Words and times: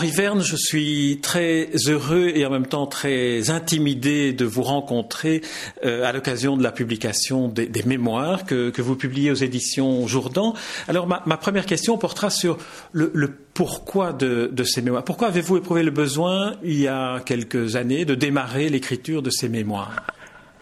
Henri 0.00 0.12
Verne, 0.12 0.40
je 0.40 0.56
suis 0.56 1.18
très 1.20 1.68
heureux 1.86 2.32
et 2.34 2.46
en 2.46 2.50
même 2.50 2.64
temps 2.64 2.86
très 2.86 3.50
intimidé 3.50 4.32
de 4.32 4.46
vous 4.46 4.62
rencontrer 4.62 5.42
euh, 5.84 6.06
à 6.06 6.12
l'occasion 6.12 6.56
de 6.56 6.62
la 6.62 6.72
publication 6.72 7.48
des, 7.48 7.68
mémoires 7.84 8.46
que, 8.46 8.80
vous 8.80 8.96
publiez 8.96 9.30
aux 9.30 9.34
éditions 9.34 10.06
Jourdan. 10.06 10.54
Alors 10.88 11.06
ma, 11.06 11.36
première 11.36 11.66
question 11.66 11.98
portera 11.98 12.30
sur 12.30 12.56
le, 12.92 13.12
pourquoi 13.52 14.14
de, 14.14 14.64
ces 14.64 14.80
mémoires. 14.80 15.04
Pourquoi 15.04 15.28
avez-vous 15.28 15.58
éprouvé 15.58 15.82
le 15.82 15.90
besoin, 15.90 16.54
il 16.64 16.80
y 16.80 16.88
a 16.88 17.20
quelques 17.20 17.76
années, 17.76 18.06
de 18.06 18.14
démarrer 18.14 18.70
l'écriture 18.70 19.20
de 19.20 19.28
ces 19.28 19.50
mémoires? 19.50 20.06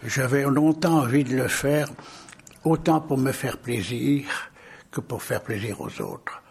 J'avais 0.05 0.43
longtemps 0.43 0.97
envie 0.97 1.23
de 1.23 1.37
le 1.37 1.47
faire, 1.47 1.87
autant 2.65 2.99
pour 2.99 3.17
me 3.17 3.31
faire 3.31 3.57
plaisir 3.57 4.25
que 4.91 4.99
pour 4.99 5.23
faire 5.23 5.39
plaisir 5.39 5.79
aux 5.79 6.01
autres. 6.01 6.43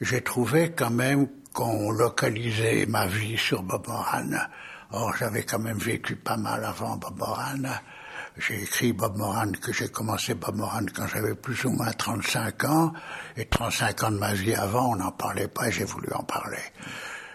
J'ai 0.00 0.20
trouvé 0.20 0.70
quand 0.70 0.90
même 0.90 1.26
qu'on 1.58 1.90
localisait 1.90 2.86
ma 2.86 3.08
vie 3.08 3.36
sur 3.36 3.64
Bob 3.64 3.88
Moran. 3.88 4.30
Or, 4.92 5.12
j'avais 5.16 5.42
quand 5.42 5.58
même 5.58 5.78
vécu 5.78 6.14
pas 6.14 6.36
mal 6.36 6.64
avant 6.64 6.96
Bob 6.96 7.18
Moran. 7.18 7.64
J'ai 8.36 8.62
écrit 8.62 8.92
Bob 8.92 9.16
Moran, 9.16 9.50
que 9.60 9.72
j'ai 9.72 9.88
commencé 9.88 10.34
Bob 10.34 10.54
Moran 10.54 10.86
quand 10.94 11.08
j'avais 11.08 11.34
plus 11.34 11.64
ou 11.64 11.70
moins 11.70 11.90
35 11.90 12.64
ans. 12.64 12.92
Et 13.36 13.46
35 13.46 14.04
ans 14.04 14.10
de 14.12 14.18
ma 14.18 14.34
vie 14.34 14.54
avant, 14.54 14.92
on 14.92 14.96
n'en 14.96 15.10
parlait 15.10 15.48
pas 15.48 15.68
j'ai 15.68 15.82
voulu 15.82 16.06
en 16.12 16.22
parler. 16.22 16.62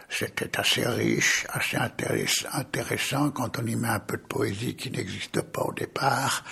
C'était 0.08 0.58
assez 0.58 0.88
riche, 0.88 1.45
assez 1.50 1.75
intéressant 1.75 3.30
quand 3.31 3.59
on 3.59 3.66
y 3.66 3.75
met 3.75 3.90
un 3.90 4.00
peu 4.00 4.16
de 4.16 4.22
poésie 4.22 4.78
qui 4.78 4.90
n'existe 4.90 5.42
pas 5.42 5.64
au 5.64 5.73
départ. 5.73 6.45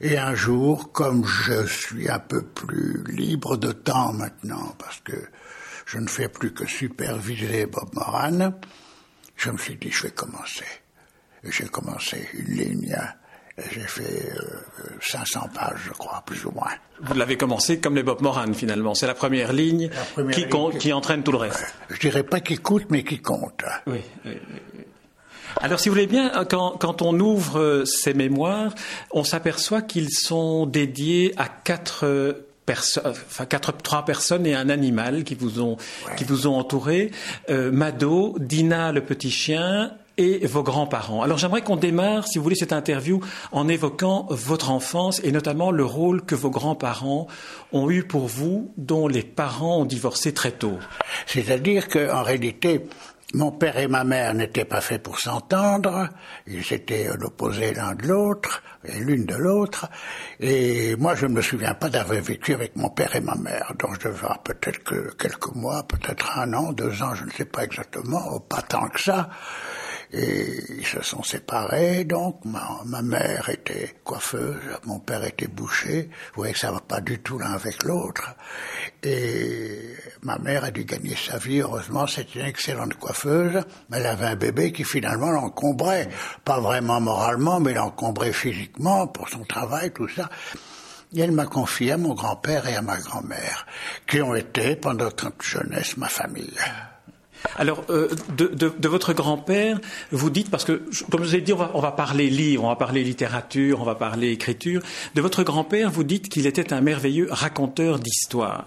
Et 0.00 0.16
un 0.16 0.34
jour, 0.34 0.92
comme 0.92 1.26
je 1.26 1.66
suis 1.66 2.08
un 2.08 2.20
peu 2.20 2.40
plus 2.40 3.04
libre 3.04 3.58
de 3.58 3.72
temps 3.72 4.14
maintenant, 4.14 4.74
parce 4.78 5.00
que 5.00 5.28
je 5.86 5.98
ne 5.98 6.08
fais 6.08 6.28
plus 6.28 6.52
que 6.52 6.66
superviser 6.66 7.66
Bob 7.66 7.88
Moran, 7.94 8.52
je 9.36 9.50
me 9.50 9.56
suis 9.56 9.76
dit, 9.76 9.90
je 9.90 10.02
vais 10.04 10.10
commencer. 10.10 10.64
J'ai 11.44 11.66
commencé 11.66 12.28
une 12.34 12.56
ligne, 12.56 12.96
j'ai 13.70 13.82
fait 13.82 14.32
500 15.00 15.40
euh, 15.40 15.48
pages, 15.54 15.80
je 15.86 15.92
crois, 15.92 16.22
plus 16.26 16.44
ou 16.44 16.50
moins. 16.50 16.72
Vous 17.00 17.14
l'avez 17.14 17.36
commencé 17.36 17.78
comme 17.78 17.94
les 17.94 18.02
Bob 18.02 18.20
Moran, 18.20 18.52
finalement. 18.52 18.94
C'est 18.94 19.06
la 19.06 19.14
première 19.14 19.52
ligne, 19.52 19.90
qui, 20.32 20.46
qui, 20.80 20.92
entraîne 20.92 21.22
tout 21.22 21.32
le 21.32 21.38
reste. 21.38 21.74
je 21.88 22.00
dirais 22.00 22.24
pas 22.24 22.40
qui 22.40 22.58
coûte, 22.58 22.86
mais 22.90 23.04
qui 23.04 23.20
compte. 23.20 23.62
Oui, 23.86 24.00
Alors, 25.60 25.78
si 25.78 25.88
vous 25.88 25.94
voulez 25.94 26.08
bien, 26.08 26.44
quand, 26.50 26.78
quand 26.78 27.00
on 27.00 27.18
ouvre 27.20 27.60
euh, 27.60 27.84
ces 27.84 28.12
mémoires, 28.12 28.74
on 29.12 29.22
s'aperçoit 29.22 29.82
qu'ils 29.82 30.10
sont 30.10 30.66
dédiés 30.66 31.32
à 31.36 31.48
quatre 31.48 32.45
enfin 32.70 33.46
quatre, 33.46 33.72
trois 33.72 34.04
personnes 34.04 34.46
et 34.46 34.54
un 34.54 34.68
animal 34.68 35.24
qui 35.24 35.34
vous 35.34 35.60
ont 35.60 35.76
qui 36.16 36.24
vous 36.24 36.46
ont 36.46 36.56
entouré. 36.56 37.10
Euh, 37.50 37.70
Mado, 37.70 38.36
Dina 38.38 38.92
le 38.92 39.04
petit 39.04 39.30
chien 39.30 39.92
et 40.18 40.46
vos 40.46 40.62
grands-parents. 40.62 41.22
Alors 41.22 41.38
j'aimerais 41.38 41.62
qu'on 41.62 41.76
démarre, 41.76 42.26
si 42.26 42.38
vous 42.38 42.44
voulez, 42.44 42.56
cette 42.56 42.72
interview 42.72 43.20
en 43.52 43.68
évoquant 43.68 44.26
votre 44.30 44.70
enfance 44.70 45.20
et 45.22 45.32
notamment 45.32 45.70
le 45.70 45.84
rôle 45.84 46.24
que 46.24 46.34
vos 46.34 46.50
grands-parents 46.50 47.26
ont 47.72 47.90
eu 47.90 48.02
pour 48.02 48.26
vous, 48.26 48.72
dont 48.76 49.08
les 49.08 49.22
parents 49.22 49.80
ont 49.80 49.84
divorcé 49.84 50.32
très 50.32 50.52
tôt. 50.52 50.78
C'est-à-dire 51.26 51.88
qu'en 51.88 52.22
réalité, 52.22 52.86
mon 53.34 53.50
père 53.50 53.76
et 53.78 53.88
ma 53.88 54.04
mère 54.04 54.34
n'étaient 54.34 54.64
pas 54.64 54.80
faits 54.80 55.02
pour 55.02 55.18
s'entendre, 55.18 56.08
ils 56.46 56.72
étaient 56.72 57.08
l'opposé 57.18 57.74
l'un 57.74 57.94
de 57.94 58.06
l'autre, 58.06 58.62
et 58.84 58.98
l'une 59.00 59.26
de 59.26 59.34
l'autre, 59.34 59.88
et 60.38 60.94
moi 60.96 61.14
je 61.16 61.26
ne 61.26 61.34
me 61.34 61.42
souviens 61.42 61.74
pas 61.74 61.88
d'avoir 61.88 62.20
vécu 62.20 62.54
avec 62.54 62.76
mon 62.76 62.88
père 62.88 63.16
et 63.16 63.20
ma 63.20 63.34
mère, 63.34 63.72
donc 63.78 63.94
je 63.94 64.08
devais 64.08 64.18
avoir 64.18 64.42
peut-être 64.42 64.82
que 64.84 65.12
quelques 65.16 65.54
mois, 65.54 65.82
peut-être 65.82 66.38
un 66.38 66.52
an, 66.54 66.72
deux 66.72 67.02
ans, 67.02 67.14
je 67.14 67.24
ne 67.24 67.30
sais 67.30 67.46
pas 67.46 67.64
exactement, 67.64 68.38
pas 68.40 68.62
tant 68.62 68.88
que 68.88 69.00
ça, 69.00 69.28
et 70.12 70.62
ils 70.78 70.86
se 70.86 71.02
sont 71.02 71.22
séparés, 71.22 72.04
donc 72.04 72.44
ma, 72.44 73.02
mère 73.02 73.48
était 73.48 73.96
coiffeuse, 74.04 74.62
mon 74.84 75.00
père 75.00 75.24
était 75.24 75.48
boucher. 75.48 76.10
Vous 76.34 76.42
voyez 76.42 76.52
que 76.52 76.58
ça 76.58 76.70
va 76.70 76.80
pas 76.80 77.00
du 77.00 77.18
tout 77.20 77.38
l'un 77.38 77.52
avec 77.52 77.82
l'autre. 77.82 78.34
Et 79.02 79.94
ma 80.22 80.38
mère 80.38 80.64
a 80.64 80.70
dû 80.70 80.84
gagner 80.84 81.16
sa 81.16 81.38
vie. 81.38 81.60
Heureusement, 81.60 82.06
c'était 82.06 82.40
une 82.40 82.46
excellente 82.46 82.94
coiffeuse. 82.94 83.62
Mais 83.90 83.98
elle 83.98 84.06
avait 84.06 84.26
un 84.26 84.36
bébé 84.36 84.72
qui 84.72 84.84
finalement 84.84 85.30
l'encombrait. 85.30 86.08
Pas 86.44 86.60
vraiment 86.60 87.00
moralement, 87.00 87.60
mais 87.60 87.74
l'encombrait 87.74 88.32
physiquement 88.32 89.08
pour 89.08 89.28
son 89.28 89.44
travail, 89.44 89.92
tout 89.92 90.08
ça. 90.08 90.30
Et 91.14 91.20
elle 91.20 91.32
m'a 91.32 91.46
confié 91.46 91.92
à 91.92 91.96
mon 91.96 92.14
grand-père 92.14 92.66
et 92.68 92.76
à 92.76 92.82
ma 92.82 92.98
grand-mère, 92.98 93.66
qui 94.06 94.20
ont 94.20 94.34
été, 94.34 94.76
pendant 94.76 95.10
toute 95.10 95.42
jeunesse, 95.42 95.96
ma 95.96 96.08
famille. 96.08 96.58
Alors, 97.56 97.84
euh, 97.90 98.08
de, 98.36 98.88
votre 98.88 99.12
grand-père, 99.12 99.80
vous 100.10 100.30
dites, 100.30 100.50
parce 100.50 100.64
que, 100.64 100.82
comme 101.10 101.22
je 101.22 101.28
vous 101.28 101.36
ai 101.36 101.40
dit, 101.40 101.52
on 101.52 101.56
va, 101.56 101.70
on 101.74 101.80
va, 101.80 101.92
parler 101.92 102.28
livre, 102.28 102.64
on 102.64 102.68
va 102.68 102.76
parler 102.76 103.04
littérature, 103.04 103.80
on 103.80 103.84
va 103.84 103.94
parler 103.94 104.30
écriture. 104.30 104.82
De 105.14 105.20
votre 105.20 105.42
grand-père, 105.42 105.90
vous 105.90 106.04
dites 106.04 106.28
qu'il 106.28 106.46
était 106.46 106.72
un 106.72 106.80
merveilleux 106.80 107.28
raconteur 107.30 107.98
d'histoire. 107.98 108.66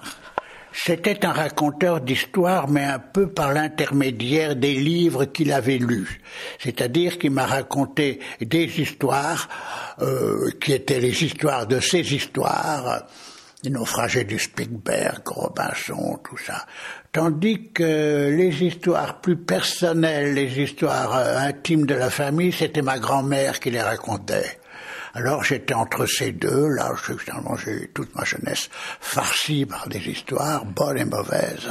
C'était 0.72 1.26
un 1.26 1.32
raconteur 1.32 2.00
d'histoire, 2.00 2.70
mais 2.70 2.84
un 2.84 3.00
peu 3.00 3.28
par 3.28 3.54
l'intermédiaire 3.54 4.56
des 4.56 4.76
livres 4.76 5.26
qu'il 5.26 5.52
avait 5.52 5.80
lus. 5.80 6.22
C'est-à-dire 6.60 7.18
qu'il 7.18 7.32
m'a 7.32 7.48
raconté 7.48 8.20
des 8.40 8.80
histoires 8.80 9.50
euh, 10.02 10.52
qui 10.62 10.74
étaient 10.74 11.00
les 11.00 11.24
histoires 11.24 11.66
de 11.66 11.80
ses 11.80 12.14
histoires 12.14 13.04
les 13.64 13.70
naufragés 13.70 14.24
du 14.24 14.40
Spickberg, 14.40 15.22
Robinson, 15.28 16.20
tout 16.24 16.38
ça. 16.38 16.66
Tandis 17.12 17.72
que 17.74 18.30
les 18.30 18.64
histoires 18.64 19.20
plus 19.20 19.38
personnelles, 19.38 20.36
les 20.36 20.60
histoires 20.60 21.18
euh, 21.18 21.38
intimes 21.40 21.88
de 21.88 21.96
la 21.96 22.12
famille, 22.12 22.52
c'était 22.52 22.84
ma 22.84 23.00
grand-mère 23.00 23.60
qui 23.60 23.72
les 23.72 23.82
racontait. 23.82 24.60
Alors 25.16 25.44
j'étais 25.44 25.74
entre 25.74 26.06
ces 26.06 26.34
deux, 26.34 26.68
là, 26.68 26.94
j'ai 27.66 27.72
eu 27.72 27.92
toute 27.96 28.16
ma 28.16 28.24
jeunesse 28.26 28.70
farcie 29.00 29.66
par 29.66 29.90
des 29.90 30.08
histoires, 30.08 30.66
bonnes 30.66 31.00
et 31.00 31.06
mauvaises. 31.06 31.68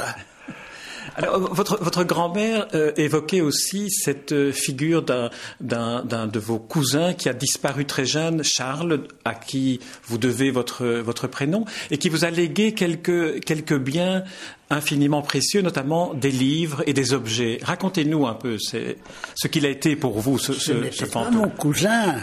Alors, 1.19 1.53
votre, 1.53 1.83
votre 1.83 2.05
grand-mère 2.05 2.67
euh, 2.73 2.93
évoquait 2.95 3.41
aussi 3.41 3.91
cette 3.91 4.31
euh, 4.31 4.53
figure 4.53 5.03
d'un, 5.03 5.29
d'un, 5.59 6.27
de 6.27 6.39
vos 6.39 6.59
cousins 6.59 7.13
qui 7.13 7.27
a 7.27 7.33
disparu 7.33 7.83
très 7.83 8.05
jeune, 8.05 8.41
Charles, 8.41 9.01
à 9.25 9.35
qui 9.35 9.81
vous 10.05 10.17
devez 10.17 10.49
votre, 10.49 10.85
votre 10.85 11.27
prénom, 11.27 11.65
et 11.91 11.97
qui 11.97 12.07
vous 12.07 12.23
a 12.23 12.29
légué 12.29 12.73
quelques, 12.73 13.43
quelques 13.43 13.77
biens 13.77 14.23
infiniment 14.69 15.21
précieux, 15.21 15.61
notamment 15.61 16.13
des 16.13 16.31
livres 16.31 16.83
et 16.87 16.93
des 16.93 17.11
objets. 17.11 17.59
Racontez-nous 17.63 18.25
un 18.25 18.35
peu 18.35 18.57
ce 18.57 19.47
qu'il 19.47 19.65
a 19.65 19.69
été 19.69 19.97
pour 19.97 20.19
vous, 20.19 20.37
ce, 20.37 20.53
ce, 20.53 20.71
ce 20.89 21.03
fantôme. 21.03 21.35
mon 21.35 21.49
cousin, 21.49 22.15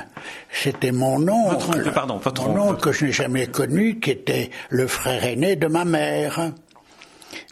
c'était 0.50 0.92
mon 0.92 1.28
oncle. 1.28 1.74
Votre 1.76 1.92
pardon, 1.92 2.16
votre 2.16 2.48
mon 2.48 2.70
oncle 2.70 2.80
que 2.80 2.92
je 2.92 3.04
n'ai 3.04 3.12
jamais 3.12 3.46
connu, 3.46 4.00
qui 4.00 4.10
était 4.10 4.50
le 4.70 4.86
frère 4.86 5.22
aîné 5.22 5.56
de 5.56 5.66
ma 5.66 5.84
mère. 5.84 6.52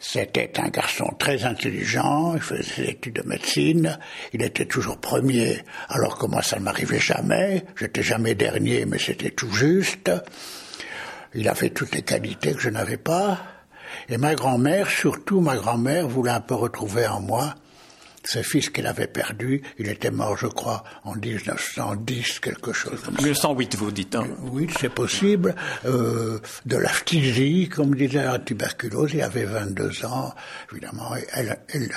C'était 0.00 0.52
un 0.60 0.68
garçon 0.68 1.14
très 1.18 1.44
intelligent, 1.44 2.34
il 2.34 2.40
faisait 2.40 2.82
des 2.82 2.90
études 2.90 3.16
de 3.16 3.28
médecine, 3.28 3.98
il 4.32 4.42
était 4.42 4.66
toujours 4.66 4.98
premier, 4.98 5.62
alors 5.88 6.18
que 6.18 6.26
moi 6.26 6.42
ça 6.42 6.58
ne 6.58 6.64
m'arrivait 6.64 7.00
jamais, 7.00 7.64
j'étais 7.76 8.02
jamais 8.02 8.34
dernier, 8.34 8.86
mais 8.86 8.98
c'était 8.98 9.30
tout 9.30 9.52
juste. 9.52 10.10
Il 11.34 11.48
avait 11.48 11.70
toutes 11.70 11.94
les 11.94 12.02
qualités 12.02 12.52
que 12.52 12.60
je 12.60 12.70
n'avais 12.70 12.96
pas. 12.96 13.38
Et 14.08 14.18
ma 14.18 14.34
grand-mère, 14.34 14.88
surtout 14.88 15.40
ma 15.40 15.56
grand-mère, 15.56 16.06
voulait 16.08 16.30
un 16.30 16.40
peu 16.40 16.54
retrouver 16.54 17.06
en 17.06 17.20
moi 17.20 17.54
ce 18.24 18.42
fils 18.42 18.70
qu'elle 18.70 18.86
avait 18.86 19.06
perdu, 19.06 19.62
il 19.78 19.88
était 19.88 20.10
mort, 20.10 20.36
je 20.36 20.46
crois, 20.46 20.84
en 21.04 21.14
1910, 21.14 22.40
quelque 22.40 22.72
chose 22.72 23.00
comme 23.04 23.14
1908, 23.16 23.76
vous 23.76 23.90
dites. 23.90 24.14
Hein. 24.14 24.26
Oui, 24.52 24.68
c'est 24.78 24.88
possible. 24.88 25.54
Euh, 25.84 26.38
de 26.66 26.76
la 26.76 26.88
phtisie, 26.88 27.68
comme 27.68 27.94
disait 27.94 28.24
la 28.24 28.38
tuberculose, 28.38 29.12
il 29.14 29.22
avait 29.22 29.44
22 29.44 30.04
ans. 30.06 30.34
Évidemment, 30.72 31.12
elle, 31.32 31.58
elle, 31.68 31.90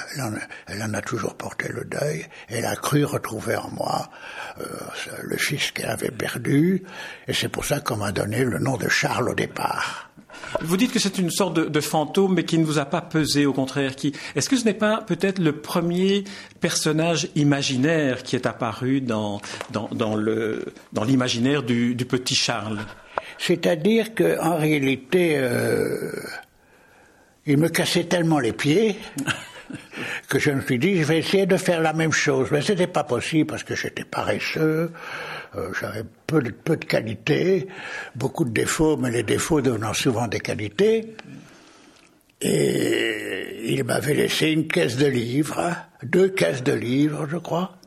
elle, 0.68 0.84
en, 0.84 0.94
a 0.94 1.02
toujours 1.02 1.36
porté 1.36 1.70
le 1.70 1.86
deuil. 1.86 2.26
Elle 2.50 2.66
a 2.66 2.76
cru 2.76 3.06
retrouver 3.06 3.56
en 3.56 3.70
moi 3.72 4.10
euh, 4.60 4.66
le 5.24 5.38
fils 5.38 5.72
qu'elle 5.72 5.90
avait 5.90 6.12
perdu. 6.12 6.84
Et 7.28 7.34
c'est 7.34 7.50
pour 7.50 7.66
ça 7.66 7.80
qu'on 7.80 7.98
m'a 7.98 8.12
donné 8.12 8.44
le 8.44 8.60
nom 8.60 8.78
de 8.78 8.90
Charles 8.90 9.30
au 9.30 9.36
départ. 9.36 10.08
Vous 10.62 10.78
dites 10.78 10.92
que 10.92 11.00
c'est 11.00 11.18
une 11.18 11.30
sorte 11.30 11.56
de, 11.56 11.82
fantôme, 11.82 12.36
mais 12.36 12.46
qui 12.46 12.58
ne 12.58 12.66
vous 12.66 12.80
a 12.80 12.86
pas 12.86 13.02
pesé, 13.02 13.46
au 13.46 13.54
contraire. 13.54 13.96
Qui... 13.96 14.14
Est-ce 14.36 14.50
que 14.50 14.58
ce 14.58 14.66
n'est 14.66 14.74
pas 14.74 15.02
peut-être 15.02 15.40
le 15.40 15.54
premier 15.54 16.17
personnage 16.60 17.30
imaginaire 17.36 18.24
qui 18.24 18.36
est 18.36 18.46
apparu 18.46 19.02
dans, 19.02 19.42
dans, 19.72 20.16
l'imaginaire 21.06 21.64
du, 21.64 21.96
petit 22.08 22.36
Charles 22.36 22.80
C'est-à-dire 23.38 24.16
qu'en 24.16 24.58
réalité, 24.58 25.38
euh, 25.38 26.12
il 27.46 27.58
me 27.58 27.70
cassait 27.70 28.06
tellement 28.06 28.40
les 28.40 28.54
pieds 28.54 28.98
que 30.30 30.40
je 30.40 30.52
me 30.52 30.62
suis 30.62 30.80
dit, 30.80 30.98
je 30.98 31.04
vais 31.04 31.20
essayer 31.20 31.46
de 31.46 31.58
faire 31.58 31.82
la 31.82 31.94
même 31.94 32.12
chose. 32.12 32.50
Mais 32.52 32.62
ce 32.62 32.72
n'était 32.72 32.88
pas 32.88 33.04
possible 33.04 33.48
parce 33.48 33.64
que 33.64 33.76
j'étais 33.76 34.04
paresseux. 34.04 34.92
Euh, 35.56 35.70
j'avais 35.80 36.04
peu 36.26 36.42
de, 36.42 36.52
peu 36.52 36.76
de 36.78 36.86
qualités, 36.86 37.68
beaucoup 38.16 38.46
de 38.46 38.52
défauts, 38.52 38.98
mais 38.98 39.12
les 39.12 39.24
défauts 39.24 39.62
devenant 39.62 39.94
souvent 39.94 40.28
des 40.28 40.40
qualités. 40.40 41.16
Et 42.42 43.74
il 43.74 43.84
m'avait 43.84 44.14
laissé 44.14 44.50
une 44.50 44.68
caisse 44.68 44.98
de 44.98 45.08
livres, 45.08 45.76
deux 46.04 46.30
caisses 46.30 46.64
de 46.64 46.74
livres, 46.74 47.28
je 47.28 47.38
crois, 47.38 47.78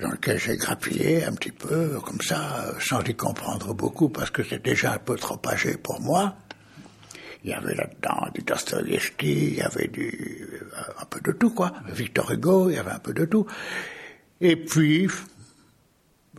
dans 0.00 0.10
lesquelles 0.10 0.38
j'ai 0.38 0.56
grappillé 0.56 1.24
un 1.24 1.32
petit 1.32 1.52
peu, 1.52 2.00
comme 2.04 2.20
ça, 2.20 2.74
sans 2.80 3.02
y 3.02 3.14
comprendre 3.14 3.72
beaucoup, 3.74 4.08
parce 4.08 4.30
que 4.30 4.42
c'était 4.42 4.70
déjà 4.70 4.94
un 4.94 4.98
peu 4.98 5.16
trop 5.16 5.40
âgé 5.46 5.76
pour 5.76 6.00
moi. 6.00 6.36
Il 7.44 7.50
y 7.50 7.54
avait 7.54 7.74
là-dedans 7.74 8.28
du 8.34 8.42
Dostoevsky, 8.42 9.48
il 9.48 9.54
y 9.56 9.62
avait 9.62 9.88
du, 9.88 10.60
un 11.00 11.04
peu 11.06 11.20
de 11.20 11.32
tout, 11.32 11.50
quoi. 11.50 11.72
Victor 11.88 12.30
Hugo, 12.32 12.68
il 12.68 12.76
y 12.76 12.78
avait 12.78 12.90
un 12.90 12.98
peu 12.98 13.14
de 13.14 13.24
tout. 13.24 13.46
Et 14.40 14.56
puis, 14.56 15.08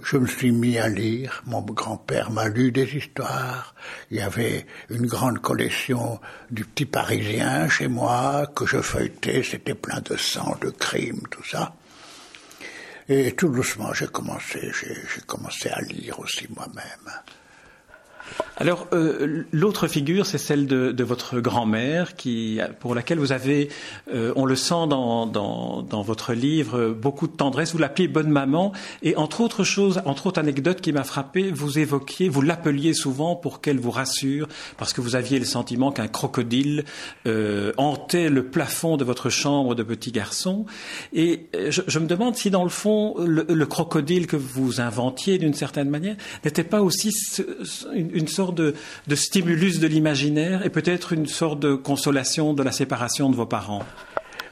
je 0.04 0.18
me 0.18 0.28
suis 0.28 0.52
mis 0.52 0.78
à 0.78 0.88
lire. 0.88 1.44
Mon 1.46 1.62
grand-père 1.62 2.32
m'a 2.32 2.48
lu 2.48 2.72
des 2.72 2.96
histoires. 2.96 3.76
Il 4.10 4.18
y 4.18 4.22
avait 4.22 4.66
une 4.90 5.06
grande 5.06 5.40
collection 5.40 6.20
du 6.50 6.66
petit 6.66 6.86
Parisien 6.86 7.70
chez 7.70 7.88
moi 7.88 8.48
que 8.56 8.66
je 8.66 8.82
feuilletais. 8.82 9.44
C'était 9.44 9.76
plein 9.76 10.02
de 10.02 10.16
sang, 10.16 10.58
de 10.62 10.70
crimes, 10.70 11.24
tout 11.30 11.44
ça. 11.44 11.76
Et 13.10 13.34
tout 13.34 13.50
doucement, 13.50 13.94
j'ai 13.94 14.08
commencé, 14.08 14.72
j'ai 14.80 15.22
commencé 15.28 15.70
à 15.70 15.82
lire 15.82 16.20
aussi 16.20 16.48
moi-même. 16.56 17.12
Alors, 18.62 18.88
euh, 18.94 19.44
l'autre 19.52 19.88
figure, 19.88 20.28
c'est 20.28 20.38
celle 20.38 20.68
de, 20.68 21.04
votre 21.04 21.40
grand-mère, 21.40 22.16
qui, 22.16 22.60
pour 22.80 22.94
laquelle 22.94 23.18
vous 23.18 23.32
avez, 23.32 23.70
euh, 24.14 24.34
on 24.36 24.46
le 24.46 24.56
sent 24.56 24.86
dans, 24.88 25.26
dans, 25.26 25.82
dans, 25.82 26.04
votre 26.04 26.34
livre, 26.34 26.90
beaucoup 26.90 27.28
de 27.28 27.36
tendresse. 27.36 27.72
Vous 27.72 27.80
l'appelez 27.80 28.08
bonne 28.08 28.30
maman, 28.30 28.72
et 29.02 29.16
entre 29.16 29.42
autres 29.42 29.64
choses, 29.64 30.02
entre 30.06 30.28
autres 30.28 30.40
anecdotes 30.40 30.80
qui 30.80 30.94
m'a 30.94 31.04
frappé, 31.04 31.50
vous 31.50 31.80
évoquiez, 31.80 32.30
vous 32.30 32.44
l'appeliez 32.44 32.94
souvent 32.94 33.36
pour 33.36 33.62
qu'elle 33.62 33.80
vous 33.80 33.90
rassure, 33.90 34.48
parce 34.78 34.94
que 34.94 35.02
vous 35.02 35.16
aviez 35.16 35.40
le 35.40 35.46
sentiment 35.46 35.92
qu'un 35.92 36.08
crocodile 36.08 36.86
euh, 37.26 37.74
hantait 37.78 38.30
le 38.30 38.46
plafond 38.46 38.96
de 38.96 39.04
votre 39.04 39.30
chambre 39.30 39.74
de 39.74 39.82
petit 39.82 40.12
garçon. 40.12 40.68
Et 41.14 41.48
je, 41.70 41.98
me 41.98 42.06
demande 42.06 42.36
si, 42.36 42.52
dans 42.52 42.64
le 42.64 42.70
fond, 42.70 43.16
le, 43.18 43.44
le 43.50 43.66
crocodile 43.66 44.28
que 44.28 44.36
vous 44.38 44.82
inventiez 44.82 45.40
d'une 45.40 45.56
certaine 45.56 45.90
manière 45.90 46.16
n'était 46.46 46.64
pas 46.64 46.82
aussi 46.84 47.12
une 47.96 48.21
sorte 48.28 48.56
de, 48.56 48.76
de 49.08 49.16
stimulus 49.16 49.80
de 49.80 49.88
l'imaginaire 49.88 50.66
et 50.66 50.70
peut-être 50.70 51.14
une 51.14 51.28
sorte 51.28 51.60
de 51.60 51.76
consolation 51.76 52.54
de 52.54 52.64
la 52.64 52.72
séparation 52.72 53.30
de 53.30 53.36
vos 53.36 53.46
parents 53.46 53.84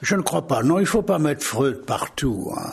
Je 0.02 0.16
ne 0.16 0.22
crois 0.22 0.48
pas. 0.48 0.64
Non, 0.64 0.78
il 0.80 0.84
ne 0.84 0.88
faut 0.88 1.02
pas 1.02 1.20
mettre 1.20 1.44
Freud 1.44 1.86
partout. 1.86 2.52
Hein. 2.58 2.72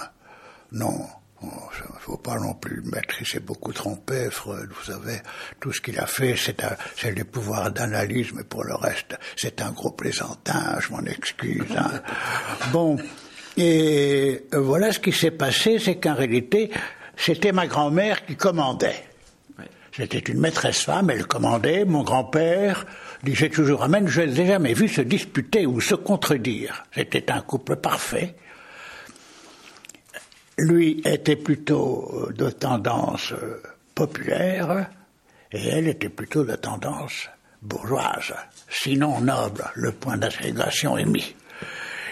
Non. 0.72 1.06
Il 1.42 1.48
ne 1.48 2.00
faut 2.00 2.16
pas 2.16 2.38
non 2.38 2.54
plus 2.54 2.76
le 2.76 2.90
mettre, 2.90 3.20
il 3.20 3.26
s'est 3.26 3.40
beaucoup 3.40 3.72
trompé, 3.72 4.28
Freud, 4.30 4.70
vous 4.70 4.92
savez, 4.92 5.18
tout 5.60 5.70
ce 5.72 5.80
qu'il 5.80 5.98
a 5.98 6.06
fait, 6.06 6.34
c'est 6.36 7.14
des 7.14 7.24
pouvoirs 7.24 7.70
d'analyse, 7.70 8.32
mais 8.34 8.42
pour 8.42 8.64
le 8.64 8.74
reste, 8.74 9.16
c'est 9.36 9.60
un 9.60 9.70
gros 9.70 9.90
plaisantin, 9.90 10.78
je 10.80 10.90
m'en 10.92 11.02
excuse. 11.02 11.66
Hein. 11.76 12.00
Bon, 12.72 12.96
et 13.56 14.46
voilà 14.52 14.92
ce 14.92 14.98
qui 14.98 15.12
s'est 15.12 15.30
passé, 15.30 15.78
c'est 15.78 15.96
qu'en 15.96 16.14
réalité, 16.14 16.70
c'était 17.16 17.52
ma 17.52 17.66
grand-mère 17.66 18.24
qui 18.24 18.36
commandait. 18.36 19.04
C'était 19.96 20.18
une 20.18 20.40
maîtresse 20.40 20.82
femme, 20.82 21.08
elle 21.08 21.26
commandait. 21.26 21.86
Mon 21.86 22.02
grand-père 22.02 22.84
disait 23.22 23.48
toujours 23.48 23.82
Amen. 23.82 24.06
Je 24.06 24.20
n'ai 24.20 24.46
jamais 24.46 24.74
vu 24.74 24.88
se 24.88 25.00
disputer 25.00 25.64
ou 25.64 25.80
se 25.80 25.94
contredire. 25.94 26.84
C'était 26.94 27.30
un 27.32 27.40
couple 27.40 27.76
parfait. 27.76 28.34
Lui 30.58 31.00
était 31.06 31.36
plutôt 31.36 32.28
de 32.36 32.50
tendance 32.50 33.32
populaire 33.94 34.90
et 35.50 35.66
elle 35.66 35.88
était 35.88 36.10
plutôt 36.10 36.44
de 36.44 36.56
tendance 36.56 37.30
bourgeoise, 37.62 38.34
sinon 38.68 39.20
noble. 39.22 39.64
Le 39.76 39.92
point 39.92 40.18
d'agrégation 40.18 40.98
est 40.98 41.06
mis. 41.06 41.34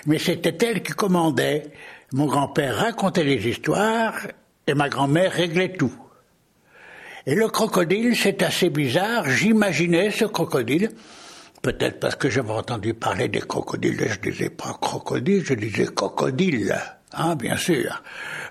Mais 0.07 0.19
c'était 0.19 0.57
elle 0.67 0.83
qui 0.83 0.93
commandait. 0.93 1.71
Mon 2.15 2.27
grand-père 2.27 2.77
racontait 2.77 3.25
les 3.25 3.47
histoires 3.47 4.27
et 4.67 4.73
ma 4.73 4.89
grand-mère 4.89 5.33
réglait 5.33 5.75
tout. 5.75 5.93
Et 7.27 7.35
le 7.35 7.49
crocodile, 7.49 8.15
c'est 8.15 8.43
assez 8.43 8.69
bizarre. 8.69 9.27
J'imaginais 9.31 10.11
ce 10.11 10.27
crocodile, 10.27 10.91
peut-être 11.63 11.99
parce 11.99 12.17
que 12.17 12.29
j'avais 12.29 12.53
entendu 12.53 12.93
parler 12.93 13.29
des 13.29 13.41
crocodiles, 13.41 13.97
je 14.07 14.31
disais 14.31 14.51
pas 14.51 14.77
crocodile, 14.79 15.43
je 15.43 15.55
disais 15.55 15.87
crocodile. 15.87 16.77
Hein, 17.15 17.35
bien 17.37 17.57
sûr. 17.57 18.03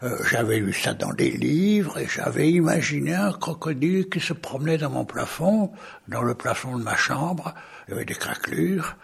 Euh, 0.02 0.18
j'avais 0.28 0.58
lu 0.58 0.74
ça 0.74 0.96
dans 0.96 1.14
des 1.14 1.30
livres 1.30 2.00
et 2.00 2.08
j'avais 2.08 2.50
imaginé 2.50 3.14
un 3.14 3.34
crocodile 3.34 4.10
qui 4.10 4.20
se 4.20 4.34
promenait 4.34 4.80
dans 4.80 4.90
mon 4.90 5.06
plafond, 5.06 5.72
dans 6.08 6.24
le 6.24 6.34
plafond 6.34 6.76
de 6.78 6.84
ma 6.84 6.96
chambre. 6.96 7.54
Il 7.88 7.92
y 7.92 7.94
avait 7.94 8.06
des 8.06 8.16
craquelures. 8.16 8.96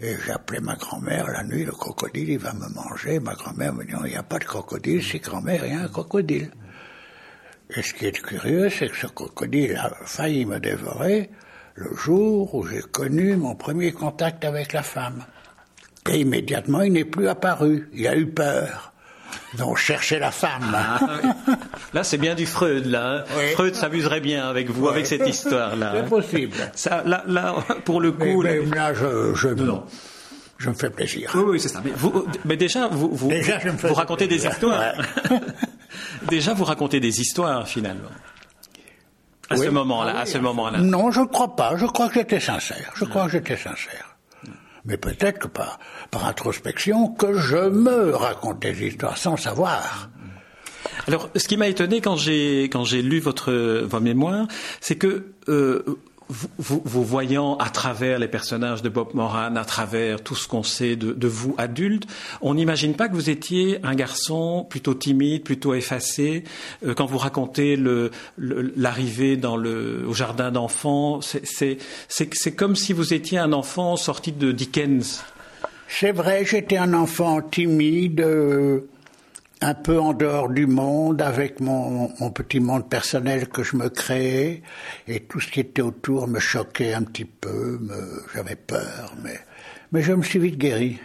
Et 0.00 0.16
j'appelais 0.26 0.60
ma 0.60 0.74
grand-mère 0.74 1.28
la 1.28 1.44
nuit, 1.44 1.64
le 1.64 1.72
crocodile, 1.72 2.28
il 2.28 2.38
va 2.38 2.52
me 2.52 2.68
manger. 2.68 3.20
Ma 3.20 3.34
grand-mère 3.34 3.72
me 3.72 3.84
dit, 3.84 3.92
il 4.04 4.10
n'y 4.10 4.16
a 4.16 4.22
pas 4.22 4.38
de 4.38 4.44
crocodile, 4.44 5.02
c'est 5.02 5.20
grand-mère, 5.20 5.64
il 5.64 5.72
y 5.72 5.76
a 5.76 5.82
un 5.82 5.88
crocodile. 5.88 6.50
Et 7.76 7.82
ce 7.82 7.92
qui 7.92 8.06
est 8.06 8.12
curieux, 8.12 8.70
c'est 8.70 8.88
que 8.88 8.96
ce 8.96 9.06
crocodile 9.06 9.76
a 9.76 9.90
failli 10.04 10.46
me 10.46 10.60
dévorer 10.60 11.30
le 11.74 11.94
jour 11.96 12.54
où 12.54 12.64
j'ai 12.66 12.82
connu 12.82 13.36
mon 13.36 13.56
premier 13.56 13.90
contact 13.92 14.44
avec 14.44 14.72
la 14.72 14.82
femme. 14.82 15.24
Et 16.08 16.20
immédiatement, 16.20 16.82
il 16.82 16.92
n'est 16.92 17.04
plus 17.04 17.28
apparu. 17.28 17.88
Il 17.92 18.06
a 18.06 18.16
eu 18.16 18.26
peur. 18.26 18.92
Donc, 19.58 19.78
chercher 19.78 20.20
la 20.20 20.30
femme. 20.30 20.72
Ah, 20.72 21.00
là, 21.92 22.04
c'est 22.04 22.18
bien 22.18 22.36
du 22.36 22.46
Freud, 22.46 22.86
là. 22.86 23.24
Hein. 23.28 23.40
Freud 23.54 23.74
s'amuserait 23.74 24.20
bien 24.20 24.48
avec 24.48 24.70
vous, 24.70 24.88
avec 24.88 25.06
cette 25.06 25.26
histoire-là. 25.26 25.92
C'est 25.94 26.00
hein. 26.00 26.08
possible. 26.08 26.56
Ça, 26.74 27.02
là, 27.04 27.24
là, 27.26 27.56
pour 27.84 28.00
le 28.00 28.12
coup. 28.12 28.42
Mais, 28.42 28.60
là, 28.66 28.94
je, 28.94 29.34
je, 29.34 29.48
je, 30.58 30.68
me 30.68 30.74
fais 30.74 30.90
plaisir. 30.90 31.32
Oui, 31.34 31.42
oui, 31.46 31.60
c'est 31.60 31.68
ça. 31.68 31.80
Mais, 31.84 31.92
vous, 31.96 32.26
mais 32.44 32.56
déjà, 32.56 32.86
vous, 32.86 33.10
vous, 33.12 33.28
déjà, 33.28 33.58
vous 33.58 33.94
racontez 33.94 34.28
des 34.28 34.46
histoires. 34.46 34.94
Déjà, 36.28 36.54
vous 36.54 36.64
racontez 36.64 37.00
des 37.00 37.20
histoires 37.20 37.66
finalement. 37.68 38.10
À 39.50 39.56
ce 39.56 39.68
moment-là, 39.68 40.18
à 40.18 40.26
ce 40.26 40.38
moment-là. 40.38 40.78
Non, 40.78 41.10
je 41.10 41.20
ne 41.20 41.26
crois 41.26 41.54
pas. 41.54 41.76
Je 41.76 41.86
crois 41.86 42.08
que 42.08 42.14
j'étais 42.14 42.40
sincère. 42.40 42.92
Je 42.96 43.04
crois 43.04 43.26
que 43.26 43.32
j'étais 43.32 43.56
sincère. 43.56 44.16
Mais 44.86 44.96
peut-être 44.96 45.38
que 45.38 45.48
par, 45.48 45.78
par 46.10 46.26
introspection, 46.26 47.08
que 47.08 47.38
je 47.38 47.68
me 47.68 48.14
raconte 48.14 48.60
des 48.60 48.86
histoires 48.86 49.16
sans 49.16 49.36
savoir. 49.36 50.10
Alors, 51.06 51.30
ce 51.34 51.48
qui 51.48 51.56
m'a 51.56 51.68
étonné 51.68 52.00
quand 52.00 52.16
j'ai 52.16 52.64
quand 52.64 52.84
j'ai 52.84 53.02
lu 53.02 53.18
votre 53.18 53.52
vos 53.84 54.00
mémoires, 54.00 54.46
c'est 54.80 54.96
que 54.96 55.32
euh, 55.48 55.84
vous, 56.28 56.82
vous, 56.84 57.04
voyant 57.04 57.56
à 57.56 57.68
travers 57.68 58.18
les 58.18 58.28
personnages 58.28 58.82
de 58.82 58.88
Bob 58.88 59.14
Moran, 59.14 59.56
à 59.56 59.64
travers 59.64 60.22
tout 60.22 60.34
ce 60.34 60.48
qu'on 60.48 60.62
sait 60.62 60.96
de, 60.96 61.12
de, 61.12 61.28
vous 61.28 61.54
adulte, 61.58 62.04
on 62.40 62.54
n'imagine 62.54 62.94
pas 62.94 63.08
que 63.08 63.14
vous 63.14 63.30
étiez 63.30 63.78
un 63.82 63.94
garçon 63.94 64.66
plutôt 64.68 64.94
timide, 64.94 65.44
plutôt 65.44 65.74
effacé. 65.74 66.44
Euh, 66.84 66.94
quand 66.94 67.06
vous 67.06 67.18
racontez 67.18 67.78
l'arrivée 68.36 69.36
dans 69.36 69.56
le, 69.56 70.04
au 70.08 70.14
jardin 70.14 70.50
d'enfants, 70.50 71.20
c'est 71.20 72.56
comme 72.56 72.76
si 72.76 72.92
vous 72.92 73.12
étiez 73.12 73.38
un 73.38 73.52
enfant 73.52 73.96
sorti 73.96 74.32
de 74.32 74.52
Dickens. 74.52 75.22
C'est 75.88 76.12
vrai, 76.12 76.44
j'étais 76.44 76.78
un 76.78 76.94
enfant 76.94 77.40
timide. 77.42 78.20
Euh, 78.20 78.88
un 79.64 79.72
peu 79.72 79.98
en 79.98 80.12
dehors 80.12 80.50
du 80.50 80.66
monde, 80.66 81.22
avec 81.22 81.58
mon, 81.58 82.08
petit 82.34 82.60
monde 82.60 82.86
personnel 82.88 83.48
que 83.48 83.62
je 83.62 83.76
me 83.76 83.88
créais, 83.88 84.62
et 85.08 85.20
tout 85.20 85.40
ce 85.40 85.50
qui 85.50 85.60
était 85.60 85.80
autour 85.80 86.28
me 86.28 86.38
choquait 86.38 86.92
un 86.92 87.02
petit 87.02 87.24
peu, 87.24 87.80
j'avais 88.34 88.56
peur, 88.56 89.14
mais, 89.22 89.38
mais 89.90 90.02
je 90.02 90.12
me 90.12 90.22
suis 90.22 90.38
vite 90.38 90.58
guéri. 90.58 91.00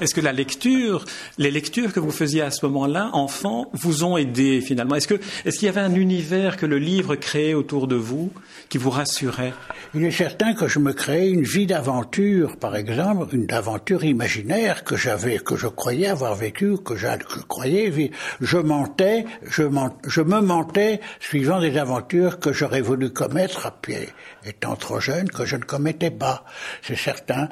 Est-ce 0.00 0.14
que 0.14 0.20
la 0.20 0.32
lecture, 0.32 1.04
les 1.38 1.50
lectures 1.50 1.92
que 1.92 2.00
vous 2.00 2.12
faisiez 2.12 2.42
à 2.42 2.50
ce 2.50 2.64
moment-là, 2.66 3.10
enfant, 3.14 3.68
vous 3.72 4.04
ont 4.04 4.16
aidé 4.16 4.60
finalement? 4.60 4.94
Est-ce 4.94 5.08
qu'il 5.08 5.66
y 5.66 5.68
avait 5.68 5.80
un 5.80 5.94
univers 5.94 6.56
que 6.56 6.66
le 6.66 6.78
livre 6.78 7.16
créait 7.16 7.54
autour 7.54 7.88
de 7.88 7.96
vous 7.96 8.32
qui 8.68 8.78
vous 8.78 8.90
rassurait? 8.90 9.52
Il 9.94 10.04
est 10.04 10.12
certain 10.12 10.54
que 10.54 10.68
je 10.68 10.78
me 10.78 10.92
créais 10.92 11.30
une 11.30 11.42
vie 11.42 11.66
d'aventure, 11.66 12.56
par 12.56 12.76
exemple, 12.76 13.34
une 13.34 13.50
aventure 13.50 14.04
imaginaire 14.04 14.84
que 14.84 14.96
j'avais, 14.96 15.38
que 15.38 15.56
je 15.56 15.66
croyais 15.66 16.06
avoir 16.06 16.34
vécue, 16.34 16.76
que 16.78 16.94
je, 16.94 17.08
croyais 17.48 17.90
vivre. 17.90 18.14
Je 18.40 18.58
mentais, 18.58 19.24
je, 19.48 19.64
je 20.06 20.20
me 20.20 20.40
mentais 20.40 21.00
suivant 21.18 21.60
des 21.60 21.76
aventures 21.76 22.38
que 22.38 22.52
j'aurais 22.52 22.82
voulu 22.82 23.10
commettre 23.10 23.66
à 23.66 23.70
pied, 23.72 24.08
étant 24.44 24.76
trop 24.76 25.00
jeune 25.00 25.28
que 25.28 25.44
je 25.44 25.56
ne 25.56 25.62
commettais 25.62 26.10
pas, 26.10 26.44
c'est 26.82 26.96
certain. 26.96 27.48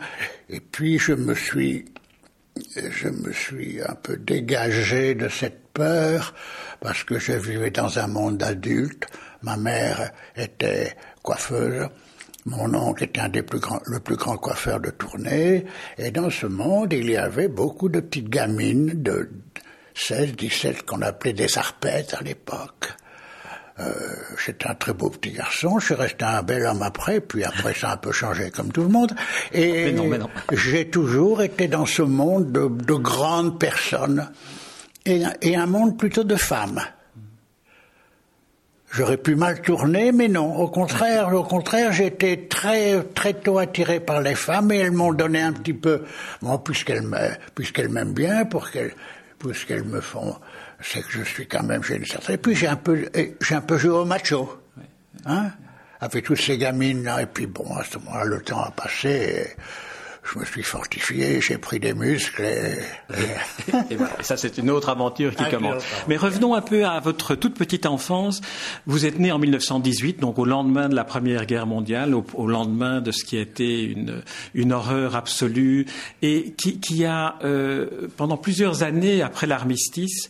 Et 0.48 0.60
puis 0.60 0.98
je 0.98 1.12
me 1.12 1.34
suis 1.34 1.86
je 2.76 3.08
me 3.08 3.32
suis 3.32 3.80
un 3.82 3.94
peu 3.94 4.16
dégagé 4.16 5.14
de 5.14 5.28
cette 5.28 5.68
peur 5.72 6.34
parce 6.80 7.04
que 7.04 7.18
je 7.18 7.32
vivais 7.32 7.70
dans 7.70 7.98
un 7.98 8.06
monde 8.06 8.38
d'adultes. 8.38 9.06
Ma 9.42 9.56
mère 9.56 10.12
était 10.36 10.96
coiffeuse. 11.22 11.88
Mon 12.46 12.72
oncle 12.74 13.04
était 13.04 13.20
un 13.20 13.28
des 13.28 13.42
plus 13.42 13.58
grands, 13.58 13.80
le 13.86 14.00
plus 14.00 14.16
grand 14.16 14.36
coiffeur 14.36 14.80
de 14.80 14.90
tournée. 14.90 15.66
Et 15.98 16.10
dans 16.10 16.30
ce 16.30 16.46
monde, 16.46 16.92
il 16.92 17.10
y 17.10 17.16
avait 17.16 17.48
beaucoup 17.48 17.88
de 17.88 18.00
petites 18.00 18.28
gamines 18.28 19.02
de 19.02 19.30
16, 19.94 20.36
17 20.36 20.82
qu'on 20.82 21.02
appelait 21.02 21.32
des 21.32 21.58
arpètes 21.58 22.14
à 22.14 22.22
l'époque. 22.22 22.92
Euh, 23.78 23.92
j'étais 24.42 24.68
un 24.68 24.74
très 24.74 24.94
beau 24.94 25.10
petit 25.10 25.32
garçon, 25.32 25.78
je 25.78 25.86
suis 25.86 25.94
resté 25.94 26.24
un 26.24 26.42
bel 26.42 26.64
homme 26.64 26.82
après, 26.82 27.20
puis 27.20 27.44
après 27.44 27.74
ça 27.74 27.90
a 27.90 27.94
un 27.94 27.96
peu 27.98 28.10
changé 28.10 28.50
comme 28.50 28.72
tout 28.72 28.82
le 28.82 28.88
monde. 28.88 29.12
Et 29.52 29.94
j'ai 30.52 30.88
toujours 30.88 31.42
été 31.42 31.68
dans 31.68 31.84
ce 31.84 32.00
monde 32.00 32.52
de, 32.52 32.68
de 32.68 32.94
grandes 32.94 33.60
personnes 33.60 34.30
et, 35.04 35.22
et, 35.42 35.56
un 35.56 35.66
monde 35.66 35.98
plutôt 35.98 36.24
de 36.24 36.36
femmes. 36.36 36.80
J'aurais 38.92 39.18
pu 39.18 39.34
mal 39.34 39.60
tourner, 39.60 40.10
mais 40.10 40.28
non. 40.28 40.56
Au 40.56 40.68
contraire, 40.68 41.34
au 41.34 41.42
contraire, 41.42 41.92
j'étais 41.92 42.46
très 42.48 43.02
très 43.02 43.34
tôt 43.34 43.58
attiré 43.58 44.00
par 44.00 44.22
les 44.22 44.34
femmes 44.34 44.72
et 44.72 44.78
elles 44.78 44.92
m'ont 44.92 45.12
donné 45.12 45.42
un 45.42 45.52
petit 45.52 45.74
peu, 45.74 46.04
bon, 46.40 46.56
puisqu'elles 46.56 47.04
puisqu'elles 47.54 47.90
m'aiment 47.90 48.14
bien, 48.14 48.46
pour 48.46 48.70
qu'elles 48.70 48.94
puisqu'elles 49.38 49.84
me 49.84 50.00
font 50.00 50.36
c'est 50.80 51.02
que 51.02 51.10
je 51.10 51.22
suis 51.22 51.46
quand 51.46 51.62
même, 51.62 51.82
j'ai 51.82 51.96
une 51.96 52.06
certaine. 52.06 52.34
Et 52.34 52.38
puis 52.38 52.54
j'ai 52.54 52.68
un 52.68 52.76
peu, 52.76 53.08
j'ai 53.40 53.54
un 53.54 53.60
peu 53.60 53.78
joué 53.78 53.90
au 53.90 54.04
macho, 54.04 54.60
hein, 55.24 55.50
avec 56.00 56.24
toutes 56.24 56.40
ces 56.40 56.58
gamines 56.58 57.04
là. 57.04 57.22
Et 57.22 57.26
puis 57.26 57.46
bon, 57.46 57.76
à 57.76 57.84
ce 57.84 57.98
moment-là, 57.98 58.24
le 58.24 58.42
temps 58.42 58.62
a 58.62 58.70
passé. 58.70 59.54
je 60.32 60.38
me 60.38 60.44
suis 60.44 60.62
fortifié, 60.62 61.40
j'ai 61.40 61.56
pris 61.56 61.78
des 61.80 61.94
muscles. 61.94 62.42
Et, 62.42 62.78
et 63.90 63.96
voilà, 63.96 64.16
ça 64.20 64.36
c'est 64.36 64.58
une 64.58 64.70
autre 64.70 64.88
aventure 64.88 65.34
qui 65.34 65.48
commence. 65.48 65.82
Mais 66.08 66.16
revenons 66.16 66.54
un 66.54 66.60
peu 66.60 66.84
à 66.84 67.00
votre 67.00 67.34
toute 67.34 67.54
petite 67.54 67.86
enfance. 67.86 68.40
Vous 68.86 69.06
êtes 69.06 69.18
né 69.18 69.32
en 69.32 69.38
1918, 69.38 70.20
donc 70.20 70.38
au 70.38 70.44
lendemain 70.44 70.88
de 70.88 70.94
la 70.94 71.04
Première 71.04 71.46
Guerre 71.46 71.66
mondiale, 71.66 72.14
au, 72.14 72.46
lendemain 72.46 73.00
de 73.00 73.12
ce 73.12 73.24
qui 73.24 73.38
a 73.38 73.40
été 73.40 73.82
une, 73.82 74.22
une 74.54 74.72
horreur 74.72 75.16
absolue, 75.16 75.86
et 76.22 76.52
qui, 76.52 76.80
qui 76.80 77.04
a, 77.04 77.36
euh, 77.44 78.08
pendant 78.16 78.36
plusieurs 78.36 78.82
années 78.82 79.22
après 79.22 79.46
l'armistice, 79.46 80.28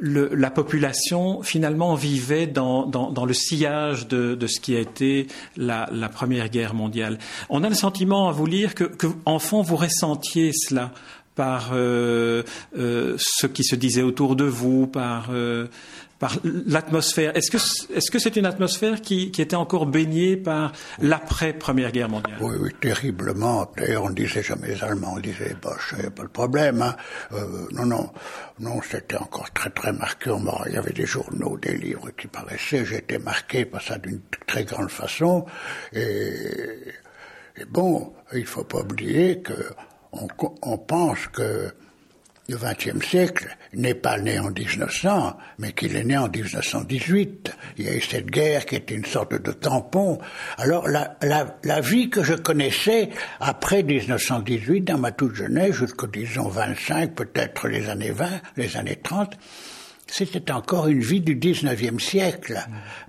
le, 0.00 0.30
la 0.34 0.50
population 0.50 1.42
finalement 1.42 1.94
vivait 1.94 2.46
dans, 2.46 2.86
dans, 2.86 3.10
dans 3.10 3.24
le 3.24 3.34
sillage 3.34 4.08
de, 4.08 4.34
de, 4.34 4.46
ce 4.46 4.60
qui 4.60 4.76
a 4.76 4.80
été 4.80 5.26
la, 5.56 5.88
la, 5.92 6.08
Première 6.08 6.48
Guerre 6.48 6.74
mondiale. 6.74 7.18
On 7.48 7.64
a 7.64 7.68
le 7.68 7.74
sentiment 7.74 8.28
à 8.28 8.32
vous 8.32 8.46
lire 8.46 8.74
que, 8.74 8.84
que 8.84 9.06
enfant, 9.24 9.62
vous 9.62 9.76
ressentiez 9.76 10.52
cela 10.52 10.92
par 11.34 11.70
euh, 11.72 12.42
euh, 12.76 13.14
ce 13.18 13.46
qui 13.46 13.62
se 13.62 13.76
disait 13.76 14.02
autour 14.02 14.34
de 14.34 14.44
vous, 14.44 14.88
par 14.88 15.28
euh, 15.30 15.68
par 16.18 16.36
l'atmosphère. 16.44 17.36
Est-ce 17.36 17.50
que 17.50 17.58
est-ce 17.94 18.10
que 18.10 18.18
c'est 18.18 18.36
une 18.36 18.46
atmosphère 18.46 19.00
qui, 19.00 19.30
qui, 19.30 19.40
était 19.40 19.56
encore 19.56 19.86
baignée 19.86 20.36
par 20.36 20.72
l'après 21.00 21.52
Première 21.52 21.92
Guerre 21.92 22.08
mondiale? 22.08 22.38
Oui, 22.40 22.56
oui, 22.60 22.70
terriblement. 22.80 23.70
D'ailleurs, 23.76 24.04
on 24.04 24.10
disait 24.10 24.42
jamais 24.42 24.68
les 24.68 24.82
Allemands, 24.82 25.14
on 25.16 25.20
disait 25.20 25.54
n'y 25.98 26.06
a 26.06 26.10
pas 26.10 26.22
de 26.22 26.28
problème. 26.28 26.82
Hein. 26.82 26.96
Euh, 27.32 27.66
non, 27.72 27.86
non, 27.86 28.10
non, 28.58 28.80
c'était 28.82 29.16
encore 29.16 29.50
très 29.52 29.70
très 29.70 29.92
marqué. 29.92 30.30
Il 30.66 30.72
y 30.72 30.76
avait 30.76 30.92
des 30.92 31.06
journaux, 31.06 31.56
des 31.56 31.76
livres 31.76 32.10
qui 32.16 32.26
paraissaient. 32.26 32.84
J'étais 32.84 33.18
marqué 33.18 33.64
par 33.64 33.82
ça 33.82 33.98
d'une 33.98 34.20
très 34.46 34.64
grande 34.64 34.90
façon. 34.90 35.46
Et, 35.92 36.02
et 37.56 37.64
bon, 37.68 38.12
il 38.32 38.46
faut 38.46 38.64
pas 38.64 38.80
oublier 38.80 39.40
que 39.40 39.54
on, 40.12 40.26
on 40.62 40.78
pense 40.78 41.28
que 41.28 41.72
le 42.48 42.56
XXe 42.56 43.06
siècle 43.06 43.56
n'est 43.74 43.94
pas 43.94 44.18
né 44.18 44.38
en 44.38 44.50
1900, 44.50 45.36
mais 45.58 45.72
qu'il 45.72 45.94
est 45.94 46.04
né 46.04 46.16
en 46.16 46.28
1918. 46.28 47.52
Il 47.76 47.84
y 47.84 47.88
a 47.88 47.94
eu 47.94 48.00
cette 48.00 48.30
guerre 48.30 48.64
qui 48.64 48.76
était 48.76 48.94
une 48.94 49.04
sorte 49.04 49.34
de 49.34 49.52
tampon. 49.52 50.18
Alors 50.56 50.88
la, 50.88 51.18
la, 51.20 51.58
la 51.62 51.80
vie 51.80 52.08
que 52.08 52.22
je 52.22 52.32
connaissais 52.32 53.10
après 53.38 53.82
1918, 53.82 54.80
dans 54.80 54.98
ma 54.98 55.12
toute 55.12 55.34
jeunesse, 55.34 55.74
jusqu'au 55.74 56.06
disons 56.06 56.48
25, 56.48 57.14
peut-être 57.14 57.68
les 57.68 57.90
années 57.90 58.12
20, 58.12 58.26
les 58.56 58.76
années 58.78 58.96
30, 59.02 59.36
c'était 60.10 60.50
encore 60.50 60.88
une 60.88 61.00
vie 61.00 61.20
du 61.20 61.36
19e 61.36 62.00
siècle, 62.00 62.58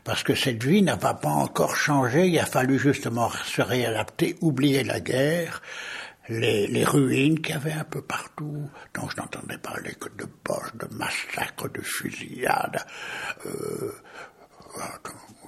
parce 0.04 0.22
que 0.24 0.36
cette 0.36 0.62
vie 0.62 0.82
n'avait 0.82 1.00
pas 1.22 1.30
encore 1.30 1.78
changé, 1.78 2.28
il 2.28 2.38
a 2.40 2.46
fallu 2.46 2.78
justement 2.78 3.30
se 3.46 3.62
réadapter, 3.62 4.36
oublier 4.42 4.84
la 4.84 5.00
guerre, 5.00 5.62
les, 6.30 6.84
ruines 6.86 7.40
qu'il 7.42 7.56
y 7.56 7.58
avait 7.58 7.74
un 7.74 7.84
peu 7.84 8.02
partout, 8.02 8.70
dont 8.94 9.10
je 9.10 9.18
n'entendais 9.18 9.58
parler 9.58 9.94
que 9.96 10.10
de 10.10 10.26
poches, 10.26 10.74
de 10.76 10.88
massacres, 10.96 11.70
de 11.70 11.82
fusillades, 11.82 12.86
euh, 13.46 13.92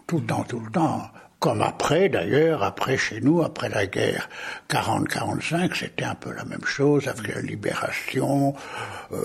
tout 0.07 0.19
le 0.19 0.25
temps, 0.25 0.43
tout 0.43 0.59
le 0.59 0.71
temps. 0.71 1.11
Comme 1.41 1.63
après, 1.63 2.07
d'ailleurs, 2.07 2.61
après 2.61 2.97
chez 2.97 3.19
nous, 3.19 3.41
après 3.41 3.67
la 3.67 3.87
guerre 3.87 4.29
40-45, 4.69 5.75
c'était 5.75 6.03
un 6.03 6.13
peu 6.13 6.31
la 6.31 6.45
même 6.45 6.63
chose, 6.63 7.07
avec 7.07 7.33
la 7.33 7.41
libération, 7.41 8.53
euh, 9.11 9.17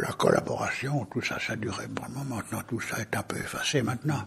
la 0.00 0.12
collaboration, 0.12 1.06
tout 1.12 1.20
ça, 1.20 1.36
ça 1.46 1.56
durait 1.56 1.88
pour 1.94 2.06
le 2.08 2.14
moment. 2.14 2.36
Maintenant, 2.36 2.62
tout 2.66 2.80
ça 2.80 2.96
est 3.00 3.14
un 3.14 3.22
peu 3.22 3.36
effacé 3.36 3.82
maintenant. 3.82 4.22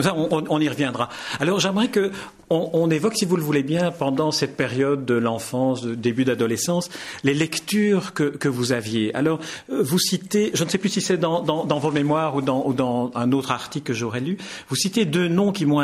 Ça, 0.00 0.14
on, 0.14 0.60
y 0.60 0.68
reviendra. 0.68 1.08
Alors, 1.40 1.58
j'aimerais 1.58 1.88
que 1.88 2.12
on, 2.50 2.70
on, 2.72 2.88
évoque, 2.90 3.16
si 3.16 3.24
vous 3.24 3.36
le 3.36 3.42
voulez 3.42 3.64
bien, 3.64 3.90
pendant 3.90 4.30
cette 4.30 4.56
période 4.56 5.04
de 5.04 5.14
l'enfance, 5.14 5.84
début 5.84 6.24
d'adolescence, 6.24 6.88
les 7.24 7.34
lectures 7.34 8.14
que, 8.14 8.46
vous 8.46 8.70
aviez. 8.70 9.12
Alors, 9.16 9.40
euh, 9.70 9.82
vous 9.82 9.98
citez, 9.98 10.52
je 10.54 10.62
ne 10.62 10.68
sais 10.68 10.78
plus 10.78 10.88
si 10.88 11.00
c'est 11.00 11.16
dans, 11.16 11.42
vos 11.42 11.90
mémoires 11.90 12.36
ou 12.36 12.42
dans, 12.42 12.64
ou 12.64 12.74
dans, 12.74 13.10
un 13.16 13.32
autre 13.32 13.50
article 13.50 13.86
que 13.86 13.92
j'aurais 13.92 14.20
lu, 14.20 14.38
vous 14.68 14.76
citez 14.76 15.04
deux 15.04 15.26
noms 15.26 15.50
qui 15.50 15.66
m'ont 15.66 15.80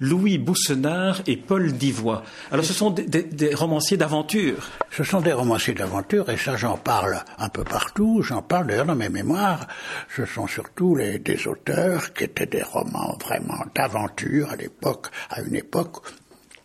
Louis 0.00 0.38
Boussenard 0.38 1.22
et 1.26 1.36
Paul 1.36 1.72
Divois. 1.72 2.22
Alors, 2.50 2.64
ce 2.64 2.72
sont 2.72 2.90
des, 2.90 3.54
romanciers 3.54 3.96
d'aventure. 3.96 4.70
Ce 4.90 5.04
sont 5.04 5.20
des 5.20 5.32
romanciers 5.32 5.74
d'aventure, 5.74 6.28
et 6.30 6.36
ça, 6.36 6.56
j'en 6.56 6.76
parle 6.76 7.22
un 7.38 7.48
peu 7.48 7.64
partout. 7.64 8.22
J'en 8.22 8.42
parle 8.42 8.66
d'ailleurs 8.66 8.86
dans 8.86 8.94
mes 8.94 9.08
mémoires. 9.08 9.66
Ce 10.14 10.24
sont 10.24 10.46
surtout 10.46 10.96
des 10.96 11.46
auteurs 11.46 12.12
qui 12.12 12.24
étaient 12.24 12.46
des 12.46 12.62
romans 12.62 13.16
vraiment 13.20 13.64
d'aventure 13.74 14.50
à 14.50 14.56
l'époque, 14.56 15.08
à 15.30 15.40
une 15.42 15.56
époque 15.56 15.96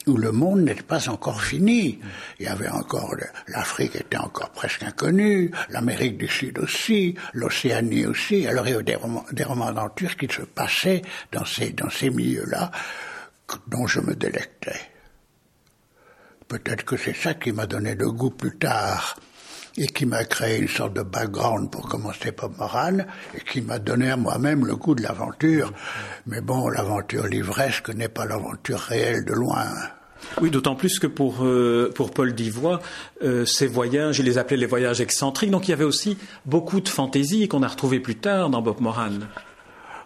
où 0.07 0.17
le 0.17 0.31
monde 0.31 0.61
n'était 0.61 0.83
pas 0.83 1.09
encore 1.09 1.41
fini. 1.41 1.99
Il 2.39 2.45
y 2.45 2.49
avait 2.49 2.69
encore 2.69 3.15
l'Afrique 3.47 3.95
était 3.95 4.17
encore 4.17 4.51
presque 4.51 4.83
inconnue, 4.83 5.51
l'Amérique 5.69 6.17
du 6.17 6.27
Sud 6.27 6.59
aussi, 6.59 7.15
l'Océanie 7.33 8.05
aussi. 8.05 8.47
Alors 8.47 8.67
il 8.67 8.71
y 8.71 8.73
avait 8.73 8.83
des 8.83 8.95
romans, 8.95 9.25
des 9.31 9.43
romans 9.43 9.71
d'aventure 9.71 10.15
qui 10.15 10.27
se 10.31 10.41
passaient 10.41 11.01
dans 11.31 11.45
ces 11.45 11.71
dans 11.71 11.89
ces 11.89 12.09
milieux-là 12.09 12.71
dont 13.67 13.87
je 13.87 13.99
me 13.99 14.15
délectais. 14.15 14.81
Peut-être 16.47 16.85
que 16.85 16.97
c'est 16.97 17.15
ça 17.15 17.33
qui 17.33 17.51
m'a 17.51 17.65
donné 17.65 17.95
le 17.95 18.11
goût 18.11 18.29
plus 18.29 18.57
tard 18.57 19.17
et 19.77 19.87
qui 19.87 20.05
m'a 20.05 20.23
créé 20.23 20.59
une 20.59 20.67
sorte 20.67 20.93
de 20.93 21.03
background 21.03 21.69
pour 21.69 21.87
commencer 21.87 22.31
par 22.31 22.49
morale 22.49 23.07
et 23.35 23.41
qui 23.41 23.61
m'a 23.61 23.79
donné 23.79 24.09
à 24.09 24.17
moi-même 24.17 24.65
le 24.65 24.75
goût 24.75 24.95
de 24.95 25.03
l'aventure. 25.03 25.71
Mais 26.25 26.41
bon, 26.41 26.69
l'aventure 26.69 27.27
livresque 27.27 27.89
n'est 27.89 28.09
pas 28.09 28.25
l'aventure 28.25 28.79
réelle 28.79 29.23
de 29.25 29.33
loin. 29.33 29.67
Oui, 30.41 30.49
d'autant 30.49 30.75
plus 30.75 30.99
que 30.99 31.07
pour, 31.07 31.43
euh, 31.43 31.91
pour 31.93 32.11
Paul 32.11 32.33
Divois, 32.33 32.81
euh, 33.23 33.45
ces 33.45 33.67
voyages, 33.67 34.19
il 34.19 34.25
les 34.25 34.37
appelait 34.37 34.57
les 34.57 34.65
voyages 34.65 35.01
excentriques, 35.01 35.51
donc 35.51 35.67
il 35.67 35.71
y 35.71 35.73
avait 35.73 35.83
aussi 35.83 36.17
beaucoup 36.45 36.81
de 36.81 36.89
fantaisie 36.89 37.47
qu'on 37.47 37.63
a 37.63 37.67
retrouvé 37.67 37.99
plus 37.99 38.15
tard 38.15 38.49
dans 38.49 38.61
Bob 38.61 38.81
Moran. 38.81 39.09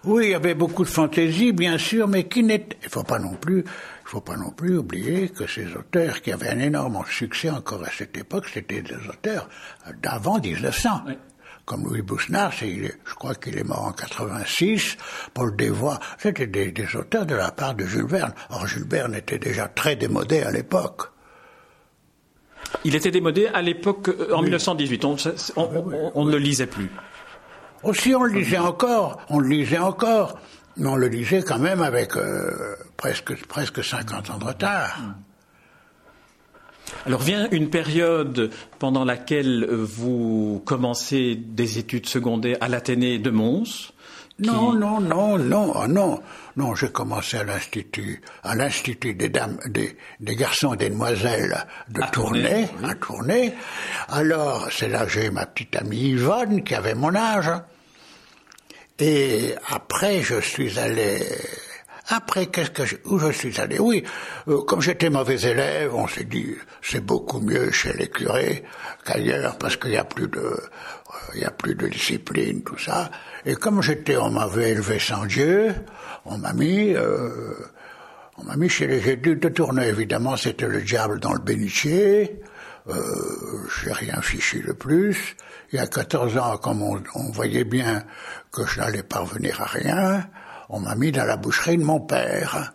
Oui, 0.03 0.25
il 0.25 0.31
y 0.31 0.35
avait 0.35 0.55
beaucoup 0.55 0.83
de 0.83 0.89
fantaisie, 0.89 1.51
bien 1.51 1.77
sûr, 1.77 2.07
mais 2.07 2.27
qui 2.27 2.43
n'était... 2.43 2.77
Il 2.83 2.89
faut 2.89 3.03
pas 3.03 3.19
non 3.19 3.35
plus 3.35 3.63
il 4.11 4.15
faut 4.15 4.21
pas 4.21 4.35
non 4.35 4.49
plus 4.49 4.77
oublier 4.77 5.29
que 5.29 5.47
ces 5.47 5.73
auteurs 5.73 6.21
qui 6.21 6.33
avaient 6.33 6.49
un 6.49 6.59
énorme 6.59 7.01
succès 7.09 7.49
encore 7.49 7.83
à 7.83 7.89
cette 7.97 8.17
époque, 8.17 8.45
c'était 8.53 8.81
des 8.81 8.97
auteurs 9.07 9.47
d'avant 10.03 10.37
1900. 10.37 10.89
Comme 11.65 11.83
Louis 11.85 12.01
Boussenard, 12.01 12.51
je 12.51 13.13
crois 13.15 13.35
qu'il 13.35 13.57
est 13.57 13.63
mort 13.63 13.83
en 13.83 13.91
86, 13.91 14.97
Paul 15.33 15.55
Desvoix, 15.55 15.99
c'était 16.17 16.47
des, 16.47 16.71
des, 16.71 16.95
auteurs 16.95 17.25
de 17.25 17.35
la 17.35 17.51
part 17.51 17.75
de 17.75 17.85
Jules 17.85 18.05
Verne. 18.05 18.33
Or, 18.49 18.67
Jules 18.67 18.87
Verne 18.87 19.15
était 19.15 19.39
déjà 19.39 19.67
très 19.67 19.95
démodé 19.95 20.41
à 20.41 20.51
l'époque. 20.51 21.03
Il 22.83 22.95
était 22.95 23.11
démodé 23.11 23.47
à 23.47 23.61
l'époque, 23.61 24.09
euh, 24.09 24.33
en 24.33 24.41
1918. 24.41 25.05
On, 25.05 25.15
on, 25.55 25.61
on, 25.61 26.11
on, 26.15 26.25
ne 26.25 26.31
le 26.31 26.37
lisait 26.37 26.67
plus. 26.67 26.89
Aussi, 27.83 28.15
on 28.15 28.23
le 28.23 28.33
lisait 28.33 28.57
encore. 28.57 29.21
On 29.29 29.39
le 29.39 29.47
lisait 29.47 29.77
encore 29.77 30.37
mais 30.77 30.87
on 30.87 30.95
le 30.95 31.07
lisait 31.07 31.41
quand 31.41 31.59
même 31.59 31.81
avec 31.81 32.15
euh, 32.15 32.75
presque, 32.97 33.45
presque 33.47 33.83
50 33.83 34.29
ans 34.29 34.37
de 34.37 34.45
retard. 34.45 34.97
Alors 37.05 37.21
vient 37.21 37.47
une 37.51 37.69
période 37.69 38.51
pendant 38.79 39.05
laquelle 39.05 39.65
vous 39.69 40.61
commencez 40.65 41.35
des 41.35 41.79
études 41.79 42.07
secondaires 42.07 42.57
à 42.61 42.69
l'Athénée 42.69 43.19
de 43.19 43.29
Mons. 43.29 43.91
Non, 44.39 44.73
non, 44.73 44.99
non, 44.99 45.37
non, 45.37 45.73
oh 45.75 45.87
non, 45.87 46.19
non. 46.55 46.73
J'ai 46.73 46.89
commencé 46.89 47.37
à 47.37 47.43
l'institut, 47.43 48.21
à 48.43 48.55
l'institut 48.55 49.13
des 49.13 49.29
dames, 49.29 49.59
des, 49.67 49.95
des, 50.19 50.35
garçons 50.35 50.73
et 50.73 50.77
des 50.77 50.89
demoiselles 50.89 51.55
de 51.89 52.01
Tournai, 52.11 52.67
à 52.83 52.95
Tournai. 52.95 53.53
Alors 54.09 54.67
c'est 54.71 54.89
là 54.89 55.05
que 55.05 55.11
j'ai 55.11 55.29
ma 55.29 55.45
petite 55.45 55.75
amie 55.75 56.09
Yvonne 56.09 56.63
qui 56.63 56.73
avait 56.73 56.95
mon 56.95 57.13
âge. 57.15 57.51
Et 58.97 59.53
après, 59.69 60.21
je 60.21 60.39
suis 60.39 60.79
allé 60.79 61.23
Après, 62.13 62.47
qu'est-ce 62.47 62.71
que 62.71 62.85
je, 62.85 62.97
où 63.05 63.17
je 63.19 63.31
suis 63.31 63.57
allé? 63.59 63.79
Oui, 63.79 64.03
euh, 64.49 64.61
comme 64.63 64.81
j'étais 64.81 65.09
mauvais 65.09 65.39
élève, 65.41 65.95
on 65.95 66.07
s'est 66.07 66.25
dit 66.25 66.55
c'est 66.81 66.99
beaucoup 67.05 67.39
mieux 67.39 67.71
chez 67.71 67.93
les 67.93 68.09
curés 68.09 68.63
qu'ailleurs 69.05 69.57
parce 69.57 69.77
qu'il 69.77 69.91
y 69.91 69.97
a 69.97 70.03
plus 70.03 70.27
de, 70.27 70.39
euh, 70.39 70.57
il 71.35 71.41
y 71.41 71.45
a 71.45 71.51
plus 71.51 71.73
de 71.73 71.87
discipline, 71.87 72.63
tout 72.63 72.77
ça. 72.77 73.09
Et 73.45 73.55
comme 73.55 73.81
j'étais, 73.81 74.17
on 74.17 74.29
m'avait 74.29 74.71
élevé 74.71 74.99
sans 74.99 75.25
Dieu, 75.25 75.73
on 76.25 76.37
m'a 76.37 76.51
mis, 76.51 76.93
euh, 76.93 77.53
on 78.37 78.43
m'a 78.43 78.57
mis 78.57 78.67
chez 78.67 78.87
les 78.87 78.99
jésuites 79.01 79.41
de 79.41 79.49
Tournai. 79.49 79.87
Évidemment, 79.87 80.35
c'était 80.35 80.67
le 80.67 80.81
diable 80.81 81.19
dans 81.19 81.33
le 81.33 81.39
bénitier. 81.39 82.41
Euh, 82.89 82.93
j'ai 83.83 83.93
rien 83.93 84.19
fichu 84.21 84.61
de 84.67 84.73
plus. 84.73 85.37
Il 85.71 85.77
y 85.77 85.79
a 85.79 85.87
14 85.87 86.37
ans, 86.37 86.57
comme 86.57 86.81
on, 86.81 87.01
on 87.15 87.31
voyait 87.31 87.63
bien 87.63 88.03
que 88.51 88.65
je 88.65 88.79
n'allais 88.79 89.03
parvenir 89.03 89.61
à 89.61 89.65
rien, 89.65 90.25
on 90.71 90.79
m'a 90.79 90.95
mis 90.95 91.11
dans 91.11 91.25
la 91.25 91.35
boucherie 91.35 91.77
de 91.77 91.83
mon 91.83 91.99
père. 91.99 92.73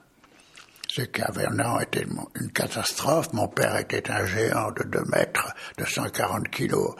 Ce 0.88 1.03
qui 1.03 1.21
un 1.23 1.81
été 1.81 2.07
une 2.41 2.53
catastrophe. 2.53 3.33
Mon 3.33 3.49
père 3.49 3.76
était 3.76 4.11
un 4.11 4.25
géant 4.25 4.71
de 4.71 4.83
2 4.85 5.05
mètres, 5.12 5.53
de 5.76 5.85
140 5.85 6.49
kilos, 6.49 6.95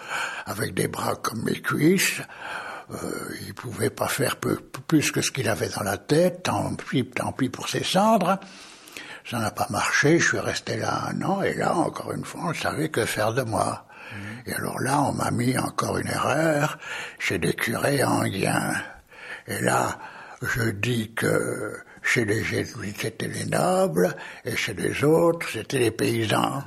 avec 0.45 0.75
des 0.75 0.89
bras 0.89 1.17
comme 1.17 1.45
mes 1.45 1.61
cuisses. 1.61 2.21
Euh, 2.91 3.35
il 3.47 3.55
pouvait 3.55 3.91
pas 3.91 4.09
faire 4.09 4.37
peu, 4.37 4.57
plus 4.57 5.11
que 5.11 5.21
ce 5.21 5.31
qu'il 5.31 5.49
avait 5.49 5.69
dans 5.69 5.83
la 5.83 5.99
tête, 5.99 6.45
tant 6.45 6.75
pis, 6.75 7.09
tant 7.09 7.33
pis 7.33 7.49
pour 7.49 7.69
ses 7.69 7.85
cendres. 7.85 8.39
Ça 9.25 9.39
n'a 9.39 9.51
pas 9.51 9.67
marché, 9.71 10.19
je 10.19 10.29
suis 10.29 10.39
resté 10.39 10.77
là 10.77 11.09
un 11.09 11.23
an, 11.23 11.43
et 11.43 11.55
là, 11.55 11.75
encore 11.75 12.13
une 12.13 12.25
fois, 12.25 12.43
on 12.45 12.49
ne 12.51 12.55
savait 12.55 12.91
que 12.91 13.05
faire 13.05 13.33
de 13.33 13.43
moi. 13.43 13.87
Et 14.47 14.53
alors 14.53 14.79
là, 14.81 15.03
on 15.03 15.13
m'a 15.13 15.31
mis 15.31 15.59
encore 15.59 15.99
une 15.99 16.09
erreur 16.09 16.79
chez 17.19 17.39
des 17.39 17.55
curés 17.55 18.05
anguiens. 18.05 18.75
Et 19.49 19.61
là, 19.61 19.99
je 20.43 20.71
dis 20.71 21.13
que 21.15 21.77
chez 22.03 22.25
les 22.25 22.45
jésuites, 22.45 23.01
c'était 23.01 23.29
les 23.29 23.47
nobles, 23.47 24.15
et 24.45 24.57
chez 24.57 24.75
les 24.75 25.03
autres, 25.05 25.49
c'était 25.53 25.79
les 25.79 25.91
paysans. 25.91 26.63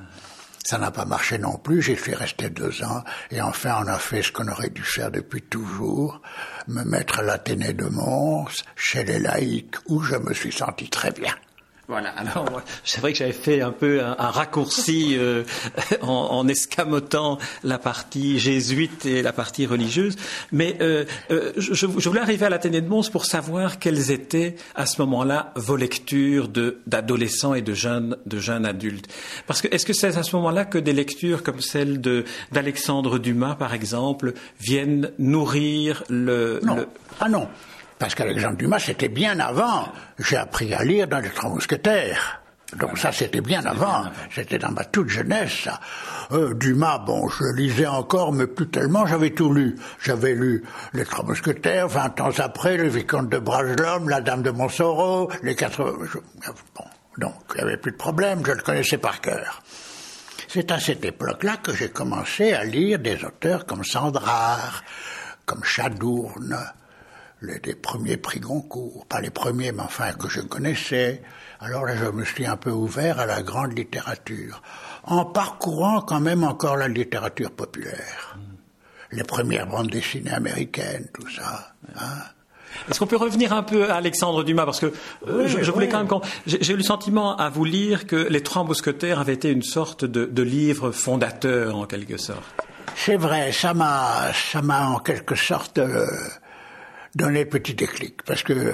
Ça 0.64 0.78
n'a 0.78 0.92
pas 0.92 1.06
marché 1.06 1.38
non 1.38 1.58
plus, 1.58 1.82
j'y 1.82 1.96
suis 1.96 2.14
resté 2.14 2.50
deux 2.50 2.84
ans, 2.84 3.04
et 3.32 3.42
enfin 3.42 3.82
on 3.82 3.88
a 3.88 3.98
fait 3.98 4.22
ce 4.22 4.32
qu'on 4.32 4.48
aurait 4.48 4.70
dû 4.70 4.84
faire 4.84 5.10
depuis 5.10 5.42
toujours, 5.42 6.22
me 6.68 6.84
mettre 6.84 7.20
à 7.20 7.24
l'Athénée 7.24 7.74
de 7.74 7.86
Mons, 7.86 8.64
chez 8.76 9.04
les 9.04 9.20
laïcs, 9.20 9.76
où 9.88 10.02
je 10.02 10.16
me 10.16 10.34
suis 10.34 10.52
senti 10.52 10.90
très 10.90 11.12
bien. 11.12 11.34
Voilà. 11.90 12.10
Alors, 12.10 12.62
c'est 12.84 13.02
vrai 13.02 13.14
que 13.14 13.18
j'avais 13.18 13.32
fait 13.32 13.62
un 13.62 13.72
peu 13.72 14.00
un, 14.04 14.14
raccourci 14.14 15.18
euh, 15.18 15.44
en, 16.04 16.08
en, 16.08 16.48
escamotant 16.48 17.40
la 17.64 17.80
partie 17.80 18.38
jésuite 18.38 19.08
et 19.08 19.24
la 19.24 19.34
partie 19.34 19.66
religieuse, 19.66 20.16
mais 20.52 20.78
euh, 20.82 21.06
euh, 21.32 21.52
je, 21.58 21.74
je, 21.74 21.88
voulais 21.88 22.22
arriver 22.22 22.46
à 22.46 22.50
l'Athénée 22.52 22.82
de 22.82 22.88
Mons 22.88 23.10
pour 23.10 23.26
savoir 23.26 23.80
quelles 23.80 24.12
étaient 24.12 24.56
à 24.76 24.86
ce 24.86 25.02
moment-là 25.02 25.52
vos 25.56 25.76
lectures 25.76 26.48
d'adolescents 26.86 27.56
et 27.56 27.64
de 27.64 27.74
jeunes 27.74 28.18
de 28.28 28.38
jeunes 28.38 28.68
adultes. 28.68 29.12
Parce 29.48 29.64
que 29.64 29.68
est-ce 29.74 29.88
que 29.88 29.94
c'est 29.94 30.16
à 30.16 30.22
ce 30.22 30.36
moment-là 30.36 30.66
que 30.66 30.78
des 30.78 30.94
lectures 30.94 31.42
comme 31.42 31.60
celle 31.60 32.02
de 32.02 32.24
d'Alexandre 32.52 33.18
Dumas, 33.18 33.56
par 33.56 33.74
exemple, 33.74 34.34
viennent 34.60 35.12
nourrir 35.18 36.04
le, 36.08 36.60
non. 36.62 36.86
Ah 37.20 37.30
non, 37.30 37.48
parce 38.00 38.16
qu'Alexandre 38.16 38.58
Dumas, 38.58 38.80
c'était 38.80 39.10
bien 39.10 39.40
avant. 39.40 39.90
J'ai 40.18 40.38
appris 40.38 40.74
à 40.74 40.84
lire 40.84 41.08
dans 41.08 41.20
les 41.20 41.30
Trois 41.30 41.50
Mousquetaires. 41.50 42.42
Donc 42.78 42.98
ça, 42.98 43.12
c'était 43.12 43.42
bien 43.42 43.66
avant. 43.66 44.06
C'était 44.34 44.58
dans 44.60 44.72
ma 44.72 44.86
toute 44.86 45.10
jeunesse, 45.10 45.64
ça. 45.66 45.80
Euh, 46.32 46.54
Dumas, 46.54 47.00
bon, 47.00 47.28
je 47.28 47.44
lisais 47.56 47.88
encore, 47.88 48.32
mais 48.32 48.48
plus 48.48 48.70
tellement, 48.70 49.06
j'avais 49.06 49.32
tout 49.32 49.52
lu. 49.52 49.76
J'avais 50.00 50.34
lu 50.34 50.64
Les 50.94 51.04
Trois 51.04 51.26
Mousquetaires, 51.26 51.88
vingt 51.88 52.20
ans 52.22 52.32
après, 52.38 52.78
Le 52.78 52.88
Vicomte 52.88 53.30
de 53.30 53.40
Bragelonne, 53.40 54.08
La 54.08 54.22
Dame 54.22 54.44
de 54.44 54.52
Montsoreau, 54.52 55.32
les 55.44 55.56
quatre... 55.56 55.84
Bon, 55.84 56.86
donc, 57.18 57.34
il 57.56 57.58
n'y 57.58 57.62
avait 57.64 57.78
plus 57.78 57.92
de 57.92 57.98
problème, 57.98 58.44
je 58.46 58.52
le 58.52 58.62
connaissais 58.62 58.98
par 58.98 59.20
cœur. 59.20 59.62
C'est 60.48 60.72
à 60.72 60.80
cette 60.80 61.04
époque-là 61.04 61.58
que 61.58 61.74
j'ai 61.76 61.90
commencé 61.90 62.54
à 62.54 62.64
lire 62.64 63.00
des 63.00 63.24
auteurs 63.26 63.66
comme 63.66 63.84
Sandrard, 63.84 64.84
comme 65.46 65.64
Chadourne, 65.64 66.58
les, 67.42 67.60
les, 67.64 67.76
premiers 67.76 68.18
prix 68.18 68.40
Goncourt, 68.40 69.06
pas 69.08 69.22
les 69.22 69.30
premiers, 69.30 69.72
mais 69.72 69.84
enfin 69.84 70.14
que 70.14 70.30
je 70.30 70.42
connaissais. 70.42 71.22
Alors 71.60 71.86
là, 71.86 71.96
je 71.96 72.06
me 72.06 72.24
suis 72.24 72.46
un 72.46 72.58
peu 72.58 72.72
ouvert 72.72 73.20
à 73.20 73.26
la 73.26 73.42
grande 73.42 73.78
littérature, 73.78 74.62
en 75.04 75.26
parcourant 75.26 76.02
quand 76.02 76.20
même 76.20 76.44
encore 76.44 76.78
la 76.78 76.88
littérature 76.88 77.52
populaire. 77.52 78.38
Les 79.12 79.24
premières 79.24 79.68
bandes 79.68 79.90
dessinées 79.90 80.34
américaines, 80.34 81.08
tout 81.14 81.30
ça. 81.30 81.74
Hein. 81.96 82.22
Est-ce 82.90 83.00
qu'on 83.00 83.08
peut 83.08 83.18
revenir 83.18 83.54
un 83.54 83.64
peu 83.64 83.90
à 83.90 83.96
Alexandre 83.96 84.44
Dumas? 84.44 84.66
Parce 84.66 84.80
que 84.80 84.94
euh, 85.28 85.48
je, 85.48 85.64
je, 85.64 85.72
voulais 85.72 85.88
oui. 85.88 85.92
quand 85.92 86.22
même. 86.22 86.22
J'ai 86.46 86.74
eu 86.74 86.78
le 86.78 86.84
sentiment 86.84 87.36
à 87.36 87.50
vous 87.50 87.66
lire 87.66 88.08
que 88.08 88.16
Les 88.16 88.42
Trois 88.42 88.64
Mousquetaires 88.64 89.20
avaient 89.20 89.34
été 89.34 89.52
une 89.52 89.64
sorte 89.64 90.06
de, 90.06 90.26
de 90.26 90.44
livre 90.44 90.92
fondateur, 90.92 91.76
en 91.76 91.86
quelque 91.86 92.18
sorte. 92.18 92.44
C'est 92.96 93.18
vrai, 93.18 93.52
ça 93.52 93.74
m'a, 93.74 94.32
ça 94.34 94.62
m'a 94.62 94.88
en 94.88 95.00
quelque 95.00 95.36
sorte. 95.36 95.78
Euh, 95.78 96.06
donner 97.16 97.44
le 97.44 97.50
petit 97.50 97.74
déclic. 97.74 98.24
Parce 98.24 98.44
que, 98.44 98.74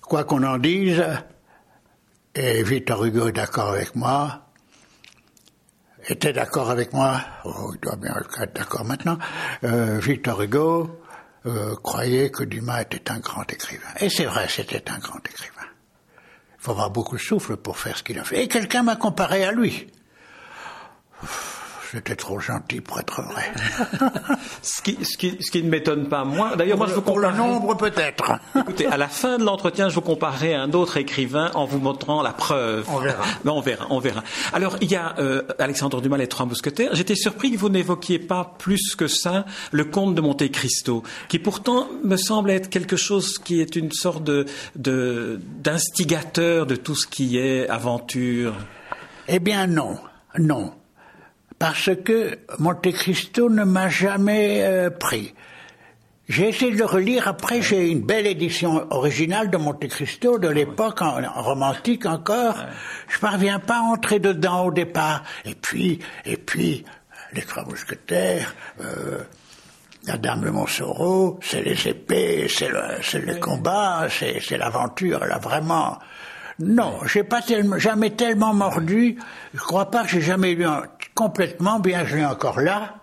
quoi 0.00 0.24
qu'on 0.24 0.42
en 0.42 0.58
dise, 0.58 1.04
et 2.34 2.62
Victor 2.62 3.04
Hugo 3.04 3.28
est 3.28 3.32
d'accord 3.32 3.70
avec 3.70 3.94
moi, 3.94 4.48
était 6.08 6.32
d'accord 6.32 6.70
avec 6.70 6.92
moi, 6.92 7.20
oh, 7.44 7.72
il 7.74 7.80
doit 7.80 7.96
bien 7.96 8.14
être 8.40 8.52
d'accord 8.54 8.84
maintenant, 8.84 9.18
euh, 9.64 9.98
Victor 9.98 10.42
Hugo 10.42 11.00
euh, 11.46 11.74
croyait 11.76 12.30
que 12.30 12.44
Dumas 12.44 12.82
était 12.82 13.10
un 13.10 13.18
grand 13.18 13.50
écrivain. 13.52 13.88
Et 14.00 14.08
c'est 14.08 14.24
vrai, 14.24 14.46
c'était 14.48 14.90
un 14.90 14.98
grand 14.98 15.18
écrivain. 15.18 15.66
Il 16.58 16.64
faut 16.64 16.72
avoir 16.72 16.90
beaucoup 16.90 17.16
de 17.16 17.20
souffle 17.20 17.56
pour 17.56 17.78
faire 17.78 17.98
ce 17.98 18.02
qu'il 18.02 18.18
a 18.18 18.24
fait. 18.24 18.44
Et 18.44 18.48
quelqu'un 18.48 18.82
m'a 18.82 18.96
comparé 18.96 19.44
à 19.44 19.52
lui. 19.52 19.88
C'était 21.92 22.16
trop 22.16 22.40
gentil 22.40 22.80
pour 22.80 22.98
être 23.00 23.20
vrai. 23.20 23.52
ce, 24.62 24.80
qui, 24.80 24.96
ce, 25.04 25.18
qui, 25.18 25.36
ce, 25.40 25.50
qui, 25.50 25.62
ne 25.62 25.68
m'étonne 25.68 26.08
pas 26.08 26.24
moi. 26.24 26.56
D'ailleurs, 26.56 26.78
moi, 26.78 26.86
je 26.86 26.94
vous 26.94 27.02
compare. 27.02 27.32
le 27.32 27.36
nombre, 27.36 27.76
peut-être. 27.76 28.32
Écoutez, 28.58 28.86
à 28.86 28.96
la 28.96 29.08
fin 29.08 29.36
de 29.36 29.44
l'entretien, 29.44 29.90
je 29.90 29.94
vous 29.96 30.00
comparerai 30.00 30.54
à 30.54 30.62
un 30.62 30.72
autre 30.72 30.96
écrivain 30.96 31.50
en 31.52 31.66
vous 31.66 31.80
montrant 31.80 32.22
la 32.22 32.32
preuve. 32.32 32.86
On 32.88 32.98
verra. 32.98 33.24
Mais 33.44 33.50
on 33.50 33.60
verra, 33.60 33.86
on 33.90 33.98
verra. 33.98 34.24
Alors, 34.54 34.78
il 34.80 34.90
y 34.90 34.96
a 34.96 35.14
euh, 35.18 35.42
Alexandre 35.58 36.00
Dumas, 36.00 36.16
Les 36.16 36.28
Trois 36.28 36.46
Mousquetaires. 36.46 36.94
J'étais 36.94 37.14
surpris 37.14 37.52
que 37.52 37.58
vous 37.58 37.68
n'évoquiez 37.68 38.18
pas 38.18 38.54
plus 38.56 38.96
que 38.96 39.06
ça 39.06 39.44
le 39.70 39.84
Comte 39.84 40.14
de 40.14 40.22
Monte 40.22 40.50
Cristo, 40.50 41.02
qui 41.28 41.38
pourtant 41.38 41.88
me 42.04 42.16
semble 42.16 42.52
être 42.52 42.70
quelque 42.70 42.96
chose 42.96 43.38
qui 43.38 43.60
est 43.60 43.76
une 43.76 43.92
sorte 43.92 44.24
de 44.24 44.46
d'instigateur 44.74 46.64
de, 46.64 46.74
de 46.74 46.80
tout 46.80 46.94
ce 46.94 47.06
qui 47.06 47.36
est 47.36 47.68
aventure. 47.68 48.54
Eh 49.28 49.40
bien, 49.40 49.66
non, 49.66 49.98
non 50.38 50.72
parce 51.62 51.90
que 52.04 52.40
Monte 52.58 52.90
Cristo 52.90 53.48
ne 53.48 53.62
m'a 53.62 53.88
jamais 53.88 54.64
euh, 54.64 54.90
pris. 54.90 55.32
J'ai 56.28 56.48
essayé 56.48 56.72
de 56.72 56.78
le 56.78 56.86
relire, 56.86 57.28
après 57.28 57.62
j'ai 57.62 57.88
une 57.88 58.00
belle 58.00 58.26
édition 58.26 58.84
originale 58.90 59.48
de 59.48 59.56
Monte 59.58 59.86
Cristo 59.86 60.40
de 60.40 60.48
l'époque, 60.48 61.02
en, 61.02 61.22
en, 61.22 61.40
romantique 61.40 62.04
encore. 62.04 62.56
Je 63.06 63.16
parviens 63.20 63.60
pas 63.60 63.76
à 63.76 63.82
entrer 63.82 64.18
dedans 64.18 64.64
au 64.64 64.72
départ. 64.72 65.22
Et 65.44 65.54
puis, 65.54 66.00
et 66.24 66.36
puis, 66.36 66.84
les 67.32 67.42
trois 67.42 67.64
mousquetaires, 67.64 68.56
euh, 68.80 69.18
la 70.08 70.16
dame 70.16 70.40
de 70.40 70.50
Montsoreau, 70.50 71.38
c'est 71.42 71.62
les 71.62 71.86
épées, 71.86 72.48
c'est 72.48 72.70
le, 72.70 72.82
c'est 73.04 73.24
le 73.24 73.36
combat, 73.36 74.08
c'est, 74.10 74.40
c'est 74.40 74.58
l'aventure, 74.58 75.20
là 75.20 75.38
vraiment. 75.38 75.96
Non, 76.58 76.98
j'ai 77.06 77.22
pas 77.22 77.40
tellement, 77.40 77.78
jamais 77.78 78.10
tellement 78.10 78.52
mordu. 78.52 79.16
Je 79.54 79.60
crois 79.60 79.92
pas 79.92 80.02
que 80.02 80.10
j'ai 80.10 80.20
jamais 80.20 80.54
lu 80.54 80.64
un, 80.64 80.82
complètement, 81.14 81.80
bien 81.80 82.04
je 82.04 82.16
l'ai 82.16 82.24
encore 82.24 82.60
là, 82.60 83.02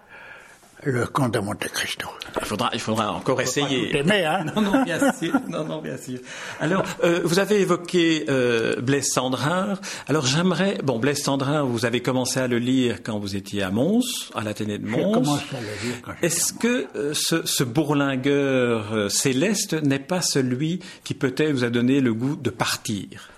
le 0.83 1.05
comte 1.05 1.33
de 1.33 1.39
Monte 1.39 1.67
Cristo. 1.67 2.07
Il 2.39 2.45
faudra, 2.45 2.69
il 2.73 2.79
faudra 2.79 3.11
encore 3.11 3.41
essayer. 3.41 3.97
Aimer, 3.97 4.23
hein 4.25 4.45
non, 4.55 4.61
non, 4.61 4.83
bien 4.83 5.11
sûr. 5.11 5.33
Non, 5.49 5.65
non, 5.65 5.81
bien 5.81 5.97
sûr. 5.97 6.19
Alors, 6.61 6.83
euh, 7.03 7.21
vous 7.25 7.39
avez 7.39 7.59
évoqué 7.59 8.25
euh, 8.29 8.79
Blaise 8.79 9.09
Sandrard. 9.11 9.79
Alors, 10.07 10.25
j'aimerais. 10.25 10.77
Bon, 10.83 10.97
Blaise 10.97 11.21
Sandrard, 11.21 11.65
vous 11.65 11.85
avez 11.85 12.01
commencé 12.01 12.39
à 12.39 12.47
le 12.47 12.59
lire 12.59 13.03
quand 13.03 13.19
vous 13.19 13.35
étiez 13.35 13.61
à 13.61 13.71
Mons, 13.71 14.31
à 14.33 14.41
l'Athénée 14.41 14.77
de 14.77 14.87
Mons. 14.87 14.97
J'ai 14.97 15.11
commencé 15.11 15.43
à 15.51 15.59
le 15.59 15.87
lire 15.87 16.01
quand 16.01 16.13
Est-ce 16.21 16.53
que 16.53 16.87
euh, 16.95 17.13
ce, 17.13 17.45
ce, 17.45 17.63
bourlingueur 17.65 18.93
euh, 18.93 19.09
céleste 19.09 19.73
n'est 19.73 19.99
pas 19.99 20.21
celui 20.21 20.79
qui 21.03 21.13
peut-être 21.13 21.51
vous 21.51 21.63
a 21.65 21.69
donné 21.69 21.99
le 21.99 22.13
goût 22.13 22.37
de 22.37 22.49
partir? 22.49 23.29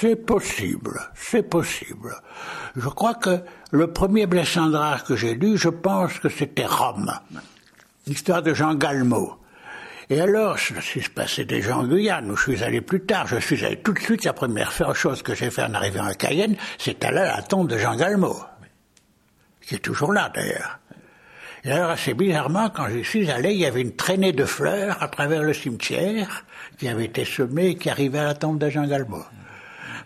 C'est 0.00 0.16
possible, 0.16 0.98
c'est 1.14 1.42
possible. 1.42 2.14
Je 2.74 2.88
crois 2.88 3.14
que 3.14 3.40
le 3.70 3.92
premier 3.92 4.26
Blessandrard 4.26 5.04
que 5.04 5.14
j'ai 5.14 5.34
lu, 5.34 5.58
je 5.58 5.68
pense 5.68 6.18
que 6.18 6.30
c'était 6.30 6.64
Rome, 6.64 7.12
l'histoire 8.06 8.42
de 8.42 8.54
Jean 8.54 8.74
Galmo. 8.74 9.36
Et 10.08 10.20
alors, 10.20 10.56
je 10.56 10.80
suis 10.80 11.02
passé 11.02 11.44
déjà 11.44 11.76
en 11.76 11.86
Guyane, 11.86 12.30
où 12.30 12.36
je 12.36 12.50
suis 12.50 12.64
allé 12.64 12.80
plus 12.80 13.02
tard. 13.02 13.26
Je 13.26 13.36
suis 13.36 13.62
allé 13.62 13.76
tout 13.76 13.92
de 13.92 13.98
suite, 13.98 14.24
la 14.24 14.32
première 14.32 14.72
chose 14.72 15.22
que 15.22 15.34
j'ai 15.34 15.50
fait 15.50 15.62
en 15.64 15.74
arrivant 15.74 16.04
à 16.04 16.14
Cayenne, 16.14 16.56
c'est 16.78 17.04
aller 17.04 17.18
à 17.18 17.36
la 17.36 17.42
tombe 17.42 17.68
de 17.68 17.76
Jean 17.76 17.94
Galmo, 17.94 18.36
qui 19.60 19.74
est 19.74 19.80
toujours 19.80 20.14
là 20.14 20.32
d'ailleurs. 20.34 20.78
Et 21.62 21.72
alors, 21.72 21.90
assez 21.90 22.14
bizarrement, 22.14 22.70
quand 22.70 22.88
j'y 22.88 23.04
suis 23.04 23.30
allé, 23.30 23.52
il 23.52 23.58
y 23.58 23.66
avait 23.66 23.82
une 23.82 23.94
traînée 23.94 24.32
de 24.32 24.46
fleurs 24.46 25.02
à 25.02 25.08
travers 25.08 25.42
le 25.42 25.52
cimetière 25.52 26.46
qui 26.78 26.88
avait 26.88 27.04
été 27.04 27.26
semée 27.26 27.68
et 27.68 27.74
qui 27.74 27.90
arrivait 27.90 28.20
à 28.20 28.24
la 28.24 28.34
tombe 28.34 28.58
de 28.58 28.70
Jean 28.70 28.86
Galbo. 28.86 29.22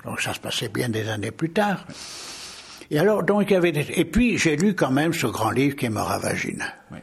Donc 0.05 0.21
ça 0.21 0.35
se 0.35 0.41
passait 0.41 0.69
bien 0.69 0.89
des 0.89 1.09
années 1.09 1.31
plus 1.31 1.51
tard. 1.51 1.87
Et 2.91 2.99
alors, 2.99 3.23
donc, 3.23 3.51
il 3.51 3.55
y 3.55 3.57
avait 3.57 3.73
Et 3.97 4.05
puis, 4.05 4.39
j'ai 4.39 4.57
lu 4.57 4.75
quand 4.75 4.91
même 4.91 5.13
ce 5.13 5.27
grand 5.27 5.51
livre 5.51 5.75
qui 5.77 5.87
est 5.87 5.91
Moravagine. 5.91 6.65
Oui. 6.93 6.99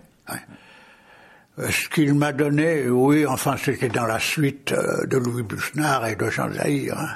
Euh, 1.60 1.70
ce 1.70 1.90
qu'il 1.90 2.14
m'a 2.14 2.32
donné, 2.32 2.88
oui, 2.88 3.26
enfin, 3.26 3.56
c'était 3.62 3.90
dans 3.90 4.06
la 4.06 4.20
suite 4.20 4.72
euh, 4.72 5.06
de 5.06 5.18
Louis 5.18 5.44
Busnard 5.44 6.08
et 6.08 6.16
de 6.16 6.30
Jean 6.30 6.52
Zahir. 6.52 6.98
Hein. 6.98 7.10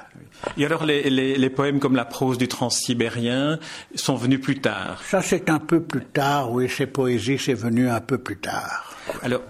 Et 0.57 0.65
alors, 0.65 0.85
les, 0.85 1.09
les, 1.09 1.49
poèmes 1.49 1.79
comme 1.79 1.95
la 1.95 2.03
prose 2.03 2.37
du 2.37 2.49
transsibérien 2.49 3.57
sont 3.95 4.15
venus 4.15 4.41
plus 4.41 4.59
tard? 4.59 5.01
Ça, 5.05 5.21
c'est 5.21 5.49
un 5.49 5.59
peu 5.59 5.81
plus 5.81 6.03
tard, 6.03 6.51
oui, 6.51 6.69
ces 6.69 6.85
poésies, 6.85 7.39
c'est 7.39 7.53
venu 7.53 7.89
un 7.89 8.01
peu 8.01 8.17
plus 8.17 8.37
tard. 8.37 8.93
Alors, 9.23 9.41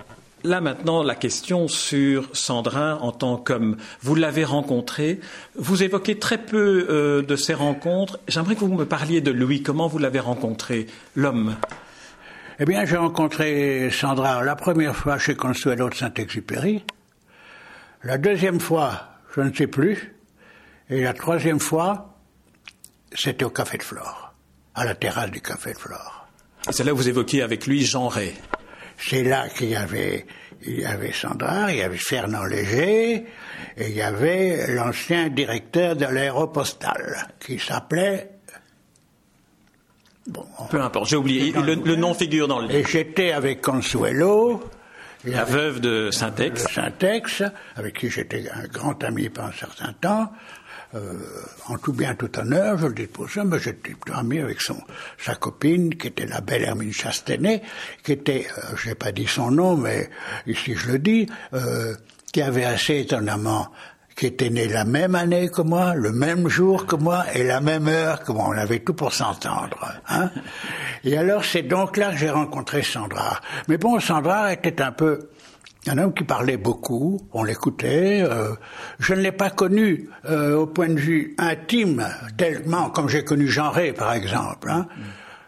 là 0.45 0.61
maintenant, 0.61 1.03
la 1.03 1.15
question 1.15 1.67
sur 1.67 2.29
Sandra 2.33 2.99
en 3.01 3.11
tant 3.11 3.37
qu'homme. 3.37 3.77
Vous 4.01 4.15
l'avez 4.15 4.45
rencontré, 4.45 5.19
vous 5.55 5.83
évoquez 5.83 6.19
très 6.19 6.37
peu 6.37 6.87
euh, 6.89 7.21
de 7.21 7.35
ces 7.35 7.53
rencontres. 7.53 8.19
J'aimerais 8.27 8.55
que 8.55 8.61
vous 8.61 8.73
me 8.73 8.85
parliez 8.85 9.21
de 9.21 9.31
Louis. 9.31 9.61
Comment 9.63 9.87
vous 9.87 9.97
l'avez 9.97 10.19
rencontré, 10.19 10.87
l'homme? 11.15 11.55
Eh 12.59 12.65
bien, 12.65 12.85
j'ai 12.85 12.95
rencontré 12.95 13.89
Sandra 13.91 14.43
la 14.43 14.55
première 14.55 14.95
fois 14.95 15.17
chez 15.17 15.35
Consuelo 15.35 15.89
de 15.89 15.95
Saint-Exupéry. 15.95 16.83
La 18.03 18.17
deuxième 18.17 18.59
fois, 18.59 19.09
je 19.35 19.41
ne 19.41 19.53
sais 19.53 19.67
plus. 19.67 20.15
Et 20.89 21.01
la 21.01 21.13
troisième 21.13 21.59
fois, 21.59 22.15
c'était 23.13 23.43
au 23.43 23.49
Café 23.49 23.77
de 23.77 23.83
Flore, 23.83 24.33
à 24.75 24.85
la 24.85 24.93
terrasse 24.93 25.31
du 25.31 25.41
Café 25.41 25.73
de 25.73 25.77
Flore. 25.77 26.27
C'est 26.69 26.83
là 26.83 26.93
où 26.93 26.97
vous 26.97 27.09
évoquiez 27.09 27.41
avec 27.41 27.65
lui 27.67 27.83
Jean 27.83 28.07
Ray. 28.07 28.33
C'est 28.97 29.23
là 29.23 29.47
qu'il 29.49 29.69
y 29.69 29.75
avait, 29.75 30.25
il 30.63 30.79
y 30.81 30.85
avait 30.85 31.11
Sandra, 31.11 31.71
il 31.71 31.77
y 31.77 31.81
avait 31.81 31.97
Fernand 31.97 32.45
Léger, 32.45 33.25
et 33.77 33.87
il 33.87 33.95
y 33.95 34.01
avait 34.01 34.73
l'ancien 34.73 35.29
directeur 35.29 35.95
de 35.95 36.05
l'aéropostale, 36.05 37.27
qui 37.39 37.59
s'appelait 37.59 38.31
Bon, 40.27 40.43
Peu 40.71 40.81
importe, 40.81 41.09
j'ai 41.09 41.17
oublié. 41.17 41.51
Le, 41.51 41.95
nom 41.95 42.15
figure 42.15 42.47
dans 42.47 42.59
le 42.59 42.67
livre. 42.67 42.79
Et 42.79 42.83
j'étais 42.83 43.31
avec 43.31 43.61
Consuelo. 43.61 44.63
La 45.23 45.43
veuve 45.43 45.81
de 45.81 46.09
Saint-Ex. 46.11 46.65
Saint-Ex, 46.71 47.43
avec 47.75 47.97
qui 47.97 48.09
j'étais 48.09 48.45
un 48.51 48.67
grand 48.67 49.03
ami 49.03 49.29
pendant 49.29 49.49
un 49.49 49.53
certain 49.53 49.93
temps. 49.93 50.31
Euh, 50.95 51.13
en 51.67 51.77
tout 51.77 51.91
bien, 51.91 52.15
tout 52.15 52.39
honneur, 52.39 52.77
je 52.77 52.87
le 52.87 52.93
dis 52.93 53.07
pour 53.07 53.29
ça, 53.29 53.43
mais 53.43 53.59
j'étais 53.59 53.93
ami 54.13 54.39
avec 54.39 54.61
son, 54.61 54.77
sa 55.17 55.35
copine, 55.35 55.93
qui 55.95 56.07
était 56.07 56.25
la 56.25 56.39
belle 56.39 56.63
Hermine 56.63 56.93
Chastenet, 56.93 57.63
qui 58.01 58.13
était, 58.13 58.47
euh, 58.57 58.75
je 58.77 58.89
n'ai 58.89 58.95
pas 58.95 59.11
dit 59.11 59.27
son 59.27 59.51
nom, 59.51 59.75
mais 59.75 60.09
ici 60.47 60.73
je 60.73 60.93
le 60.93 60.99
dis, 60.99 61.27
euh, 61.53 61.95
qui 62.31 62.41
avait 62.41 62.63
assez 62.63 62.99
étonnamment 62.99 63.67
qui 64.15 64.27
était 64.27 64.49
née 64.49 64.69
la 64.69 64.85
même 64.85 65.13
année 65.13 65.49
que 65.49 65.61
moi, 65.61 65.93
le 65.93 66.13
même 66.13 66.47
jour 66.47 66.85
que 66.85 66.95
moi 66.95 67.25
et 67.33 67.43
la 67.43 67.59
même 67.59 67.89
heure 67.89 68.23
que 68.23 68.31
moi. 68.31 68.45
On 68.47 68.57
avait 68.57 68.79
tout 68.79 68.93
pour 68.93 69.11
s'entendre. 69.13 69.77
Hein 70.07 70.31
et 71.03 71.17
alors 71.17 71.43
c'est 71.43 71.63
donc 71.63 71.97
là 71.97 72.11
que 72.11 72.17
j'ai 72.17 72.29
rencontré 72.29 72.81
Sandra. 72.81 73.41
Mais 73.67 73.77
bon, 73.77 73.99
Sandra 73.99 74.53
était 74.53 74.81
un 74.81 74.93
peu 74.93 75.31
un 75.87 75.97
homme 75.97 76.13
qui 76.13 76.23
parlait 76.23 76.57
beaucoup, 76.57 77.19
on 77.33 77.43
l'écoutait. 77.43 78.21
Euh, 78.21 78.55
je 78.99 79.13
ne 79.13 79.21
l'ai 79.21 79.31
pas 79.31 79.49
connu 79.49 80.09
euh, 80.25 80.55
au 80.55 80.67
point 80.67 80.89
de 80.89 80.99
vue 80.99 81.35
intime, 81.37 82.07
tellement 82.37 82.89
comme 82.89 83.07
j'ai 83.09 83.23
connu 83.23 83.47
Jean 83.47 83.69
Rey, 83.69 83.93
par 83.93 84.13
exemple. 84.13 84.69
Hein. 84.69 84.87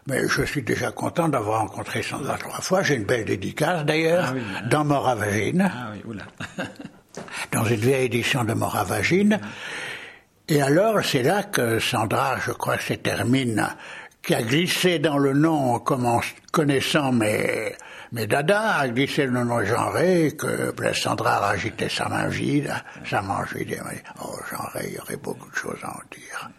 Mais 0.08 0.28
je 0.28 0.43
suis 0.43 0.62
déjà 0.62 0.91
content 0.91 1.28
d'avoir 1.28 1.62
rencontré 1.62 2.02
Sandra 2.02 2.38
trois 2.38 2.62
fois. 2.62 2.82
J'ai 2.82 2.95
une 2.95 3.04
belle 3.04 3.26
dédicace 3.26 3.84
d'ailleurs 3.84 4.34
ah 4.34 4.62
dans 4.69 4.86
Moravagine. 4.86 5.69
Ah 5.73 5.91
oui, 5.93 6.02
oula. 6.06 6.23
dans 7.52 7.65
une 7.65 7.76
vieille 7.76 8.06
édition 8.06 8.43
de 8.43 8.54
Moravagine. 8.54 9.39
Et 10.47 10.62
alors, 10.62 11.04
c'est 11.04 11.23
là 11.23 11.43
que 11.43 11.80
Sandra, 11.80 12.38
je 12.39 12.52
crois 12.52 12.78
que 12.78 12.84
c'est 12.84 13.04
Termine, 13.04 13.67
qui 14.21 14.34
a 14.34 14.41
glissé 14.41 15.00
dans 15.00 15.17
le 15.17 15.34
nom 15.34 15.76
en 15.76 15.80
connaissant 16.52 17.12
mes, 17.12 17.73
mais 18.12 18.28
Dada 18.28 18.78
a 18.78 18.88
glissé 18.88 19.26
le 19.26 19.43
nom 19.43 19.63
genré, 19.65 20.36
que 20.38 20.74
Sandra 20.93 21.46
a 21.46 21.50
agité 21.52 21.89
sa 21.89 22.08
main 22.08 22.28
vide, 22.28 22.74
sa 23.06 23.22
main 23.22 23.43
vide, 23.54 23.72
et 23.72 23.82
m'a 23.82 23.91
dit, 23.91 24.02
oh, 24.24 24.36
genré, 24.50 24.88
il 24.89 24.96
y 24.96 25.00
aurait 25.00 25.17
beaucoup 25.17 25.50
de 25.50 25.56
choses 25.56 25.80
à 25.84 25.89
en 25.89 26.02
dire. 26.12 26.50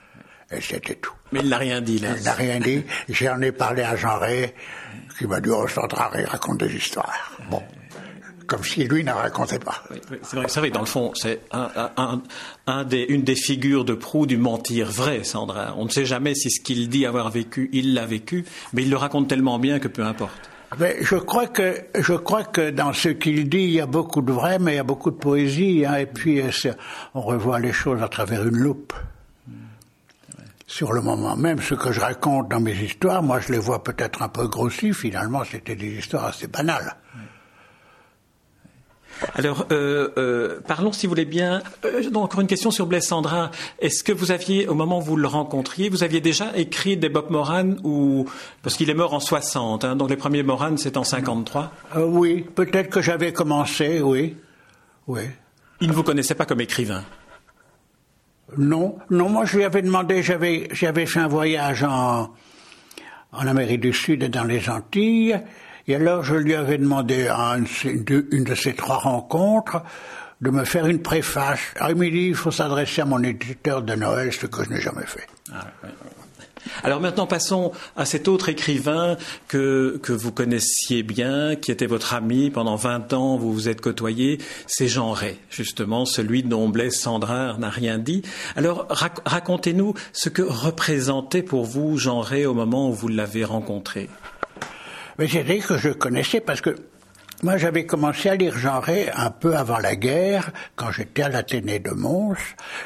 Et 0.51 0.61
c'était 0.61 0.95
tout. 0.95 1.13
Mais 1.33 1.41
il 1.41 1.49
n'a 1.49 1.59
rien 1.59 1.81
dit, 1.81 1.99
là. 1.99 2.11
Il 2.17 2.25
n'a 2.25 2.33
rien 2.33 2.59
dit. 2.59 2.83
J'en 3.09 3.41
ai 3.43 3.53
parlé 3.53 3.83
à 3.83 3.95
Rey, 4.17 4.55
qui 5.19 5.27
m'a 5.27 5.41
dit, 5.41 5.51
oh, 5.51 5.67
Sandra 5.69 6.11
raconte 6.27 6.59
des 6.59 6.75
histoires. 6.75 7.33
Bon. 7.51 7.63
Comme 8.47 8.65
si 8.65 8.85
lui 8.85 9.05
n'en 9.05 9.17
racontait 9.17 9.59
pas. 9.59 9.85
c'est 10.23 10.37
vrai, 10.37 10.47
vrai, 10.47 10.71
dans 10.71 10.81
le 10.81 10.87
fond, 10.87 11.13
c'est 11.15 11.41
un, 11.53 12.23
un, 12.67 12.85
des, 12.85 13.05
une 13.11 13.23
des 13.23 13.35
figures 13.35 13.85
de 13.85 13.93
proue 13.93 14.25
du 14.25 14.39
mentir 14.39 14.91
vrai, 14.91 15.23
Sandra. 15.23 15.75
On 15.77 15.85
ne 15.85 15.91
sait 15.91 16.07
jamais 16.07 16.35
si 16.35 16.51
ce 16.51 16.63
qu'il 16.63 16.89
dit 16.89 17.05
avoir 17.05 17.29
vécu, 17.31 17.69
il 17.75 17.93
l'a 17.93 18.07
vécu, 18.07 18.47
mais 18.73 18.85
il 18.85 18.91
le 18.91 18.97
raconte 18.97 19.29
tellement 19.29 19.59
bien 19.59 19.79
que 19.79 19.89
peu 19.89 20.03
importe. 20.03 20.49
Mais 20.77 20.99
je 21.01 21.17
crois 21.17 21.47
que 21.47 21.87
je 21.95 22.13
crois 22.13 22.45
que 22.45 22.71
dans 22.71 22.93
ce 22.93 23.09
qu'il 23.09 23.49
dit, 23.49 23.63
il 23.63 23.71
y 23.71 23.81
a 23.81 23.87
beaucoup 23.87 24.21
de 24.21 24.33
vrai, 24.33 24.59
mais 24.59 24.75
il 24.75 24.77
y 24.77 24.81
a 24.81 24.85
beaucoup 24.85 25.11
de 25.11 25.17
poésie, 25.17 25.85
hein, 25.87 25.97
et 25.97 26.07
puis 26.07 26.43
euh, 26.43 26.51
on 27.15 27.23
revoit 27.23 27.59
les 27.59 27.73
choses 27.73 28.03
à 28.03 28.09
travers 28.09 28.47
une 28.47 28.59
loupe. 28.59 28.93
Sur 30.67 30.93
le 30.93 31.01
moment 31.01 31.35
même, 31.35 31.63
ce 31.63 31.75
que 31.75 31.93
je 31.93 32.01
raconte 32.01 32.51
dans 32.51 32.61
mes 32.61 32.75
histoires, 32.75 33.23
moi 33.23 33.41
je 33.41 33.51
les 33.51 33.59
vois 33.59 33.83
peut-être 33.83 34.21
un 34.21 34.29
peu 34.29 34.47
grossis, 34.47 34.93
finalement 34.93 35.43
c'était 35.43 35.77
des 35.77 35.99
histoires 35.99 36.27
assez 36.27 36.47
banales. 36.47 36.95
Alors, 39.35 39.67
euh, 39.73 40.09
euh, 40.17 40.61
parlons, 40.67 40.93
si 40.93 41.07
vous 41.07 41.11
voulez 41.11 41.25
bien. 41.25 41.63
Euh, 41.85 42.09
donc, 42.11 42.25
encore 42.25 42.41
une 42.41 42.47
question 42.47 42.71
sur 42.71 42.87
Blaise 42.87 43.07
Sandra. 43.07 43.51
Est-ce 43.81 44.05
que 44.05 44.13
vous 44.13 44.31
aviez, 44.31 44.69
au 44.69 44.75
moment 44.75 44.99
où 44.99 45.03
vous 45.03 45.17
le 45.17 45.27
rencontriez, 45.27 45.89
vous 45.89 46.03
aviez 46.03 46.21
déjà 46.21 46.57
écrit 46.57 46.97
des 46.97 47.09
Bob 47.09 47.31
Moran 47.31 47.77
ou 47.85 48.27
parce 48.63 48.77
qu'il 48.77 48.91
est 48.91 48.95
mort 48.95 49.15
en 49.15 49.21
60, 49.21 49.85
hein, 49.85 49.97
donc 49.97 50.11
les 50.11 50.17
premiers 50.17 50.43
Moran 50.43 50.77
c'est 50.77 50.97
en 50.97 51.05
53. 51.05 51.73
oui, 51.97 52.45
peut-être 52.55 52.91
que 52.91 53.01
j'avais 53.01 53.33
commencé, 53.33 54.01
oui, 54.01 54.37
oui. 55.07 55.23
Il 55.81 55.89
ne 55.89 55.93
vous 55.93 56.03
connaissait 56.03 56.35
pas 56.35 56.45
comme 56.45 56.61
écrivain? 56.61 57.05
Non, 58.57 58.99
non. 59.11 59.29
Moi, 59.29 59.45
je 59.45 59.59
lui 59.59 59.65
avais 59.65 59.83
demandé. 59.83 60.23
J'avais, 60.23 60.69
j'avais 60.73 61.07
fait 61.07 61.21
un 61.21 61.29
voyage 61.29 61.85
en 61.85 62.31
en 63.33 63.47
Amérique 63.47 63.81
du 63.81 63.93
Sud 63.93 64.23
et 64.23 64.29
dans 64.29 64.45
les 64.45 64.69
Antilles. 64.69 65.41
Et 65.88 65.96
alors 65.96 66.22
je 66.22 66.35
lui 66.35 66.55
avais 66.55 66.79
demandé 66.79 67.27
à 67.29 67.57
une, 67.57 68.05
de 68.44 68.55
ces 68.55 68.74
trois 68.74 68.98
rencontres 68.98 69.83
de 70.40 70.51
me 70.51 70.64
faire 70.64 70.87
une 70.87 71.01
préface. 71.01 71.61
Ah, 71.81 71.90
il 71.90 71.96
m'a 71.96 72.05
dit, 72.05 72.29
il 72.29 72.35
faut 72.35 72.53
s'adresser 72.53 73.01
à 73.01 73.05
mon 73.05 73.22
éditeur 73.22 73.83
de 73.83 73.94
Noël, 73.94 74.33
ce 74.33 74.46
que 74.46 74.62
je 74.62 74.70
n'ai 74.70 74.81
jamais 74.81 75.07
fait. 75.07 75.27
Ah, 75.53 75.66
alors 76.83 77.01
maintenant 77.01 77.27
passons 77.27 77.72
à 77.96 78.05
cet 78.05 78.29
autre 78.29 78.48
écrivain 78.48 79.16
que, 79.48 79.98
que 80.03 80.12
vous 80.12 80.31
connaissiez 80.31 81.03
bien, 81.03 81.57
qui 81.57 81.70
était 81.70 81.87
votre 81.87 82.14
ami 82.14 82.51
pendant 82.51 82.77
20 82.77 83.12
ans, 83.14 83.37
vous 83.37 83.53
vous 83.53 83.68
êtes 83.68 83.81
côtoyé, 83.81 84.38
c'est 84.66 84.88
Jean 84.88 85.12
Ray, 85.12 85.38
justement, 85.51 86.05
celui 86.05 86.42
dont 86.42 86.68
Blaise 86.68 86.98
Sandrin 86.98 87.57
n'a 87.59 87.70
rien 87.70 87.98
dit. 87.98 88.22
Alors 88.57 88.87
racontez-nous 89.24 89.94
ce 90.12 90.29
que 90.29 90.42
représentait 90.42 91.42
pour 91.42 91.64
vous 91.64 91.96
Jean 91.96 92.20
Ray 92.20 92.46
au 92.46 92.55
moment 92.55 92.90
où 92.90 92.92
vous 92.92 93.09
l'avez 93.09 93.44
rencontré. 93.44 94.09
Mais 95.19 95.27
c'était 95.29 95.59
que 95.59 95.77
je 95.77 95.91
connaissais 95.91 96.41
parce 96.41 96.61
que 96.61 96.77
moi, 97.41 97.57
j'avais 97.57 97.87
commencé 97.87 98.29
à 98.29 98.35
lire 98.35 98.55
Ray 98.55 99.09
un 99.15 99.31
peu 99.31 99.57
avant 99.57 99.79
la 99.79 99.95
guerre, 99.95 100.51
quand 100.75 100.91
j'étais 100.91 101.23
à 101.23 101.29
l'Athénée 101.29 101.79
de 101.79 101.91
Mons. 101.91 102.35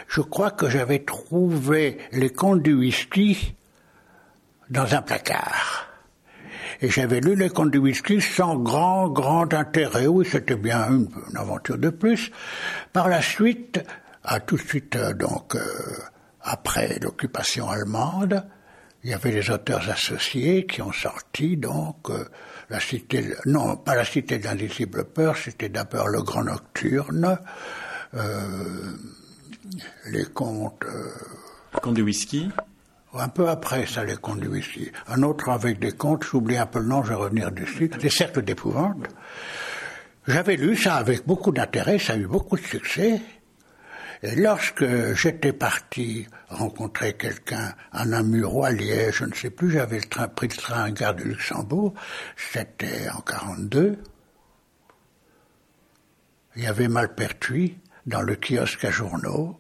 Je 0.09 0.21
crois 0.21 0.51
que 0.51 0.69
j'avais 0.69 0.99
trouvé 0.99 1.97
les 2.13 2.29
contes 2.29 2.63
du 2.63 2.75
whisky 2.75 3.55
dans 4.69 4.95
un 4.95 5.01
placard. 5.01 5.87
Et 6.83 6.91
j'avais 6.91 7.21
lu 7.21 7.35
les 7.35 7.49
contes 7.49 7.71
du 7.71 7.79
whisky 7.79 8.21
sans 8.21 8.57
grand, 8.57 9.09
grand 9.09 9.55
intérêt. 9.55 10.07
Oui, 10.07 10.29
c'était 10.31 10.57
bien 10.57 10.87
une, 10.91 11.09
aventure 11.35 11.79
de 11.79 11.89
plus. 11.89 12.31
Par 12.93 13.09
la 13.09 13.23
suite, 13.23 13.83
à 14.23 14.41
tout 14.41 14.57
de 14.57 14.63
suite, 14.63 14.97
euh, 14.97 15.15
donc, 15.15 15.55
euh, 15.55 15.61
après 16.43 16.99
l'occupation 17.01 17.71
allemande, 17.71 18.45
il 19.05 19.11
y 19.11 19.15
avait 19.15 19.33
les 19.33 19.51
auteurs 19.51 19.89
associés 19.91 20.67
qui 20.67 20.81
ont 20.81 20.93
sorti 20.93 21.57
donc 21.57 22.11
euh, 22.11 22.25
la 22.71 22.79
cité, 22.79 23.35
non 23.47 23.77
pas 23.77 23.97
la 23.97 24.05
cité 24.05 24.39
de 24.39 24.45
l'indicible 24.45 25.05
peur, 25.05 25.37
c'était 25.37 25.69
d'abord 25.69 26.09
le 26.09 26.23
Grand 26.23 26.45
Nocturne, 26.45 27.39
euh, 28.15 28.93
les 30.07 30.25
contes. 30.27 30.85
Euh, 30.85 31.11
contes 31.81 31.95
du 31.95 32.03
whisky. 32.03 32.51
Un 33.15 33.29
peu 33.29 33.49
après 33.49 33.87
ça, 33.87 34.05
les 34.05 34.17
contes 34.17 34.41
du 34.41 34.49
whisky. 34.49 34.91
Un 35.09 35.23
autre 35.23 35.51
avec 35.51 35.79
des 35.79 35.93
contes, 35.93 36.25
j'oublie 36.25 36.57
un 36.57 36.67
peu 36.67 36.79
le 36.79 36.87
nom, 36.87 37.03
je 37.03 37.11
vais 37.11 37.15
revenir 37.15 37.51
dessus. 37.51 37.91
Les 38.01 38.11
cercles 38.11 38.43
d'épouvante. 38.43 39.05
J'avais 40.27 40.57
lu 40.57 40.77
ça 40.77 40.95
avec 40.95 41.27
beaucoup 41.27 41.51
d'intérêt, 41.51 41.99
ça 41.99 42.13
a 42.13 42.17
eu 42.17 42.27
beaucoup 42.27 42.57
de 42.57 42.63
succès. 42.63 43.21
Et 44.25 44.37
lorsque 44.37 44.85
j'étais 45.15 45.53
parti 45.53 46.29
rencontrer 46.49 47.15
quelqu'un 47.15 47.75
à 47.91 48.05
Namur 48.05 48.55
ou 48.55 48.65
à 48.65 48.71
Liège, 48.71 49.17
je 49.17 49.25
ne 49.25 49.35
sais 49.35 49.51
plus, 49.51 49.73
j'avais 49.73 49.99
le 49.99 50.05
train, 50.05 50.29
pris 50.29 50.47
le 50.47 50.57
train 50.57 50.85
à 50.85 50.91
Gare 50.93 51.17
de 51.17 51.25
Luxembourg, 51.25 51.93
c'était 52.37 53.09
en 53.09 53.21
42. 53.21 53.99
Il 56.55 56.63
y 56.63 56.67
avait 56.67 56.87
Malpertuis 56.87 57.79
dans 58.07 58.23
le 58.23 58.37
kiosque 58.37 58.85
à 58.85 58.91
journaux. 58.91 59.59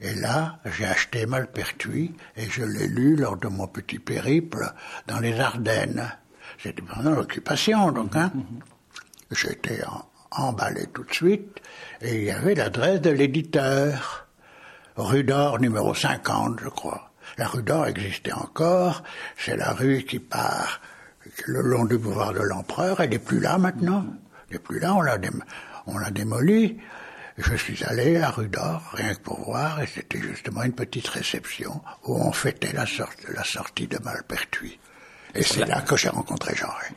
Et 0.00 0.14
là, 0.14 0.60
j'ai 0.66 0.84
acheté 0.84 1.24
Malpertuis 1.24 2.14
et 2.36 2.50
je 2.50 2.62
l'ai 2.62 2.86
lu 2.86 3.16
lors 3.16 3.38
de 3.38 3.48
mon 3.48 3.66
petit 3.66 3.98
périple 3.98 4.72
dans 5.06 5.20
les 5.20 5.38
Ardennes. 5.40 6.12
C'était 6.58 6.82
pendant 6.82 7.12
l'occupation, 7.12 7.92
donc, 7.92 8.14
hein. 8.14 8.32
J'étais 9.30 9.80
emballé 10.30 10.86
tout 10.88 11.04
de 11.04 11.14
suite 11.14 11.60
et 12.00 12.16
il 12.16 12.24
y 12.24 12.30
avait 12.30 12.54
l'adresse 12.54 13.00
de 13.00 13.10
l'éditeur. 13.10 14.26
Rue 14.96 15.24
d'Or 15.24 15.60
numéro 15.60 15.94
50, 15.94 16.60
je 16.62 16.68
crois. 16.68 17.12
La 17.38 17.46
rue 17.46 17.62
d'Or 17.62 17.86
existait 17.86 18.32
encore. 18.32 19.02
C'est 19.36 19.56
la 19.56 19.72
rue 19.72 20.04
qui 20.04 20.18
part 20.18 20.80
le 21.46 21.62
long 21.62 21.84
du 21.84 21.98
boulevard 21.98 22.32
de 22.32 22.40
l'Empereur. 22.40 23.00
Elle 23.00 23.10
n'est 23.10 23.18
plus 23.18 23.40
là 23.40 23.58
maintenant. 23.58 24.04
Elle 24.48 24.54
n'est 24.54 24.58
plus 24.58 24.78
là. 24.80 24.94
On 24.94 25.00
l'a, 25.00 25.18
on 25.86 25.98
l'a 25.98 26.10
démolie. 26.10 26.78
Je 27.38 27.54
suis 27.54 27.82
allé 27.84 28.18
à 28.18 28.30
rue 28.30 28.48
d'Or, 28.48 28.82
rien 28.92 29.14
que 29.14 29.20
pour 29.20 29.40
voir, 29.44 29.80
et 29.80 29.86
c'était 29.86 30.20
justement 30.20 30.62
une 30.62 30.74
petite 30.74 31.08
réception 31.08 31.80
où 32.04 32.16
on 32.16 32.32
fêtait 32.32 32.72
la, 32.72 32.84
sortie, 32.84 33.24
la 33.34 33.44
sortie 33.44 33.86
de 33.86 33.98
Malpertuis. 33.98 34.78
Et 35.34 35.42
c'est 35.42 35.64
là 35.64 35.80
que 35.80 35.96
j'ai 35.96 36.10
rencontré 36.10 36.54
Jean 36.54 36.68
Rey. 36.68 36.94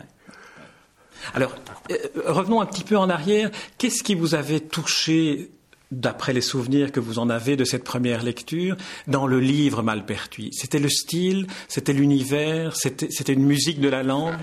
Alors, 1.33 1.55
euh, 1.91 1.95
revenons 2.25 2.61
un 2.61 2.65
petit 2.65 2.83
peu 2.83 2.97
en 2.97 3.09
arrière. 3.09 3.49
Qu'est-ce 3.77 4.03
qui 4.03 4.15
vous 4.15 4.35
avait 4.35 4.59
touché, 4.59 5.51
d'après 5.91 6.33
les 6.33 6.41
souvenirs 6.41 6.91
que 6.91 6.99
vous 6.99 7.19
en 7.19 7.29
avez 7.29 7.55
de 7.55 7.65
cette 7.65 7.83
première 7.83 8.23
lecture, 8.23 8.75
dans 9.07 9.27
le 9.27 9.39
livre 9.39 9.83
Malpertuis? 9.83 10.51
C'était 10.53 10.79
le 10.79 10.89
style, 10.89 11.47
c'était 11.67 11.93
l'univers, 11.93 12.75
c'était 12.75 13.33
une 13.33 13.45
musique 13.45 13.79
de 13.79 13.89
la 13.89 14.03
langue? 14.03 14.35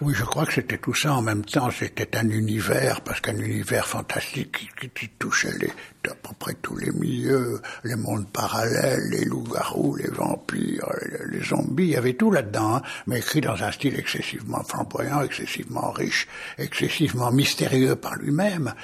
Oui, 0.00 0.14
je 0.14 0.24
crois 0.24 0.46
que 0.46 0.52
c'était 0.52 0.78
tout 0.78 0.94
ça 0.94 1.12
en 1.12 1.22
même 1.22 1.44
temps. 1.44 1.70
C'était 1.72 2.16
un 2.16 2.28
univers, 2.28 3.00
parce 3.00 3.20
qu'un 3.20 3.36
univers 3.36 3.84
fantastique 3.84 4.70
qui, 4.94 5.08
touchait 5.18 5.50
les, 5.58 5.72
à 6.08 6.14
peu 6.14 6.34
près 6.38 6.54
tous 6.54 6.76
les 6.76 6.92
milieux, 6.92 7.60
les 7.82 7.96
mondes 7.96 8.30
parallèles, 8.30 9.08
les 9.10 9.24
loups-garous, 9.24 9.96
les 9.96 10.08
vampires, 10.08 10.88
les, 11.32 11.42
zombies, 11.42 11.84
il 11.84 11.90
y 11.90 11.96
avait 11.96 12.12
tout 12.12 12.30
là-dedans, 12.30 12.76
hein, 12.76 12.82
mais 13.08 13.18
écrit 13.18 13.40
dans 13.40 13.60
un 13.60 13.72
style 13.72 13.98
excessivement 13.98 14.62
flamboyant, 14.62 15.22
excessivement 15.22 15.90
riche, 15.90 16.28
excessivement 16.58 17.32
mystérieux 17.32 17.96
par 17.96 18.14
lui-même. 18.16 18.74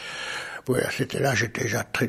Oui, 0.66 0.80
c'était 0.90 1.20
là, 1.20 1.34
j'étais 1.34 1.62
déjà 1.62 1.84
très, 1.84 2.08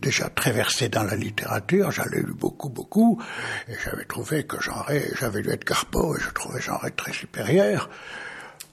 déjà 0.00 0.28
très 0.28 0.52
versé 0.52 0.88
dans 0.88 1.02
la 1.02 1.16
littérature, 1.16 1.90
j'avais 1.90 2.20
lu 2.20 2.34
beaucoup, 2.34 2.68
beaucoup, 2.68 3.20
et 3.66 3.74
j'avais 3.84 4.04
trouvé 4.04 4.44
que 4.44 4.58
j'avais 4.62 5.42
lu 5.42 5.50
Edgar 5.50 5.86
Poe, 5.86 6.16
et 6.16 6.20
je 6.20 6.30
trouvais 6.30 6.60
Jean-Ré 6.60 6.92
très 6.92 7.12
supérieur. 7.12 7.88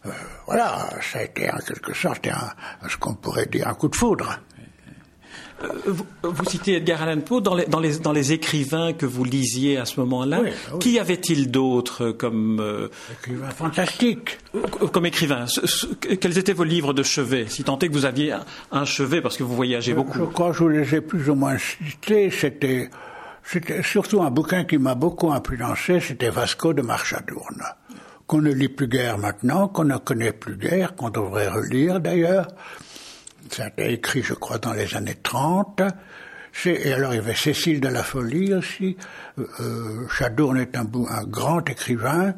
Euh, 0.06 0.10
voilà, 0.46 0.90
ça 1.02 1.20
a 1.20 1.24
été 1.24 1.50
en 1.50 1.58
quelque 1.58 1.94
sorte 1.94 2.28
un, 2.28 2.88
ce 2.88 2.98
qu'on 2.98 3.16
pourrait 3.16 3.48
dire 3.48 3.68
un 3.68 3.74
coup 3.74 3.88
de 3.88 3.96
foudre. 3.96 4.40
Euh, 5.64 5.68
vous, 6.24 6.46
citez 6.46 6.76
Edgar 6.76 7.02
Allan 7.02 7.22
Poe 7.22 7.40
dans 7.40 7.56
les, 7.56 7.66
dans, 7.66 7.80
les, 7.80 7.98
dans 8.00 8.12
les 8.12 8.34
écrivains 8.34 8.92
que 8.94 9.06
vous 9.06 9.24
lisiez 9.24 9.78
à 9.78 9.86
ce 9.86 10.00
moment-là. 10.02 10.42
Ah 10.44 10.78
Qui 10.80 11.00
avait-il 11.00 11.50
d'autres 11.50 12.12
comme 12.12 12.60
euh, 12.60 12.90
écrivains 13.20 13.50
fantastiques 13.52 14.38
Comme 14.92 15.06
écrivains. 15.06 15.46
Quels 16.20 16.38
étaient 16.38 16.54
vos 16.54 16.66
livres 16.66 16.94
de 16.94 17.04
chevet? 17.04 17.46
Si 17.48 17.64
tant 17.64 17.80
est 17.80 17.88
que 17.88 17.94
vous 17.94 18.06
aviez 18.06 18.36
un, 18.72 18.86
chevet 18.86 19.22
parce 19.22 19.38
que 19.38 19.44
vous 19.44 19.56
voyagez 19.56 19.94
beaucoup. 19.94 20.20
Je 20.20 20.26
crois 20.26 20.52
que 20.52 20.58
je 20.58 20.66
les 20.66 20.96
ai 20.96 21.02
plus 21.02 21.30
ou 21.30 21.36
moins 21.36 21.58
cités. 21.58 22.30
C'était 22.32 22.90
c'était 23.44 23.84
surtout 23.84 24.24
un 24.24 24.32
bouquin 24.32 24.66
qui 24.66 24.78
m'a 24.78 24.96
beaucoup 24.96 25.32
influencé. 25.32 26.00
C'était 26.00 26.30
Vasco 26.30 26.74
de 26.74 26.82
Marchadourne 26.82 27.64
qu'on 28.28 28.42
ne 28.42 28.52
lit 28.52 28.70
plus 28.70 28.88
guère 28.88 29.18
maintenant, 29.18 29.68
qu'on 29.68 29.86
ne 29.86 29.98
connaît 29.98 30.34
plus 30.34 30.58
guère, 30.58 30.96
qu'on 30.96 31.10
devrait 31.10 31.48
relire 31.48 32.00
d'ailleurs. 32.00 32.48
Ça 33.52 33.66
a 33.66 33.68
été 33.68 33.94
écrit, 33.94 34.24
je 34.24 34.34
crois, 34.34 34.58
dans 34.58 34.74
les 34.74 34.96
années 34.96 35.18
30. 35.22 35.82
Et 36.66 36.94
alors, 36.94 37.14
il 37.14 37.18
y 37.18 37.20
avait 37.20 37.36
Cécile 37.36 37.82
de 37.82 37.90
la 37.90 38.02
Folie 38.02 38.54
aussi. 38.54 38.98
Euh, 39.38 39.48
euh 39.60 40.08
Chadourne 40.08 40.58
est 40.58 40.76
un, 40.78 40.88
un 41.10 41.24
grand 41.26 41.70
écrivain 41.70 42.34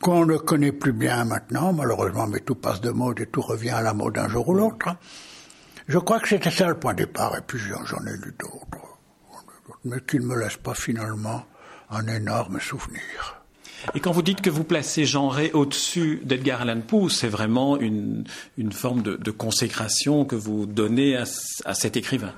qu'on 0.00 0.26
ne 0.26 0.36
connaît 0.36 0.72
plus 0.72 0.92
bien 0.92 1.24
maintenant, 1.24 1.72
malheureusement, 1.72 2.26
mais 2.26 2.40
tout 2.40 2.54
passe 2.54 2.80
de 2.80 2.90
mode 2.90 3.20
et 3.20 3.26
tout 3.26 3.40
revient 3.40 3.70
à 3.70 3.82
la 3.82 3.94
mode 3.94 4.18
un 4.18 4.28
jour 4.28 4.48
ou 4.48 4.54
l'autre. 4.54 4.94
Je 5.88 5.98
crois 5.98 6.20
que 6.20 6.28
c'était 6.28 6.50
ça 6.50 6.68
le 6.68 6.78
point 6.78 6.92
de 6.92 7.04
départ, 7.04 7.36
et 7.36 7.40
puis 7.46 7.58
j'en 7.58 8.04
ai 8.06 8.16
lu 8.16 8.34
d'autres, 8.38 8.98
mais 9.84 10.00
qui 10.00 10.18
ne 10.18 10.26
me 10.26 10.38
laissent 10.38 10.56
pas 10.56 10.74
finalement 10.74 11.46
un 11.90 12.06
énorme 12.08 12.60
souvenir. 12.60 13.35
Et 13.94 14.00
quand 14.00 14.12
vous 14.12 14.22
dites 14.22 14.40
que 14.40 14.50
vous 14.50 14.64
placez 14.64 15.04
Jean 15.04 15.28
Ray 15.28 15.50
au-dessus 15.52 16.20
d'Edgar 16.24 16.62
Allan 16.62 16.80
Poe, 16.80 17.08
c'est 17.08 17.28
vraiment 17.28 17.78
une, 17.78 18.24
une 18.58 18.72
forme 18.72 19.02
de, 19.02 19.16
de, 19.16 19.30
consécration 19.30 20.24
que 20.24 20.36
vous 20.36 20.66
donnez 20.66 21.16
à, 21.16 21.24
à 21.64 21.74
cet 21.74 21.96
écrivain 21.96 22.34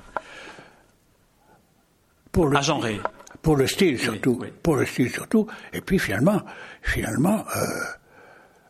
pour 2.39 2.47
le 2.47 2.57
À 2.57 2.61
Jean 2.61 2.79
Ray. 2.79 3.01
Pour 3.43 3.57
le 3.57 3.67
style 3.67 3.99
surtout. 3.99 4.41
Pour 4.63 4.77
le 4.77 4.87
style 4.87 5.11
surtout. 5.11 5.49
Et 5.73 5.81
puis 5.81 5.99
finalement, 5.99 6.41
finalement 6.83 7.45
euh, 7.57 7.61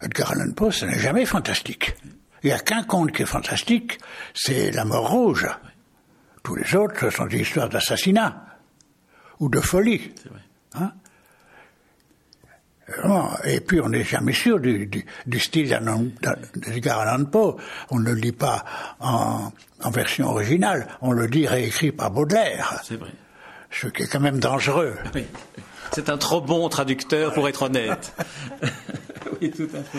Edgar 0.01 0.33
Allan 0.33 0.53
Poe, 0.53 0.71
ce 0.71 0.87
n'est 0.87 0.99
jamais 0.99 1.27
fantastique. 1.27 1.95
Il 2.43 2.47
n'y 2.47 2.53
a 2.53 2.61
qu'un 2.61 2.83
conte 2.85 3.13
qui 3.13 3.25
est 3.25 3.27
fantastique, 3.27 3.99
c'est 4.33 4.71
La 4.71 4.87
mort 4.87 5.11
rouge. 5.11 5.47
Tous 6.43 6.55
les 6.55 6.75
autres, 6.77 6.99
ce 6.99 7.11
sont 7.11 7.27
des 7.27 7.41
histoires 7.41 7.69
d'assassinat 7.69 8.43
ou 9.39 9.51
de 9.51 9.61
folie. 9.61 10.15
Hein? 10.75 10.93
Et 13.45 13.61
puis 13.61 13.81
on 13.81 13.89
n'est 13.89 14.05
jamais 14.05 14.33
sûr 14.33 14.59
du, 14.61 14.87
du, 14.87 15.05
du 15.27 15.39
style 15.39 15.69
d'Edgar 15.69 17.01
Allan 17.01 17.25
Poe. 17.25 17.57
On 17.91 17.99
ne 17.99 18.05
le 18.05 18.15
lit 18.15 18.33
pas 18.33 18.65
en, 19.01 19.53
en, 19.83 19.91
version 19.91 20.29
originale, 20.29 20.89
on 21.01 21.13
le 21.13 21.27
lit 21.27 21.47
réécrit 21.47 21.93
par 21.93 22.11
Baudelaire. 22.11 22.81
C'est 22.85 22.97
vrai. 22.97 23.11
Ce 23.71 23.87
qui 23.89 24.03
est 24.05 24.07
quand 24.07 24.21
même 24.21 24.41
dangereux. 24.41 24.97
Oui. 25.15 25.27
C'est 25.93 26.09
un 26.09 26.19
trop 26.19 26.41
bon 26.41 26.69
traducteur 26.69 27.33
pour 27.35 27.49
être 27.49 27.63
honnête. 27.63 28.15
oui, 29.41 29.51
tout 29.51 29.69
à 29.75 29.83
fait. 29.83 29.99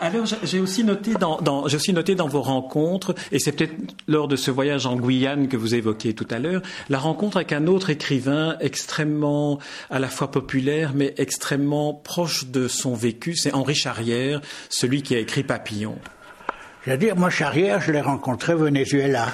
Alors, 0.00 0.26
j'ai 0.42 0.60
aussi 0.60 0.84
noté 0.84 1.14
dans, 1.14 1.40
dans 1.40 1.68
j'ai 1.68 1.76
aussi 1.76 1.92
noté 1.92 2.14
dans 2.14 2.28
vos 2.28 2.42
rencontres, 2.42 3.14
et 3.30 3.38
c'est 3.38 3.52
peut-être 3.52 3.74
lors 4.06 4.28
de 4.28 4.36
ce 4.36 4.50
voyage 4.50 4.86
en 4.86 4.96
Guyane 4.96 5.48
que 5.48 5.56
vous 5.56 5.74
évoquiez 5.74 6.14
tout 6.14 6.26
à 6.30 6.38
l'heure, 6.38 6.62
la 6.88 6.98
rencontre 6.98 7.36
avec 7.38 7.52
un 7.52 7.66
autre 7.66 7.90
écrivain 7.90 8.56
extrêmement 8.60 9.58
à 9.90 9.98
la 9.98 10.08
fois 10.08 10.30
populaire, 10.30 10.92
mais 10.94 11.14
extrêmement 11.18 11.94
proche 11.94 12.46
de 12.46 12.68
son 12.68 12.94
vécu. 12.94 13.34
C'est 13.36 13.54
Henri 13.54 13.74
Charrière, 13.74 14.40
celui 14.68 15.02
qui 15.02 15.14
a 15.14 15.18
écrit 15.18 15.42
Papillon. 15.42 15.96
Je 16.84 16.90
veux 16.90 16.98
dire, 16.98 17.16
moi, 17.16 17.30
Charrière, 17.30 17.80
je 17.80 17.92
l'ai 17.92 18.00
rencontré 18.00 18.54
au 18.54 18.58
Venezuela. 18.58 19.28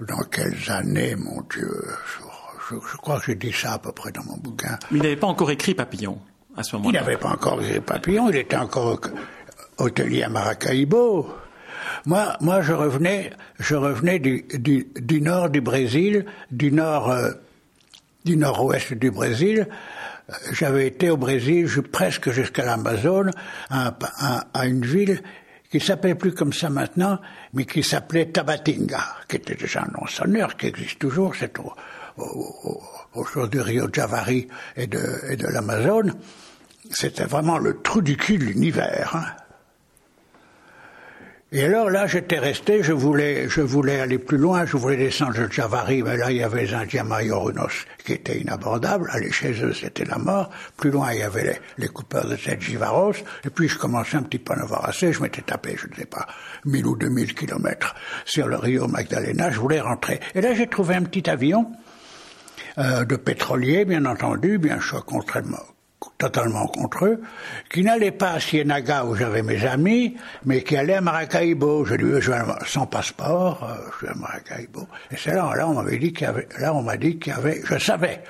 Dans 0.00 0.22
quelles 0.30 0.70
années, 0.70 1.16
mon 1.16 1.42
Dieu? 1.52 1.70
Je, 2.70 2.96
crois 2.96 3.18
que 3.18 3.26
j'ai 3.26 3.34
dit 3.34 3.52
ça 3.52 3.74
à 3.74 3.78
peu 3.78 3.92
près 3.92 4.12
dans 4.12 4.24
mon 4.24 4.36
bouquin. 4.36 4.78
Mais 4.90 4.98
il 4.98 5.02
n'avait 5.02 5.16
pas 5.16 5.26
encore 5.26 5.50
écrit 5.50 5.74
Papillon 5.74 6.18
à 6.56 6.62
ce 6.62 6.76
moment-là. 6.76 6.98
Il 6.98 7.04
n'avait 7.04 7.16
pas 7.16 7.30
encore 7.30 7.62
écrit 7.62 7.80
Papillon, 7.80 8.28
il 8.30 8.36
était 8.36 8.56
encore 8.56 9.00
hôtelier 9.78 10.22
à 10.22 10.28
Maracaibo. 10.28 11.28
Moi, 12.06 12.36
moi, 12.40 12.62
je 12.62 12.72
revenais, 12.72 13.32
je 13.58 13.74
revenais 13.74 14.18
du, 14.18 14.44
du, 14.54 14.88
du 14.96 15.20
nord 15.20 15.50
du 15.50 15.60
Brésil, 15.60 16.26
du 16.50 16.72
nord, 16.72 17.10
euh, 17.10 17.30
du 18.24 18.36
nord-ouest 18.36 18.94
du 18.94 19.10
Brésil. 19.10 19.68
J'avais 20.52 20.86
été 20.86 21.10
au 21.10 21.16
Brésil 21.16 21.68
presque 21.90 22.30
jusqu'à 22.30 22.64
l'Amazone, 22.64 23.30
à, 23.70 23.94
à, 24.18 24.46
à, 24.54 24.66
une 24.66 24.84
ville 24.84 25.20
qui 25.70 25.80
s'appelait 25.80 26.14
plus 26.14 26.32
comme 26.32 26.52
ça 26.52 26.70
maintenant, 26.70 27.18
mais 27.54 27.64
qui 27.64 27.82
s'appelait 27.82 28.26
Tabatinga, 28.26 29.02
qui 29.28 29.36
était 29.36 29.54
déjà 29.54 29.82
un 29.82 30.00
nom 30.00 30.06
sonore, 30.06 30.56
qui 30.56 30.66
existe 30.66 30.98
toujours, 30.98 31.34
c'est 31.34 31.58
au, 31.58 31.72
au, 32.18 32.80
au, 33.14 33.46
du 33.46 33.60
Rio 33.60 33.88
Javari 33.92 34.48
et 34.76 34.86
de, 34.86 35.00
et 35.28 35.36
de 35.36 35.46
l'Amazone, 35.46 36.14
c'était 36.90 37.24
vraiment 37.24 37.58
le 37.58 37.80
trou 37.80 38.00
du 38.00 38.16
cul 38.16 38.38
de 38.38 38.44
l'univers. 38.44 39.12
Hein. 39.14 39.42
Et 41.54 41.66
alors 41.66 41.90
là, 41.90 42.06
j'étais 42.06 42.38
resté, 42.38 42.82
je 42.82 42.94
voulais, 42.94 43.46
je 43.46 43.60
voulais 43.60 44.00
aller 44.00 44.16
plus 44.18 44.38
loin, 44.38 44.64
je 44.64 44.78
voulais 44.78 44.96
descendre 44.96 45.38
le 45.38 45.50
Javari, 45.50 46.02
mais 46.02 46.16
là, 46.16 46.30
il 46.30 46.38
y 46.38 46.42
avait 46.42 46.64
les 46.64 46.72
Indiens 46.72 47.04
Mayorunos 47.04 47.84
qui 48.06 48.14
étaient 48.14 48.38
inabordables. 48.38 49.06
Aller 49.12 49.30
chez 49.30 49.52
eux, 49.62 49.74
c'était 49.74 50.06
la 50.06 50.16
mort. 50.16 50.48
Plus 50.78 50.90
loin, 50.90 51.12
il 51.12 51.18
y 51.18 51.22
avait 51.22 51.44
les, 51.44 51.58
les 51.76 51.88
coupeurs 51.88 52.26
de 52.26 52.36
cette 52.36 52.62
Givaros. 52.62 53.12
Et 53.44 53.50
puis, 53.50 53.68
je 53.68 53.76
commençais 53.76 54.16
un 54.16 54.22
petit 54.22 54.38
peu 54.38 54.54
à 54.54 54.56
en 54.56 54.62
avoir 54.62 54.88
assez. 54.88 55.12
Je 55.12 55.20
m'étais 55.20 55.42
tapé, 55.42 55.76
je 55.76 55.88
ne 55.88 55.94
sais 55.94 56.06
pas, 56.06 56.26
mille 56.64 56.86
ou 56.86 56.96
deux 56.96 57.10
mille 57.10 57.34
kilomètres 57.34 57.94
sur 58.24 58.48
le 58.48 58.56
Rio 58.56 58.88
Magdalena. 58.88 59.50
Je 59.50 59.60
voulais 59.60 59.80
rentrer. 59.80 60.20
Et 60.34 60.40
là, 60.40 60.54
j'ai 60.54 60.68
trouvé 60.68 60.94
un 60.94 61.02
petit 61.02 61.28
avion 61.28 61.70
euh, 62.78 63.04
de 63.04 63.16
pétrolier, 63.16 63.84
bien 63.84 64.04
entendu, 64.04 64.58
bien 64.58 64.80
choix 64.80 65.02
contrairement 65.06 65.58
totalement 66.18 66.66
contre 66.66 67.06
eux, 67.06 67.22
qui 67.70 67.82
n'allait 67.82 68.10
pas 68.10 68.32
à 68.32 68.40
Cienaga 68.40 69.04
où 69.04 69.14
j'avais 69.14 69.42
mes 69.42 69.64
amis, 69.64 70.16
mais 70.44 70.62
qui 70.62 70.76
allait 70.76 70.94
à 70.94 71.00
Maracaibo. 71.00 71.84
Je 71.84 71.94
lui 71.94 72.16
ai 72.16 72.20
dit, 72.20 72.26
sans 72.66 72.86
passeport, 72.86 73.62
euh, 73.64 73.90
je 73.92 73.98
suis 73.98 74.08
à 74.08 74.14
Maracaibo. 74.14 74.86
Et 75.10 75.16
c'est 75.16 75.34
là, 75.34 75.52
là, 75.54 75.68
on 75.68 75.74
m'avait 75.74 75.98
dit 75.98 76.12
qu'il 76.12 76.26
y 76.26 76.30
avait, 76.30 76.48
là, 76.58 76.74
on 76.74 76.82
m'a 76.82 76.96
dit 76.96 77.18
qu'il 77.18 77.32
y 77.32 77.36
avait, 77.36 77.60
je 77.64 77.78
savais 77.78 78.22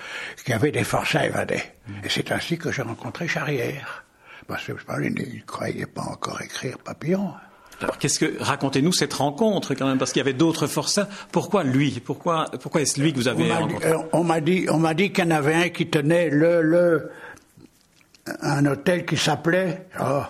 qu'il 0.44 0.52
y 0.52 0.54
avait 0.54 0.72
des 0.72 0.84
forces 0.84 1.14
à 1.14 1.26
évader. 1.26 1.62
Et 2.04 2.08
c'est 2.08 2.30
ainsi 2.32 2.58
que 2.58 2.70
j'ai 2.70 2.82
rencontré 2.82 3.28
Charrière. 3.28 4.04
Parce 4.46 4.64
que, 4.66 4.72
il 5.02 5.14
ne 5.14 5.40
croyait 5.46 5.86
pas 5.86 6.02
encore 6.02 6.40
écrire 6.42 6.78
Papillon. 6.78 7.32
Alors, 7.82 7.98
qu'est-ce 7.98 8.18
que 8.18 8.42
racontez-nous 8.42 8.92
cette 8.92 9.12
rencontre 9.14 9.74
quand 9.74 9.86
même 9.86 9.98
parce 9.98 10.12
qu'il 10.12 10.20
y 10.20 10.22
avait 10.22 10.32
d'autres 10.32 10.66
forçats. 10.66 11.08
Pourquoi 11.32 11.64
lui? 11.64 12.00
Pourquoi 12.04 12.46
pourquoi 12.60 12.80
est-ce 12.82 13.00
lui 13.00 13.12
que 13.12 13.18
vous 13.18 13.28
avez 13.28 13.52
rencontré? 13.52 13.90
euh, 13.90 13.98
On 14.12 14.24
m'a 14.24 14.40
dit 14.40 14.66
on 14.70 14.78
m'a 14.78 14.94
dit 14.94 15.12
qu'il 15.12 15.24
y 15.24 15.26
en 15.26 15.30
avait 15.30 15.54
un 15.54 15.68
qui 15.68 15.88
tenait 15.88 16.30
le 16.30 16.62
le 16.62 17.10
un 18.40 18.64
hôtel 18.66 19.04
qui 19.04 19.16
s'appelait 19.16 19.86
oh, 20.00 20.22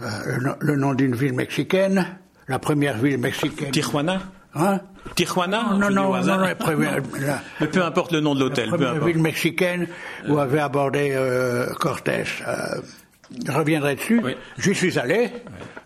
euh, 0.00 0.54
le, 0.60 0.76
nom 0.76 0.94
d'une 0.94 1.14
ville 1.14 1.32
mexicaine, 1.32 2.06
la 2.48 2.58
première 2.58 2.98
ville 2.98 3.18
mexicaine. 3.18 3.70
Tijuana? 3.70 4.20
Hein? 4.54 4.80
Tijuana? 5.14 5.76
Non, 5.78 5.90
non, 5.90 6.12
non, 6.12 6.38
non, 6.38 6.46
Mais 7.60 7.66
peu 7.66 7.84
importe 7.84 8.12
le 8.12 8.20
nom 8.20 8.34
de 8.34 8.40
l'hôtel. 8.40 8.70
La 8.70 8.76
première 8.76 9.04
ville 9.04 9.20
mexicaine 9.20 9.86
où 10.28 10.38
avait 10.38 10.60
abordé 10.60 11.12
euh, 11.12 11.72
Cortés. 11.74 12.24
Je 13.30 13.52
reviendrai 13.52 13.94
dessus. 13.96 14.22
J'y 14.58 14.74
suis 14.74 14.98
allé. 14.98 15.30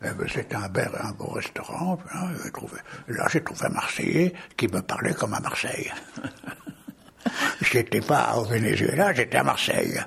Eh 0.04 0.10
ben, 0.10 0.26
c'était 0.32 0.56
un, 0.56 0.64
un 0.64 1.12
beau 1.12 1.30
restaurant. 1.30 1.98
Hein, 2.14 2.30
trouvé, 2.52 2.78
là, 3.08 3.26
j'ai 3.30 3.42
trouvé 3.42 3.66
un 3.66 3.70
Marseillais 3.70 4.32
qui 4.56 4.68
me 4.68 4.80
parlait 4.80 5.14
comme 5.14 5.34
à 5.34 5.40
Marseille. 5.40 5.92
Je 7.60 7.78
n'étais 7.78 8.00
pas 8.00 8.34
au 8.36 8.44
Venezuela, 8.44 9.12
j'étais 9.12 9.38
à 9.38 9.44
Marseille. 9.44 10.00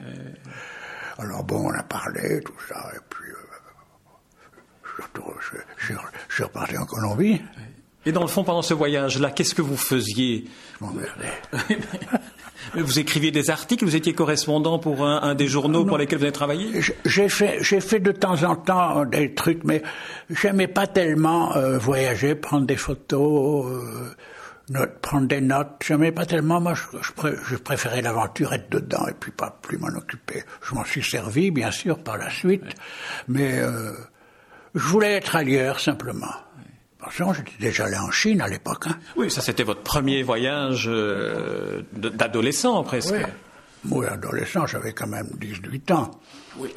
Alors 1.17 1.43
bon, 1.43 1.69
on 1.69 1.74
a 1.74 1.84
parlé, 1.84 2.41
tout 2.43 2.54
ça, 2.67 2.91
et 2.93 3.00
puis 3.10 3.32
euh, 3.32 5.21
je, 5.78 5.95
suis 6.30 6.43
reparti 6.43 6.78
en 6.78 6.86
Colombie. 6.86 7.41
Et 8.06 8.12
dans 8.12 8.21
le 8.21 8.28
fond, 8.28 8.43
pendant 8.43 8.62
ce 8.62 8.74
voyage-là, 8.74 9.32
qu'est-ce 9.32 9.56
que 9.56 9.62
vous 9.62 9.78
faisiez? 9.78 10.45
Je 10.80 10.86
m'emmerdais. 10.86 11.32
Vous 12.73 12.99
écriviez 12.99 13.32
des 13.32 13.49
articles, 13.49 13.86
vous 13.86 13.95
étiez 13.95 14.13
correspondant 14.13 14.80
pour 14.80 15.06
un, 15.06 15.36
des 15.36 15.47
journaux 15.47 15.86
pour 15.86 15.97
lesquels 15.97 16.19
vous 16.19 16.25
avez 16.25 16.34
travaillé? 16.34 16.82
J'ai 17.06 17.30
fait, 17.30 17.99
de 17.99 18.12
temps 18.12 18.43
en 18.43 18.56
temps 18.56 19.06
des 19.06 19.34
trucs, 19.34 19.63
mais 19.63 19.82
j'aimais 20.30 20.67
pas 20.67 20.88
tellement 20.88 21.56
euh, 21.56 21.78
voyager, 21.78 22.36
prendre 22.36 22.65
des 22.65 22.75
photos, 22.75 23.71
euh, 23.71 24.86
prendre 25.01 25.28
des 25.28 25.41
notes. 25.41 25.82
J'aimais 25.86 26.12
pas 26.12 26.25
tellement. 26.25 26.60
Moi, 26.60 26.73
je, 26.73 27.56
préférais 27.56 28.01
l'aventure, 28.01 28.54
être 28.54 28.69
dedans 28.69 29.08
et 29.08 29.13
puis 29.13 29.32
pas 29.32 29.58
plus 29.62 29.78
m'en 29.78 29.88
occuper. 29.88 30.43
Je 30.62 30.75
m'en 30.75 30.84
suis 30.86 31.04
servi, 31.04 31.51
bien 31.51 31.71
sûr, 31.71 31.99
par 31.99 32.17
la 32.17 32.30
suite, 32.30 32.75
mais 33.28 33.60
euh, 33.60 33.93
je 34.73 34.88
voulais 34.88 35.13
être 35.13 35.36
ailleurs 35.36 35.80
simplement. 35.80 36.45
J'étais 37.12 37.52
déjà 37.60 37.86
allé 37.86 37.98
en 37.98 38.12
Chine 38.12 38.41
à 38.41 38.48
l'époque. 38.48 38.88
Hein. 38.88 38.98
Oui, 39.15 39.30
ça 39.32 39.41
c'était 39.41 39.63
votre 39.63 39.82
premier 39.82 40.24
voyage 40.24 40.86
euh, 40.88 41.82
d'adolescent 41.94 42.84
presque. 42.84 43.13
Oui. 43.13 43.24
Moi, 43.86 44.08
adolescent, 44.10 44.65
j'avais 44.65 44.94
quand 44.94 45.08
même 45.08 45.30
18 45.39 45.91
ans. 45.91 46.12
Oui, 46.58 46.70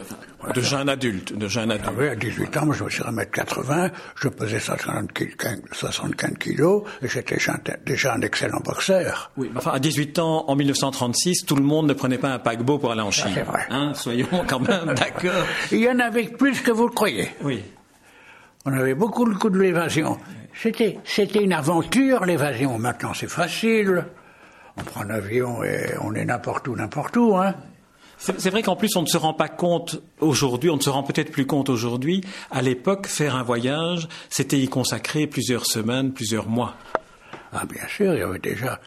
de 0.55 0.61
jeune 0.61 0.89
adulte, 0.89 1.33
de 1.33 1.49
jeune 1.49 1.71
adulte. 1.71 1.91
oui, 1.97 2.09
à 2.09 2.17
18 2.17 2.57
ans, 2.57 2.67
moi, 2.67 2.75
je 2.75 2.85
me 2.85 2.91
suis 2.91 3.03
remis 3.03 3.23
80, 3.33 3.91
je 4.17 4.29
pesais 4.29 4.59
75 4.59 6.33
kilos, 6.39 6.83
et 7.01 7.09
j'étais 7.09 7.39
déjà 7.87 8.15
un 8.15 8.21
excellent 8.21 8.61
boxeur. 8.61 9.31
Oui, 9.37 9.51
enfin, 9.57 9.71
à 9.73 9.79
18 9.79 10.19
ans, 10.19 10.45
en 10.49 10.57
1936, 10.57 11.47
tout 11.47 11.57
le 11.57 11.63
monde 11.63 11.87
ne 11.87 11.95
prenait 11.95 12.19
pas 12.19 12.31
un 12.31 12.39
paquebot 12.39 12.79
pour 12.79 12.91
aller 12.93 13.01
en 13.01 13.11
Chine. 13.11 13.31
C'est 13.33 13.43
vrai. 13.43 13.63
Hein, 13.71 13.95
soyons 13.95 14.29
quand 14.47 14.61
même 14.61 14.95
d'accord. 14.95 15.47
Il 15.71 15.79
y 15.79 15.89
en 15.89 16.01
avait 16.01 16.25
plus 16.25 16.61
que 16.61 16.73
vous 16.73 16.89
le 16.89 16.93
croyez. 16.93 17.31
Oui. 17.43 17.63
On 18.71 18.73
avait 18.75 18.95
beaucoup 18.95 19.25
le 19.25 19.35
coup 19.35 19.49
de 19.49 19.59
l'évasion. 19.59 20.19
C'était, 20.55 20.99
c'était 21.03 21.43
une 21.43 21.55
aventure, 21.55 22.27
l'évasion. 22.27 22.79
Maintenant, 22.79 23.15
c'est 23.15 23.31
facile. 23.31 24.05
On 24.77 24.83
prend 24.83 25.05
un 25.05 25.11
avion 25.11 25.65
et 25.65 25.95
on 26.03 26.13
est 26.15 26.27
n'importe 26.27 26.69
où, 26.69 26.77
n'importe 26.77 27.17
où, 27.17 27.35
hein. 27.35 27.55
C'est 28.19 28.51
vrai 28.51 28.63
qu'en 28.63 28.77
plus, 28.77 28.95
on 28.97 29.03
ne 29.03 29.07
se 29.07 29.17
rend 29.17 29.33
pas 29.33 29.49
compte 29.49 30.03
aujourd'hui, 30.21 30.69
on 30.69 30.77
ne 30.77 30.83
se 30.83 30.91
rend 30.91 31.03
peut-être 31.03 31.33
plus 31.33 31.47
compte 31.47 31.71
aujourd'hui. 31.71 32.21
À 32.51 32.61
l'époque, 32.61 33.07
faire 33.07 33.37
un 33.37 33.43
voyage, 33.43 34.07
c'était 34.29 34.59
y 34.59 34.69
consacrer 34.69 35.27
plusieurs 35.27 35.65
semaines, 35.65 36.13
plusieurs 36.13 36.49
mois. 36.49 36.75
Ah, 37.53 37.65
bien 37.65 37.87
sûr, 37.89 38.13
il 38.13 38.19
y 38.19 38.23
avait 38.23 38.39
déjà, 38.39 38.81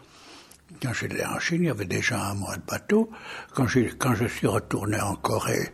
quand 0.84 0.94
j'étais 0.94 1.26
en 1.26 1.40
Chine, 1.40 1.64
il 1.64 1.68
y 1.68 1.72
avait 1.72 1.86
déjà 1.86 2.22
un 2.22 2.34
mois 2.36 2.56
de 2.58 2.62
bateau. 2.70 3.10
Quand, 3.56 3.66
quand 3.98 4.14
je 4.14 4.26
suis 4.26 4.48
retourné 4.48 5.00
en 5.02 5.16
Corée, 5.16 5.72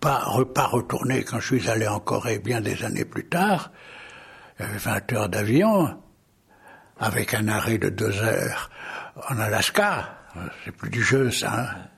pas, 0.00 0.66
retourné 0.66 1.24
quand 1.24 1.40
je 1.40 1.56
suis 1.56 1.68
allé 1.68 1.86
en 1.86 2.00
Corée 2.00 2.38
bien 2.38 2.60
des 2.60 2.84
années 2.84 3.04
plus 3.04 3.28
tard. 3.28 3.72
Avait 4.58 4.78
20 4.78 5.12
heures 5.12 5.28
d'avion, 5.28 6.02
avec 6.98 7.34
un 7.34 7.48
arrêt 7.48 7.78
de 7.78 7.88
deux 7.88 8.20
heures 8.20 8.70
en 9.28 9.38
Alaska. 9.38 10.16
C'est 10.64 10.72
plus 10.72 10.90
du 10.90 11.02
jeu, 11.02 11.30
ça. 11.30 11.60
Hein. 11.60 11.88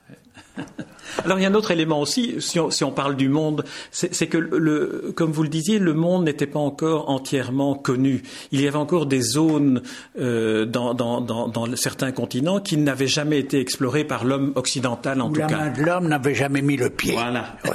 Alors 1.25 1.39
il 1.39 1.43
y 1.43 1.45
a 1.45 1.49
un 1.49 1.55
autre 1.55 1.71
élément 1.71 2.01
aussi, 2.01 2.37
si 2.39 2.59
on, 2.59 2.93
parle 2.93 3.17
du 3.17 3.29
monde, 3.29 3.65
c'est 3.91 4.27
que, 4.27 4.39
le, 4.39 5.13
comme 5.15 5.33
vous 5.33 5.43
le 5.43 5.49
disiez, 5.49 5.79
le 5.79 5.93
monde 5.93 6.25
n'était 6.25 6.47
pas 6.47 6.61
encore 6.61 7.11
entièrement 7.11 7.75
connu. 7.75 8.23
Il 8.53 8.61
y 8.61 8.69
avait 8.69 8.77
encore 8.77 9.07
des 9.07 9.21
zones 9.21 9.83
euh, 10.19 10.67
dans, 10.67 11.77
certains 11.77 12.13
continents 12.13 12.61
qui 12.61 12.77
n'avaient 12.77 13.07
jamais 13.07 13.39
été 13.39 13.61
explorées 13.61 14.05
par 14.05 14.25
l'homme 14.25 14.53
occidental 14.55 15.21
en 15.21 15.31
tout 15.31 15.41
cas. 15.41 15.73
L'homme 15.77 16.09
n'avait 16.09 16.35
jamais 16.35 16.63
mis 16.63 16.77
le 16.77 16.91
pied. 16.91 17.13
Voilà. 17.13 17.57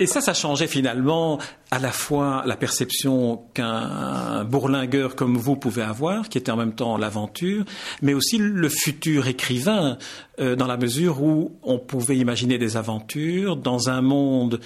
Et 0.00 0.06
ça, 0.06 0.22
ça 0.22 0.32
changeait 0.32 0.66
finalement 0.66 1.38
à 1.70 1.78
la 1.78 1.92
fois 1.92 2.42
la 2.46 2.56
perception 2.56 3.42
qu'un 3.52 4.44
bourlingueur 4.44 5.14
comme 5.14 5.36
vous 5.36 5.56
pouvait 5.56 5.82
avoir, 5.82 6.30
qui 6.30 6.38
était 6.38 6.50
en 6.50 6.56
même 6.56 6.74
temps 6.74 6.96
l'aventure, 6.96 7.66
mais 8.00 8.14
aussi 8.14 8.38
le 8.38 8.68
futur 8.70 9.28
écrivain, 9.28 9.98
euh, 10.40 10.56
dans 10.56 10.66
la 10.66 10.78
mesure 10.78 11.22
où 11.22 11.52
on 11.62 11.78
pouvait 11.78 12.16
imaginer 12.16 12.56
des 12.56 12.78
aventures 12.78 13.56
dans 13.56 13.90
un 13.90 14.00
monde 14.00 14.60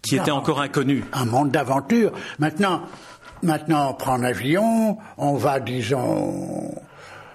qui 0.00 0.16
était 0.16 0.30
encore 0.30 0.62
inconnu. 0.62 1.04
Un 1.12 1.26
monde 1.26 1.50
d'aventure. 1.50 2.12
Maintenant, 2.38 2.80
maintenant, 3.42 3.90
on 3.90 3.94
prend 3.94 4.14
un 4.14 4.24
avion, 4.24 4.96
on 5.18 5.34
va, 5.34 5.60
disons, 5.60 6.74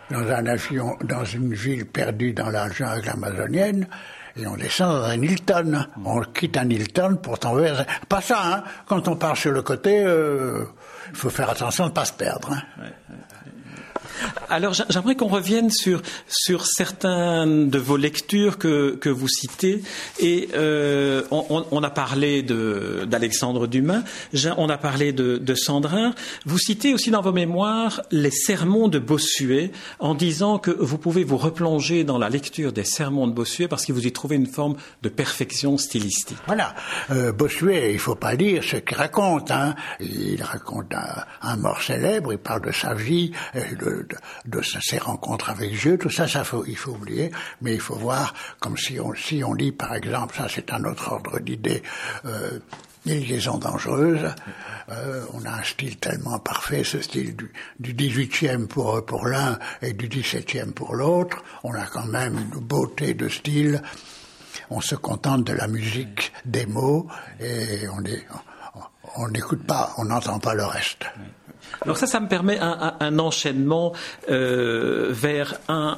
dans 0.09 0.27
un 0.27 0.47
avion, 0.47 0.97
dans 1.03 1.23
une 1.23 1.53
ville 1.53 1.85
perdue 1.85 2.33
dans 2.33 2.49
la 2.49 2.67
jungle 2.71 3.09
amazonienne, 3.09 3.87
et 4.35 4.47
on 4.47 4.55
descend 4.55 5.01
dans 5.01 5.03
un 5.05 5.21
Hilton. 5.21 5.85
On 6.03 6.21
quitte 6.21 6.57
un 6.57 6.69
Hilton 6.69 7.17
pour 7.21 7.39
tomber. 7.39 7.73
Pas 8.09 8.21
ça, 8.21 8.41
hein. 8.43 8.63
Quand 8.87 9.07
on 9.07 9.15
part 9.15 9.37
sur 9.37 9.51
le 9.51 9.61
côté, 9.61 10.03
euh, 10.03 10.65
il 11.09 11.15
faut 11.15 11.29
faire 11.29 11.49
attention 11.49 11.85
de 11.85 11.89
ne 11.89 11.93
pas 11.93 12.05
se 12.05 12.13
perdre. 12.13 12.51
Hein. 12.51 12.83
Alors 14.49 14.73
j'aimerais 14.73 15.15
qu'on 15.15 15.27
revienne 15.27 15.71
sur 15.71 16.01
sur 16.27 16.65
certaines 16.65 17.69
de 17.69 17.79
vos 17.79 17.97
lectures 17.97 18.57
que 18.57 18.95
que 18.95 19.09
vous 19.09 19.27
citez 19.27 19.81
et 20.19 20.49
euh, 20.53 21.23
on, 21.31 21.65
on, 21.71 21.83
a 21.83 21.89
parlé 21.89 22.43
d'Alexandre 22.43 23.67
Dumas, 23.67 24.03
on 24.57 24.69
a 24.69 24.77
parlé 24.77 25.12
de, 25.12 25.38
de 25.38 25.55
Sandrin. 25.55 26.13
Vous 26.45 26.57
citez 26.57 26.93
aussi 26.93 27.12
dans 27.12 27.21
vos 27.21 27.31
mémoires 27.31 28.01
les 28.12 28.31
sermons 28.31 28.88
de 28.88 28.99
Bossuet 28.99 29.71
en 29.99 30.15
disant 30.15 30.59
que 30.59 30.71
vous 30.71 30.97
pouvez 30.97 31.23
vous 31.23 31.38
replonger 31.38 32.03
dans 32.03 32.17
la 32.17 32.29
lecture 32.29 32.73
des 32.73 32.83
sermons 32.83 33.27
de 33.27 33.33
Bossuet 33.33 33.67
parce 33.67 33.86
que 33.86 33.93
vous 33.93 34.05
y 34.05 34.12
trouvez 34.12 34.36
une 34.36 34.47
forme 34.47 34.75
de 35.01 35.09
perfection 35.09 35.77
stylistique. 35.77 36.38
Voilà, 36.45 36.75
euh, 37.12 37.31
Bossuet, 37.31 37.93
il 37.93 37.99
faut 37.99 38.15
pas 38.15 38.36
dire 38.36 38.63
ce 38.63 38.77
qu'il 38.77 38.97
raconte. 38.97 39.51
Hein. 39.51 39.75
Il 39.99 40.41
raconte 40.41 40.93
un, 40.93 41.23
un, 41.41 41.57
mort 41.57 41.81
célèbre, 41.81 42.33
il 42.33 42.39
parle 42.39 42.62
de 42.62 42.71
sa 42.71 42.93
vie, 42.93 43.31
de, 43.53 44.05
ses 44.82 44.97
rencontres 44.97 45.49
avec 45.49 45.71
Dieu, 45.71 45.97
tout 45.97 46.10
ça, 46.10 46.28
ça 46.28 46.43
il 46.67 46.78
faut 46.78 46.91
oublier, 46.91 47.32
mais 47.62 47.73
il 47.73 47.80
faut 47.80 47.95
voir 47.95 48.34
comme 48.60 48.78
si 48.78 48.99
on, 48.99 49.13
si 49.13 49.43
on 49.43 49.54
lit, 49.54 49.71
par 49.71 49.95
exemple, 49.95 50.36
ça 50.36 50.47
c'est 50.49 50.71
un 50.71 50.84
autre 50.84 51.12
ordre 51.12 51.39
d'idée, 51.39 51.84
euh, 52.26 52.60
les 53.06 53.19
liaisons 53.19 53.58
dangereuses. 53.58 54.34
Euh, 54.89 55.26
on 55.34 55.43
a 55.45 55.52
un 55.52 55.63
style 55.63 55.97
tellement 55.97 56.39
parfait, 56.39 56.84
ce 56.84 57.02
style 57.02 57.36
du, 57.36 57.52
du 57.80 57.93
18e 57.93 58.67
pour, 58.67 59.06
pour 59.06 59.28
l'un 59.28 59.60
et 59.82 59.93
du 59.93 60.08
17e 60.08 60.71
pour 60.71 60.95
l'autre. 60.95 61.43
On 61.63 61.73
a 61.73 61.86
quand 61.86 62.06
même 62.06 62.38
une 62.38 62.60
beauté 62.60 63.13
de 63.13 63.28
style. 63.28 63.82
On 64.69 64.82
se 64.82 64.95
contente 64.95 65.43
de 65.43 65.54
la 65.54 65.67
musique, 65.67 66.32
des 66.45 66.66
mots, 66.66 67.07
et 67.39 67.88
on 67.89 68.03
on 69.16 69.28
n'écoute 69.28 69.66
pas, 69.66 69.93
on 69.97 70.05
n'entend 70.05 70.39
pas 70.39 70.53
le 70.53 70.66
reste. 70.66 71.05
Alors 71.84 71.97
ça, 71.97 72.07
ça 72.07 72.19
me 72.21 72.27
permet 72.27 72.57
un, 72.59 72.95
un, 72.99 73.19
enchaînement 73.19 73.93
euh, 74.29 75.09
vers 75.11 75.59
un, 75.67 75.97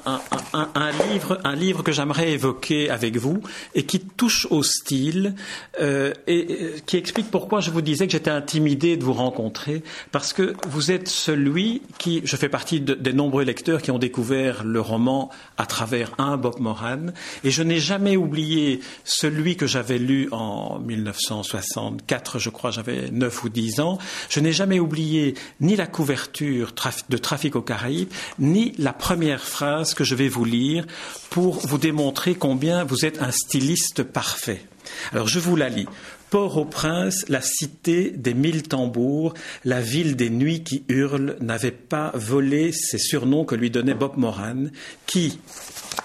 livre, 1.11 1.39
un 1.43 1.55
livre 1.55 1.83
que 1.83 1.91
j'aimerais 1.91 2.31
évoquer 2.31 2.89
avec 2.89 3.17
vous 3.17 3.41
et 3.75 3.83
qui 3.83 3.99
touche 3.99 4.47
au 4.49 4.63
style 4.63 5.35
euh, 5.79 6.11
et, 6.25 6.75
qui 6.87 6.97
explique 6.97 7.29
pourquoi 7.29 7.59
je 7.59 7.69
vous 7.69 7.81
disais 7.81 8.07
que 8.07 8.13
j'étais 8.13 8.31
intimidé 8.31 8.97
de 8.97 9.03
vous 9.03 9.13
rencontrer 9.13 9.83
parce 10.11 10.33
que 10.33 10.55
vous 10.67 10.91
êtes 10.91 11.07
celui 11.07 11.83
qui, 11.99 12.21
je 12.23 12.35
fais 12.35 12.49
partie 12.49 12.81
des 12.81 13.13
nombreux 13.13 13.43
lecteurs 13.43 13.81
qui 13.81 13.91
ont 13.91 13.99
découvert 13.99 14.63
le 14.63 14.81
roman 14.81 15.29
à 15.57 15.67
travers 15.67 16.13
un 16.17 16.37
Bob 16.37 16.59
Moran 16.59 17.07
et 17.43 17.51
je 17.51 17.61
n'ai 17.61 17.79
jamais 17.79 18.17
oublié 18.17 18.79
celui 19.03 19.55
que 19.55 19.67
j'avais 19.67 19.99
lu 19.99 20.29
en 20.31 20.79
1964, 20.79 22.39
je 22.39 22.49
crois, 22.49 22.71
j'avais 22.71 23.11
9 23.11 23.43
ou 23.43 23.49
10 23.49 23.79
ans. 23.81 23.99
Je 24.29 24.39
n'ai 24.39 24.51
jamais 24.51 24.79
oublié 24.79 25.35
ni 25.59 25.74
la 25.75 25.87
couverture 25.87 26.73
de 27.09 27.17
Trafic 27.17 27.55
aux 27.55 27.61
Caraïbes, 27.61 28.11
ni 28.39 28.73
la 28.77 28.93
première 28.93 29.43
phrase 29.43 29.93
que 29.93 30.03
je 30.03 30.15
vais 30.15 30.27
vous 30.27 30.45
lire 30.45 30.85
pour 31.29 31.59
vous 31.67 31.77
démontrer 31.77 32.35
combien 32.35 32.83
vous 32.83 33.05
êtes 33.05 33.21
un 33.21 33.31
styliste 33.31 34.03
parfait. 34.03 34.65
Alors 35.11 35.27
je 35.27 35.39
vous 35.39 35.55
la 35.55 35.69
lis. 35.69 35.87
Port-au-Prince, 36.29 37.25
la 37.29 37.41
cité 37.41 38.11
des 38.11 38.33
mille 38.33 38.63
tambours, 38.63 39.33
la 39.63 39.79
ville 39.79 40.15
des 40.15 40.29
nuits 40.29 40.63
qui 40.63 40.83
hurlent, 40.89 41.37
n'avait 41.39 41.71
pas 41.71 42.11
volé 42.13 42.71
ces 42.71 42.97
surnoms 42.97 43.45
que 43.45 43.55
lui 43.55 43.69
donnait 43.69 43.93
Bob 43.93 44.17
Moran, 44.17 44.65
qui, 45.05 45.39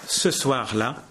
ce 0.07 0.31
soir-là, 0.31 1.03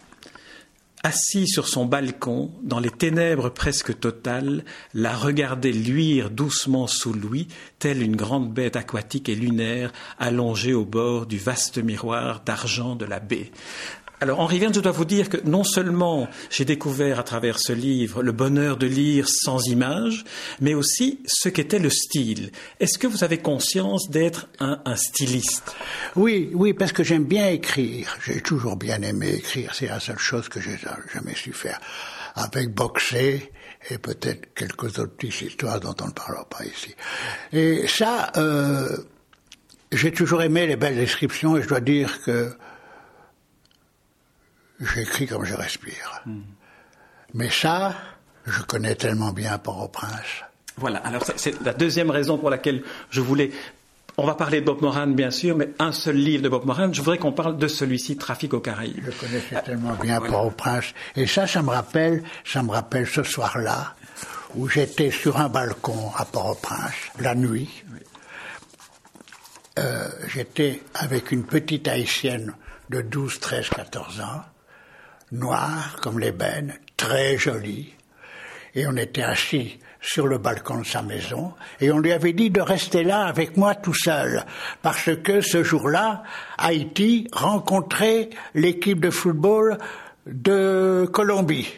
assis 1.03 1.48
sur 1.48 1.68
son 1.68 1.86
balcon, 1.86 2.51
dans 2.62 2.78
les 2.78 2.90
ténèbres 2.90 3.48
presque 3.48 3.98
totales, 3.98 4.64
la 4.94 5.16
regardait 5.16 5.72
luire 5.72 6.30
doucement 6.30 6.86
sous 6.86 7.12
lui, 7.12 7.48
telle 7.78 8.03
une 8.03 8.16
grande 8.16 8.53
bête 8.53 8.76
aquatique 8.76 9.28
et 9.28 9.34
lunaire 9.34 9.92
allongée 10.18 10.74
au 10.74 10.84
bord 10.84 11.26
du 11.26 11.38
vaste 11.38 11.78
miroir 11.78 12.42
d'argent 12.44 12.96
de 12.96 13.07
la 13.07 13.20
baie. 13.20 13.51
Alors, 14.22 14.40
Henri 14.40 14.58
Verne, 14.58 14.74
je 14.74 14.80
dois 14.80 14.92
vous 14.92 15.06
dire 15.06 15.30
que 15.30 15.38
non 15.44 15.64
seulement 15.64 16.28
j'ai 16.50 16.66
découvert 16.66 17.18
à 17.18 17.22
travers 17.22 17.58
ce 17.58 17.72
livre 17.72 18.22
le 18.22 18.32
bonheur 18.32 18.76
de 18.76 18.86
lire 18.86 19.26
sans 19.26 19.66
images, 19.66 20.24
mais 20.60 20.74
aussi 20.74 21.20
ce 21.26 21.48
qu'était 21.48 21.78
le 21.78 21.88
style. 21.88 22.52
Est-ce 22.80 22.98
que 22.98 23.06
vous 23.06 23.24
avez 23.24 23.38
conscience 23.38 24.10
d'être 24.10 24.48
un, 24.58 24.78
styliste? 24.94 25.74
Oui, 26.16 26.50
oui, 26.52 26.74
parce 26.74 26.92
que 26.92 27.02
j'aime 27.02 27.24
bien 27.24 27.48
écrire. 27.48 28.18
J'ai 28.22 28.42
toujours 28.42 28.76
bien 28.76 29.00
aimé 29.00 29.36
écrire. 29.36 29.74
C'est 29.74 29.88
la 29.88 30.00
seule 30.00 30.18
chose 30.18 30.50
que 30.50 30.60
j'ai 30.60 30.76
jamais 31.14 31.34
su 31.34 31.54
faire. 31.54 31.80
Avec 32.34 32.74
boxer 32.74 33.50
et 33.88 33.96
peut-être 33.96 34.52
quelques 34.54 34.98
autres 34.98 35.16
petites 35.16 35.48
histoires 35.48 35.80
dont 35.80 35.96
on 36.02 36.08
ne 36.08 36.12
parlera 36.12 36.46
pas 36.46 36.62
ici. 36.66 36.94
Et 37.54 37.88
ça, 37.88 38.30
euh, 38.36 38.98
j'ai 39.92 40.12
toujours 40.12 40.42
aimé 40.42 40.66
les 40.66 40.76
belles 40.76 40.96
descriptions 40.96 41.56
et 41.56 41.62
je 41.62 41.68
dois 41.68 41.80
dire 41.80 42.20
que 42.22 42.52
j'écris 44.80 45.26
comme 45.26 45.44
je 45.44 45.54
respire. 45.54 46.22
Mais 47.34 47.50
ça, 47.50 47.94
je 48.46 48.62
connais 48.62 48.94
tellement 48.94 49.32
bien 49.32 49.58
Port-au-Prince. 49.58 50.44
Voilà, 50.76 50.98
alors 50.98 51.24
c'est 51.36 51.60
la 51.62 51.72
deuxième 51.72 52.10
raison 52.10 52.38
pour 52.38 52.50
laquelle 52.50 52.82
je 53.10 53.20
voulais 53.20 53.50
on 54.16 54.26
va 54.26 54.34
parler 54.34 54.60
de 54.60 54.66
Bob 54.66 54.82
Moran, 54.82 55.06
bien 55.06 55.30
sûr, 55.30 55.56
mais 55.56 55.70
un 55.78 55.92
seul 55.92 56.16
livre 56.16 56.42
de 56.42 56.50
Bob 56.50 56.66
Moran, 56.66 56.92
je 56.92 57.00
voudrais 57.00 57.16
qu'on 57.16 57.32
parle 57.32 57.56
de 57.56 57.66
celui-ci, 57.66 58.18
Trafic 58.18 58.52
aux 58.52 58.60
Caraïbes. 58.60 59.02
Je 59.02 59.10
connais 59.12 59.62
tellement 59.62 59.94
bien 59.94 60.20
Port-au-Prince. 60.20 60.92
Et 61.16 61.26
ça, 61.26 61.46
ça 61.46 61.62
me 61.62 61.70
rappelle, 61.70 62.22
ça 62.44 62.62
me 62.62 62.70
rappelle 62.70 63.06
ce 63.06 63.22
soir-là, 63.22 63.94
où 64.56 64.68
j'étais 64.68 65.10
sur 65.10 65.38
un 65.38 65.48
balcon 65.48 66.10
à 66.16 66.26
Port-au-Prince, 66.26 66.92
la 67.18 67.34
nuit. 67.34 67.82
Euh, 69.78 70.08
j'étais 70.28 70.82
avec 70.92 71.32
une 71.32 71.44
petite 71.44 71.88
haïtienne 71.88 72.54
de 72.90 73.00
12, 73.00 73.40
13, 73.40 73.68
14 73.70 74.20
ans 74.20 74.42
noir 75.32 75.98
comme 76.02 76.18
l'ébène, 76.18 76.74
très 76.96 77.36
joli. 77.38 77.94
Et 78.74 78.86
on 78.86 78.96
était 78.96 79.22
assis 79.22 79.78
sur 80.00 80.26
le 80.26 80.38
balcon 80.38 80.78
de 80.78 80.86
sa 80.86 81.02
maison, 81.02 81.52
et 81.80 81.90
on 81.92 81.98
lui 81.98 82.12
avait 82.12 82.32
dit 82.32 82.50
de 82.50 82.60
rester 82.60 83.04
là 83.04 83.26
avec 83.26 83.56
moi 83.56 83.74
tout 83.74 83.94
seul, 83.94 84.44
parce 84.80 85.10
que 85.22 85.40
ce 85.40 85.62
jour-là, 85.62 86.22
Haïti 86.56 87.28
rencontrait 87.32 88.30
l'équipe 88.54 89.00
de 89.00 89.10
football 89.10 89.76
de 90.26 91.08
Colombie. 91.12 91.68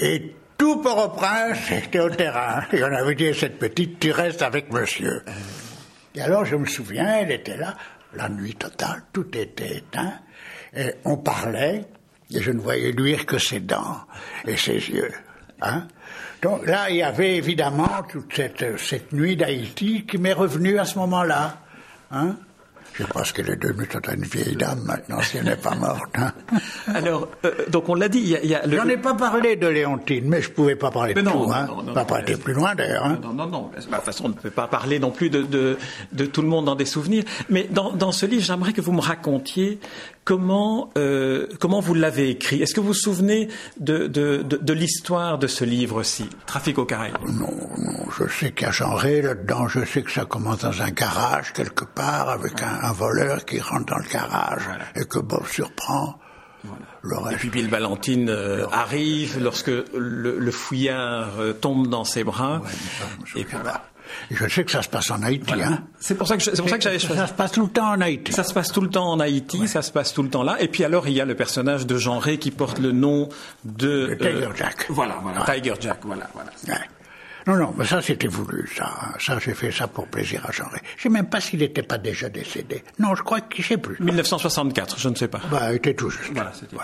Et 0.00 0.34
tout 0.58 0.82
Port-au-Prince 0.82 1.70
était 1.70 2.00
au 2.00 2.10
terrain. 2.10 2.62
Et 2.72 2.82
on 2.82 2.92
avait 2.92 3.14
dit 3.14 3.28
à 3.28 3.34
cette 3.34 3.58
petite, 3.58 4.00
tu 4.00 4.10
restes 4.10 4.42
avec 4.42 4.72
monsieur. 4.72 5.22
Et 6.14 6.20
alors 6.20 6.44
je 6.44 6.56
me 6.56 6.66
souviens, 6.66 7.20
elle 7.20 7.30
était 7.30 7.56
là, 7.56 7.74
la 8.14 8.28
nuit 8.28 8.54
totale, 8.54 9.02
tout 9.12 9.36
était 9.36 9.78
éteint, 9.78 10.14
et 10.74 10.94
on 11.04 11.16
parlait, 11.16 11.84
et 12.32 12.40
je 12.40 12.50
ne 12.50 12.60
voyais 12.60 12.92
luire 12.92 13.26
que 13.26 13.38
ses 13.38 13.60
dents 13.60 14.00
et 14.46 14.56
ses 14.56 14.74
yeux. 14.74 15.12
Hein 15.62 15.86
Donc 16.42 16.66
là, 16.66 16.90
il 16.90 16.96
y 16.96 17.02
avait 17.02 17.36
évidemment 17.36 17.90
toute 18.10 18.34
cette, 18.34 18.78
cette 18.78 19.12
nuit 19.12 19.36
d'Haïti 19.36 20.04
qui 20.06 20.18
m'est 20.18 20.32
revenue 20.32 20.78
à 20.78 20.84
ce 20.84 20.98
moment-là. 20.98 21.60
Hein 22.10 22.36
je 22.98 23.04
pense 23.04 23.32
qu'elle 23.32 23.50
est 23.50 23.56
devenue 23.56 23.86
toute 23.86 24.06
une 24.08 24.22
vieille 24.22 24.56
dame 24.56 24.82
maintenant, 24.84 25.20
si 25.20 25.36
elle 25.36 25.44
n'est 25.44 25.56
pas 25.56 25.74
morte. 25.74 26.14
Hein. 26.14 26.32
Alors, 26.94 27.28
euh, 27.44 27.52
donc 27.68 27.88
on 27.88 27.94
l'a 27.94 28.08
dit, 28.08 28.20
il 28.20 28.28
y 28.28 28.36
a, 28.36 28.44
y 28.44 28.54
a 28.54 28.62
J'en 28.68 28.88
ai 28.88 28.96
pas 28.96 29.14
parlé 29.14 29.56
de 29.56 29.66
Léontine, 29.66 30.24
mais 30.26 30.40
je 30.40 30.50
pouvais 30.50 30.76
pas 30.76 30.90
parler 30.90 31.12
de 31.12 31.20
tout, 31.20 31.50
hein. 31.52 31.66
Non, 31.66 31.82
non, 31.82 31.92
pas 31.92 32.04
parler 32.04 32.36
plus 32.36 32.54
loin 32.54 32.74
d'ailleurs. 32.74 33.04
Hein. 33.04 33.18
Non, 33.22 33.34
non, 33.34 33.46
non. 33.46 33.70
De 33.76 33.82
toute 33.82 33.90
façon, 34.02 34.26
on 34.26 34.28
ne 34.28 34.34
peut 34.34 34.50
pas 34.50 34.66
parler 34.66 34.98
non 34.98 35.10
plus 35.10 35.28
de, 35.28 35.42
de, 35.42 35.76
de 36.12 36.24
tout 36.24 36.40
le 36.40 36.48
monde 36.48 36.64
dans 36.64 36.74
des 36.74 36.86
souvenirs. 36.86 37.24
Mais 37.50 37.64
dans, 37.70 37.92
dans 37.92 38.12
ce 38.12 38.24
livre, 38.24 38.44
j'aimerais 38.44 38.72
que 38.72 38.80
vous 38.80 38.92
me 38.92 39.02
racontiez 39.02 39.78
comment, 40.26 40.90
euh, 40.98 41.46
comment 41.60 41.80
vous 41.80 41.94
l'avez 41.94 42.28
écrit? 42.28 42.60
Est-ce 42.60 42.74
que 42.74 42.80
vous 42.80 42.88
vous 42.88 42.94
souvenez 42.94 43.48
de, 43.80 44.06
de, 44.06 44.42
de, 44.42 44.56
de 44.56 44.72
l'histoire 44.74 45.38
de 45.38 45.46
ce 45.46 45.64
livre-ci, 45.64 46.28
Trafic 46.44 46.76
au 46.78 46.84
Caraïbes 46.84 47.16
Non, 47.26 47.48
non. 47.78 48.10
Je 48.18 48.28
sais 48.28 48.52
qu'il 48.52 48.66
y 48.66 48.68
a 48.68 48.72
genré 48.72 49.22
là-dedans. 49.22 49.68
Je 49.68 49.84
sais 49.84 50.02
que 50.02 50.10
ça 50.10 50.24
commence 50.24 50.58
dans 50.58 50.82
un 50.82 50.90
garage 50.90 51.52
quelque 51.52 51.84
part 51.84 52.28
avec 52.28 52.62
un 52.62 52.76
un 52.82 52.92
voleur 52.92 53.44
qui 53.44 53.60
rentre 53.60 53.86
dans 53.86 53.98
le 53.98 54.08
garage 54.08 54.68
et 54.94 55.04
que 55.04 55.18
Bob 55.18 55.46
surprend. 55.46 56.18
Voilà. 57.02 57.32
Et 57.32 57.36
puis 57.36 57.48
Bill 57.50 57.68
Valentine 57.68 58.28
euh, 58.28 58.66
arrive 58.72 59.38
lorsque 59.40 59.70
le, 59.94 60.50
fouillard 60.50 61.38
euh, 61.38 61.52
tombe 61.52 61.86
dans 61.88 62.04
ses 62.04 62.24
bras. 62.24 62.62
et 63.36 63.44
puis 63.44 63.56
bah, 63.62 63.84
je 64.30 64.48
sais 64.48 64.64
que 64.64 64.70
ça 64.70 64.82
se 64.82 64.88
passe 64.88 65.10
en 65.10 65.22
Haïti. 65.22 65.52
Hein. 65.54 65.84
C'est 65.98 66.14
pour 66.14 66.26
ça 66.26 66.36
que 66.36 66.42
c'est 66.42 66.56
pour 66.56 66.68
ça 66.68 66.78
que 66.78 66.84
j'avais 66.84 66.98
choisi. 66.98 67.18
Ça 67.18 67.26
se 67.26 67.32
passe 67.32 67.52
tout 67.52 67.62
le 67.62 67.70
temps 67.70 67.90
en 67.90 68.00
Haïti. 68.00 68.32
Ça 68.32 68.44
se 68.44 68.52
passe 68.52 68.72
tout 68.72 68.80
le 68.80 68.90
temps 68.90 69.10
en 69.10 69.20
Haïti. 69.20 69.68
Ça 69.68 69.82
se 69.82 69.90
passe 69.90 70.12
tout 70.12 70.22
le 70.22 70.28
temps 70.28 70.42
là. 70.42 70.56
Et 70.60 70.68
puis 70.68 70.84
alors 70.84 71.08
il 71.08 71.14
y 71.14 71.20
a 71.20 71.24
le 71.24 71.34
personnage 71.34 71.86
de 71.86 71.96
Jean 71.96 72.18
Ray 72.18 72.38
qui 72.38 72.50
porte 72.50 72.78
le 72.78 72.92
nom 72.92 73.28
de, 73.64 74.16
Tiger 74.20 74.48
Jack. 74.56 74.86
Voilà, 74.88 75.18
voilà. 75.22 75.44
Tiger 75.44 75.74
Jack. 75.80 75.98
Voilà, 76.02 76.28
voilà. 76.34 76.50
Non, 77.46 77.54
non, 77.54 77.74
mais 77.78 77.84
ça 77.84 78.02
c'était 78.02 78.26
voulu, 78.26 78.68
ça. 78.76 78.92
Ça, 79.20 79.38
j'ai 79.38 79.54
fait 79.54 79.70
ça 79.70 79.86
pour 79.86 80.08
plaisir 80.08 80.44
à 80.48 80.50
Jean 80.50 80.68
Ré. 80.68 80.80
Je 80.96 81.04
sais 81.04 81.08
même 81.08 81.28
pas 81.28 81.40
s'il 81.40 81.60
n'était 81.60 81.84
pas 81.84 81.96
déjà 81.96 82.28
décédé. 82.28 82.82
Non, 82.98 83.14
je 83.14 83.22
crois 83.22 83.40
qu'il 83.40 83.62
ne 83.62 83.68
sait 83.68 83.76
plus. 83.76 83.96
1964, 84.00 84.98
je 84.98 85.08
ne 85.08 85.14
sais 85.14 85.28
pas. 85.28 85.40
Bah, 85.48 85.70
il 85.70 85.76
était 85.76 85.94
tout 85.94 86.10
juste. 86.10 86.32
Voilà, 86.34 86.52
c'était. 86.52 86.76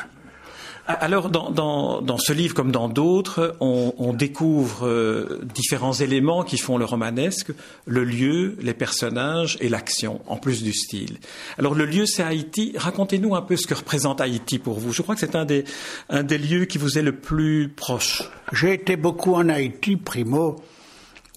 Alors, 0.87 1.31
dans, 1.31 1.51
dans, 1.51 2.03
dans, 2.03 2.19
ce 2.19 2.33
livre 2.33 2.55
comme 2.55 2.73
dans 2.73 2.89
d'autres, 2.89 3.55
on, 3.61 3.95
on, 3.99 4.13
découvre 4.13 4.87
euh, 4.87 5.41
différents 5.55 5.93
éléments 5.93 6.43
qui 6.43 6.59
font 6.59 6.77
le 6.77 6.85
romanesque, 6.85 7.53
le 7.87 8.03
lieu, 8.03 8.57
les 8.61 8.75
personnages 8.75 9.57
et 9.61 9.69
l'action, 9.69 10.21
en 10.27 10.37
plus 10.37 10.65
du 10.65 10.73
style. 10.73 11.19
Alors, 11.57 11.77
le 11.77 11.87
lieu, 11.87 12.05
c'est 12.05 12.25
Haïti. 12.25 12.73
Racontez-nous 12.77 13.37
un 13.37 13.43
peu 13.43 13.57
ce 13.57 13.69
que 13.69 13.75
représente 13.75 14.21
Haïti 14.21 14.59
pour 14.59 14.81
vous. 14.81 14.93
Je 14.93 15.03
crois 15.03 15.15
que 15.15 15.21
c'est 15.21 15.37
un 15.37 15.45
des, 15.45 15.65
un 16.09 16.25
des 16.25 16.39
lieux 16.39 16.65
qui 16.65 16.79
vous 16.79 16.99
est 16.99 17.03
le 17.03 17.15
plus 17.15 17.69
proche. 17.69 18.25
J'ai 18.53 18.75
été 18.75 18.97
beaucoup 18.97 19.35
en 19.35 19.49
Haïti, 19.49 19.97
primo. 19.97 20.57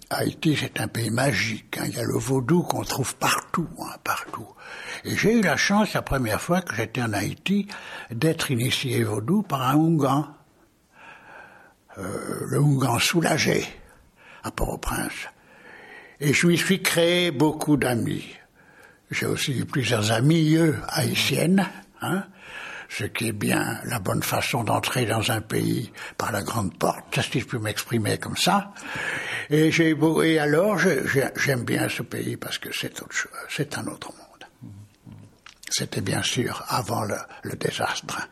Haïti, 0.10 0.58
c'est 0.60 0.80
un 0.80 0.88
pays 0.88 1.10
magique. 1.10 1.78
Hein. 1.78 1.86
Il 1.88 1.96
y 1.96 2.00
a 2.00 2.04
le 2.04 2.18
vaudou 2.18 2.62
qu'on 2.62 2.84
trouve 2.84 3.16
partout, 3.16 3.68
hein, 3.80 3.96
partout. 4.04 4.48
Et 5.04 5.16
j'ai 5.16 5.34
eu 5.34 5.42
la 5.42 5.58
chance, 5.58 5.94
la 5.94 6.02
première 6.02 6.42
fois 6.42 6.62
que 6.62 6.76
j'étais 6.76 7.02
en 7.02 7.14
Haïti, 7.14 7.68
d'être 8.12 8.52
initié 8.52 9.04
vaudou 9.04 9.42
par 9.42 9.64
un 9.64 9.76
Ougan. 9.76 10.28
Euh, 11.98 12.46
le 12.48 12.60
Ougan 12.60 13.00
soulagé, 13.00 13.66
à 14.44 14.52
Port-au-Prince. 14.52 15.30
Et 16.20 16.34
je 16.34 16.48
lui 16.48 16.58
suis 16.58 16.82
créé 16.82 17.32
beaucoup 17.32 17.78
d'amis. 17.78 18.26
J'ai 19.12 19.26
aussi 19.26 19.58
eu 19.58 19.66
plusieurs 19.66 20.12
amis, 20.12 20.56
eux, 20.56 20.78
haïtiennes, 20.88 21.68
hein, 22.02 22.26
ce 22.90 23.04
qui 23.04 23.28
est 23.28 23.34
bien 23.34 23.80
la 23.86 24.00
bonne 24.00 24.24
façon 24.24 24.64
d'entrer 24.64 25.06
dans 25.06 25.32
un 25.32 25.42
pays 25.42 25.92
par 26.18 26.32
la 26.32 26.42
grande 26.42 26.78
porte, 26.78 27.20
si 27.22 27.40
je 27.40 27.46
peux 27.46 27.60
m'exprimer 27.60 28.18
comme 28.18 28.38
ça. 28.38 28.74
Et, 29.50 29.72
j'ai, 29.72 29.96
et 30.24 30.40
alors, 30.40 30.78
j'aime 30.78 31.64
bien 31.64 31.88
ce 31.90 32.04
pays 32.04 32.38
parce 32.38 32.58
que 32.58 32.70
c'est 32.74 33.02
autre 33.02 33.14
chose, 33.14 33.32
c'est 33.50 33.78
un 33.78 33.86
autre 33.88 34.12
monde. 34.12 34.72
C'était 35.70 36.02
bien 36.02 36.22
sûr 36.22 36.64
avant 36.68 37.04
le, 37.04 37.16
désastre. 37.56 38.28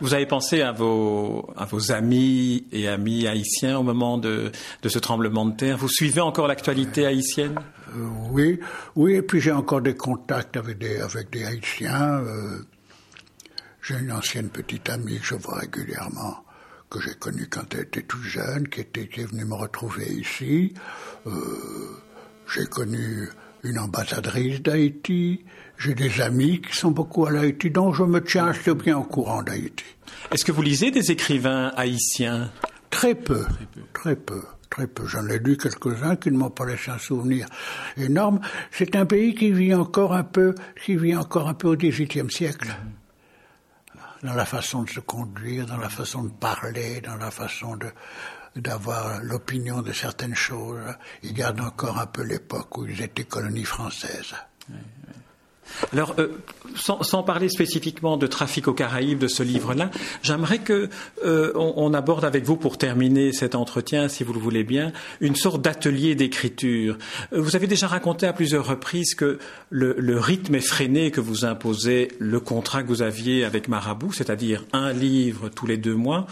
Vous 0.00 0.14
avez 0.14 0.26
pensé 0.26 0.62
à 0.62 0.72
vos, 0.72 1.52
à 1.56 1.66
vos 1.66 1.92
amis 1.92 2.66
et 2.72 2.88
amis 2.88 3.26
haïtiens 3.26 3.78
au 3.78 3.82
moment 3.82 4.16
de, 4.16 4.50
de 4.82 4.88
ce 4.88 4.98
tremblement 4.98 5.44
de 5.44 5.54
terre? 5.56 5.76
Vous 5.76 5.88
suivez 5.88 6.20
encore 6.20 6.48
l'actualité 6.48 7.06
haïtienne? 7.06 7.54
oui, 8.30 8.58
oui, 8.96 9.14
et 9.14 9.22
puis 9.22 9.40
j'ai 9.40 9.52
encore 9.52 9.82
des 9.82 9.94
contacts 9.94 10.56
avec 10.56 10.78
des, 10.78 11.00
avec 11.00 11.30
des 11.30 11.44
Haïtiens. 11.44 12.22
j'ai 13.82 13.98
une 13.98 14.12
ancienne 14.12 14.48
petite 14.48 14.88
amie 14.88 15.18
que 15.18 15.26
je 15.26 15.34
vois 15.34 15.58
régulièrement, 15.58 16.44
que 16.92 17.00
j'ai 17.00 17.14
connue 17.14 17.46
quand 17.48 17.74
elle 17.74 17.80
était 17.80 18.02
toute 18.02 18.22
jeune, 18.22 18.68
qui 18.68 18.80
était, 18.80 19.08
qui 19.08 19.22
est 19.22 19.24
venue 19.24 19.46
me 19.46 19.54
retrouver 19.54 20.06
ici. 20.12 20.74
j'ai 22.54 22.66
connu 22.66 23.30
une 23.64 23.78
ambassadrice 23.78 24.60
d'Haïti. 24.60 25.44
J'ai 25.78 25.94
des 25.94 26.20
amis 26.20 26.60
qui 26.60 26.76
sont 26.76 26.90
beaucoup 26.90 27.26
à 27.26 27.30
Haïti, 27.30 27.70
donc 27.70 27.94
je 27.94 28.02
me 28.02 28.22
tiens 28.22 28.48
assez 28.48 28.74
bien 28.74 28.98
au 28.98 29.04
courant 29.04 29.42
d'Haïti. 29.42 29.84
Est-ce 30.32 30.44
que 30.44 30.52
vous 30.52 30.62
lisez 30.62 30.90
des 30.90 31.10
écrivains 31.10 31.72
haïtiens? 31.76 32.50
Très 32.90 33.14
peu, 33.14 33.46
très 33.94 34.14
peu, 34.14 34.42
très 34.68 34.86
peu. 34.86 35.06
J'en 35.06 35.26
ai 35.28 35.38
lu 35.38 35.56
quelques-uns 35.56 36.16
qui 36.16 36.30
ne 36.30 36.36
m'ont 36.36 36.50
pas 36.50 36.66
laissé 36.66 36.90
un 36.90 36.98
souvenir 36.98 37.46
énorme. 37.96 38.40
C'est 38.70 38.94
un 38.96 39.06
pays 39.06 39.34
qui 39.34 39.50
vit 39.50 39.74
encore 39.74 40.12
un 40.12 40.24
peu, 40.24 40.54
qui 40.84 40.96
vit 40.96 41.16
encore 41.16 41.48
un 41.48 41.54
peu 41.54 41.68
au 41.68 41.76
XVIIIe 41.76 42.30
siècle. 42.30 42.68
Dans 44.22 44.34
la 44.34 44.44
façon 44.44 44.84
de 44.84 44.90
se 44.90 45.00
conduire, 45.00 45.66
dans 45.66 45.78
la 45.78 45.88
façon 45.88 46.24
de 46.24 46.30
parler, 46.30 47.00
dans 47.00 47.16
la 47.16 47.30
façon 47.30 47.76
de, 47.76 47.90
d'avoir 48.56 49.22
l'opinion 49.22 49.82
de 49.82 49.92
certaines 49.92 50.34
choses. 50.34 50.94
Ils 51.22 51.34
gardent 51.34 51.60
encore 51.60 51.98
un 51.98 52.06
peu 52.06 52.22
l'époque 52.22 52.78
où 52.78 52.86
ils 52.86 53.02
étaient 53.02 53.24
colonies 53.24 53.64
françaises. 53.64 54.34
Alors, 55.92 56.14
euh, 56.18 56.28
sans, 56.76 57.22
parler 57.22 57.48
spécifiquement 57.48 58.16
de 58.16 58.26
trafic 58.26 58.68
aux 58.68 58.72
Caraïbes 58.72 59.18
de 59.18 59.28
ce 59.28 59.42
livre-là, 59.42 59.90
j'aimerais 60.22 60.58
que 60.58 60.88
euh, 61.24 61.52
on, 61.54 61.92
aborde 61.94 62.24
avec 62.24 62.44
vous, 62.44 62.56
pour 62.56 62.78
terminer 62.78 63.32
cet 63.32 63.54
entretien, 63.54 64.08
si 64.08 64.24
vous 64.24 64.32
le 64.32 64.40
voulez 64.40 64.64
bien, 64.64 64.92
une 65.20 65.36
sorte 65.36 65.62
d'atelier 65.62 66.14
d'écriture. 66.14 66.96
Euh, 67.32 67.40
vous 67.40 67.56
avez 67.56 67.66
déjà 67.66 67.86
raconté 67.86 68.26
à 68.26 68.32
plusieurs 68.32 68.66
reprises 68.66 69.14
que 69.14 69.38
le, 69.70 69.94
le, 69.98 70.18
rythme 70.18 70.54
effréné 70.54 71.10
que 71.10 71.20
vous 71.20 71.44
imposait 71.44 72.08
le 72.18 72.40
contrat 72.40 72.82
que 72.82 72.88
vous 72.88 73.02
aviez 73.02 73.44
avec 73.44 73.68
Marabout, 73.68 74.12
c'est-à-dire 74.12 74.64
un 74.72 74.92
livre 74.92 75.48
tous 75.48 75.66
les 75.66 75.76
deux 75.76 75.94
mois, 75.94 76.26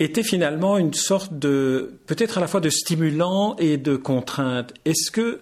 était 0.00 0.22
finalement 0.22 0.78
une 0.78 0.94
sorte 0.94 1.38
de, 1.38 1.92
peut-être 2.06 2.38
à 2.38 2.40
la 2.40 2.46
fois 2.48 2.60
de 2.60 2.70
stimulant 2.70 3.54
et 3.58 3.76
de 3.76 3.96
contrainte. 3.96 4.72
Est-ce 4.86 5.10
que 5.10 5.40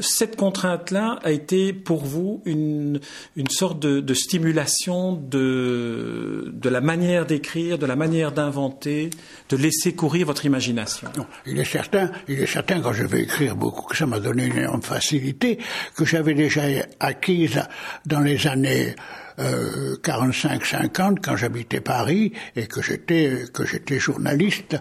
cette 0.00 0.36
contrainte-là 0.36 1.18
a 1.22 1.30
été 1.30 1.72
pour 1.72 2.04
vous 2.04 2.42
une, 2.44 3.00
une 3.36 3.48
sorte 3.48 3.80
de, 3.80 4.14
stimulation 4.14 5.12
de, 5.12 6.52
de, 6.52 6.68
la 6.68 6.80
manière 6.80 7.26
d'écrire, 7.26 7.78
de 7.78 7.86
la 7.86 7.96
manière 7.96 8.32
d'inventer, 8.32 9.10
de 9.48 9.56
laisser 9.56 9.94
courir 9.94 10.26
votre 10.26 10.44
imagination? 10.44 11.08
Il 11.46 11.58
est 11.58 11.64
certain, 11.64 12.10
il 12.28 12.40
est 12.40 12.46
certain 12.46 12.80
quand 12.80 12.92
je 12.92 13.04
vais 13.04 13.22
écrire 13.22 13.56
beaucoup 13.56 13.86
que 13.86 13.96
ça 13.96 14.06
m'a 14.06 14.20
donné 14.20 14.46
une 14.46 14.58
énorme 14.58 14.82
facilité 14.82 15.58
que 15.96 16.04
j'avais 16.04 16.34
déjà 16.34 16.62
acquise 17.00 17.62
dans 18.06 18.20
les 18.20 18.46
années 18.46 18.94
45-50 19.38 21.12
euh, 21.12 21.14
quand 21.22 21.36
j'habitais 21.36 21.80
Paris 21.80 22.32
et 22.56 22.66
que 22.66 22.82
j'étais 22.82 23.44
que 23.52 23.64
j'étais 23.64 23.98
journaliste 23.98 24.76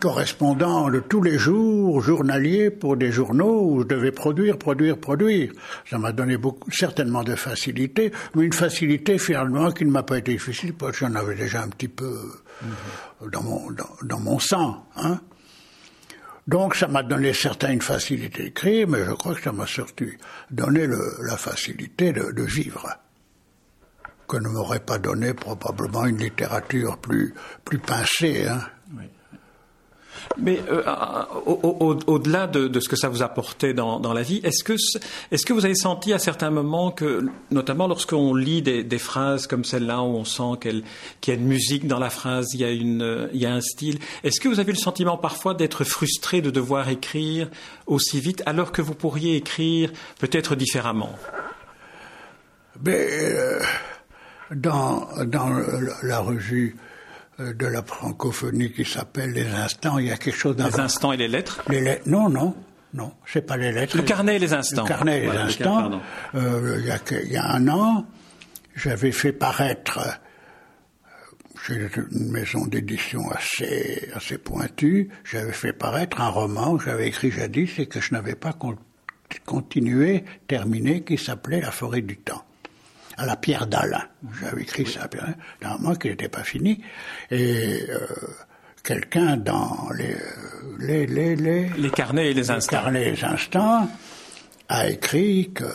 correspondant 0.00 0.90
de 0.90 0.98
tous 0.98 1.22
les 1.22 1.38
jours, 1.38 2.00
journalier 2.00 2.70
pour 2.70 2.96
des 2.96 3.12
journaux 3.12 3.70
où 3.70 3.82
je 3.82 3.86
devais 3.86 4.10
produire, 4.10 4.58
produire, 4.58 4.98
produire. 4.98 5.52
Ça 5.88 5.98
m'a 5.98 6.10
donné 6.10 6.38
beaucoup, 6.38 6.70
certainement 6.70 7.22
de 7.22 7.36
facilité, 7.36 8.10
mais 8.34 8.44
une 8.44 8.52
facilité 8.52 9.18
finalement 9.18 9.70
qui 9.70 9.84
ne 9.84 9.90
m'a 9.90 10.02
pas 10.02 10.18
été 10.18 10.32
difficile 10.32 10.74
parce 10.74 10.92
que 10.92 11.06
j'en 11.06 11.14
avais 11.14 11.34
déjà 11.34 11.62
un 11.62 11.68
petit 11.68 11.88
peu 11.88 12.18
dans 13.30 13.42
mon 13.42 13.70
dans, 14.02 14.18
mon 14.18 14.38
sang, 14.38 14.86
hein. 14.96 15.20
Donc 16.48 16.74
ça 16.74 16.88
m'a 16.88 17.02
donné 17.02 17.32
certaines 17.32 17.82
facilités 17.82 18.44
d'écrire, 18.44 18.88
mais 18.88 19.04
je 19.04 19.12
crois 19.12 19.34
que 19.34 19.42
ça 19.42 19.52
m'a 19.52 19.66
surtout 19.66 20.10
donné 20.50 20.88
la 20.88 21.36
facilité 21.36 22.12
de, 22.12 22.42
vivre, 22.42 22.88
que 24.26 24.36
ne 24.38 24.48
m'aurait 24.48 24.80
pas 24.80 24.98
donné 24.98 25.34
probablement 25.34 26.06
une 26.06 26.18
littérature 26.18 26.98
plus, 26.98 27.34
plus 27.64 27.78
pincée. 27.78 28.48
Hein. 28.48 28.62
Mais 30.38 30.60
euh, 30.70 30.82
au-delà 32.06 32.46
de, 32.46 32.78
ce 32.80 32.88
que 32.88 32.96
ça 32.96 33.08
vous 33.08 33.22
apportait 33.22 33.74
dans, 33.74 33.98
dans 33.98 34.12
la 34.12 34.22
vie, 34.22 34.40
est-ce 34.44 34.62
que, 34.62 34.74
est 35.32 35.44
que 35.44 35.52
vous 35.52 35.64
avez 35.64 35.74
senti 35.74 36.12
à 36.12 36.18
certains 36.18 36.50
moments 36.50 36.92
que, 36.92 37.26
notamment 37.50 37.88
lorsqu'on 37.88 38.34
lit 38.34 38.62
des, 38.62 38.98
phrases 38.98 39.46
comme 39.46 39.64
celle-là, 39.64 40.02
où 40.02 40.16
on 40.16 40.24
sent 40.24 40.58
qu'il 40.60 40.84
y 41.26 41.30
a 41.30 41.34
une 41.34 41.46
musique 41.46 41.86
dans 41.86 41.98
la 41.98 42.10
phrase, 42.10 42.48
il 42.54 42.60
y 42.60 42.64
a, 42.64 42.70
une, 42.70 43.28
il 43.32 43.40
y 43.40 43.46
a 43.46 43.52
un 43.52 43.60
style, 43.60 43.98
est-ce 44.22 44.40
que 44.40 44.48
vous 44.48 44.60
avez 44.60 44.72
le 44.72 44.78
sentiment 44.78 45.16
parfois 45.16 45.54
d'être 45.54 45.84
frustré 45.84 46.40
de 46.40 46.50
devoir 46.50 46.88
écrire 46.88 47.48
aussi 47.86 48.20
vite 48.20 48.42
alors 48.46 48.70
que 48.72 48.82
vous 48.82 48.94
pourriez 48.94 49.36
écrire 49.36 49.90
peut-être 50.20 50.54
différemment? 50.54 51.18
Mais, 52.84 53.08
euh, 53.10 53.60
dans, 54.52 55.08
dans 55.26 55.50
la 56.02 56.20
revue 56.20 56.76
euh, 56.76 56.89
de 57.40 57.66
la 57.66 57.82
francophonie 57.82 58.72
qui 58.72 58.84
s'appelle 58.84 59.32
Les 59.32 59.46
Instants. 59.46 59.98
Il 59.98 60.06
y 60.06 60.10
a 60.10 60.16
quelque 60.16 60.36
chose 60.36 60.56
Les 60.58 60.80
Instants 60.80 61.12
et 61.12 61.16
les 61.16 61.28
lettres? 61.28 61.62
Les 61.68 61.80
lettres 61.80 62.02
Non, 62.06 62.28
non. 62.28 62.54
Non, 62.92 63.12
c'est 63.24 63.46
pas 63.46 63.56
les 63.56 63.70
lettres. 63.70 63.96
Le 63.96 64.02
carnet 64.02 64.36
et 64.36 64.38
les 64.38 64.52
instants. 64.52 64.82
Le 64.82 64.88
carnet 64.88 65.18
et 65.18 65.30
les 65.30 65.36
instants. 65.36 66.00
Euh, 66.34 66.78
il, 66.80 66.86
y 66.86 66.90
a, 66.90 66.98
il, 67.22 67.32
y 67.32 67.36
a, 67.36 67.48
un 67.52 67.68
an, 67.68 68.04
j'avais 68.74 69.12
fait 69.12 69.32
paraître 69.32 69.98
euh, 69.98 70.10
chez 71.64 71.88
une 72.10 72.32
maison 72.32 72.66
d'édition 72.66 73.30
assez, 73.30 74.08
assez 74.14 74.38
pointue, 74.38 75.08
j'avais 75.24 75.52
fait 75.52 75.72
paraître 75.72 76.20
un 76.20 76.30
roman 76.30 76.76
que 76.76 76.84
j'avais 76.84 77.06
écrit 77.06 77.30
jadis 77.30 77.78
et 77.78 77.86
que 77.86 78.00
je 78.00 78.12
n'avais 78.12 78.34
pas 78.34 78.56
continué, 79.46 80.24
terminé, 80.48 81.02
qui 81.04 81.16
s'appelait 81.16 81.60
La 81.60 81.70
forêt 81.70 82.00
du 82.00 82.16
temps 82.16 82.44
à 83.20 83.26
la 83.26 83.36
pierre 83.36 83.66
d'Alain. 83.66 84.04
J'avais 84.40 84.62
écrit 84.62 84.86
ça, 84.86 85.08
normalement 85.62 85.94
qu'il 85.94 86.10
n'était 86.12 86.30
pas 86.30 86.42
fini. 86.42 86.82
Et 87.30 87.84
euh, 87.90 88.06
quelqu'un 88.82 89.36
dans 89.36 89.90
les, 89.96 90.16
les, 90.78 91.06
les, 91.06 91.36
les, 91.36 91.68
les 91.68 91.90
carnets 91.90 92.30
et 92.30 92.34
les 92.34 92.50
instants. 92.50 92.78
Les 92.78 92.82
carnets 92.82 93.08
et 93.08 93.10
les 93.12 93.24
instants 93.24 93.88
a 94.70 94.88
écrit 94.88 95.52
que 95.52 95.70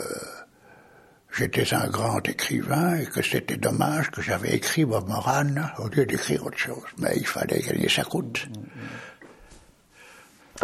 j'étais 1.32 1.72
un 1.72 1.86
grand 1.86 2.26
écrivain 2.28 2.96
et 2.96 3.06
que 3.06 3.22
c'était 3.22 3.56
dommage 3.56 4.10
que 4.10 4.22
j'avais 4.22 4.54
écrit 4.54 4.84
Bob 4.84 5.08
Moran 5.08 5.44
au 5.78 5.88
lieu 5.88 6.04
d'écrire 6.04 6.44
autre 6.46 6.58
chose. 6.58 6.82
Mais 6.98 7.12
il 7.16 7.26
fallait 7.26 7.60
gagner 7.60 7.88
sa 7.88 8.02
croûte. 8.02 8.48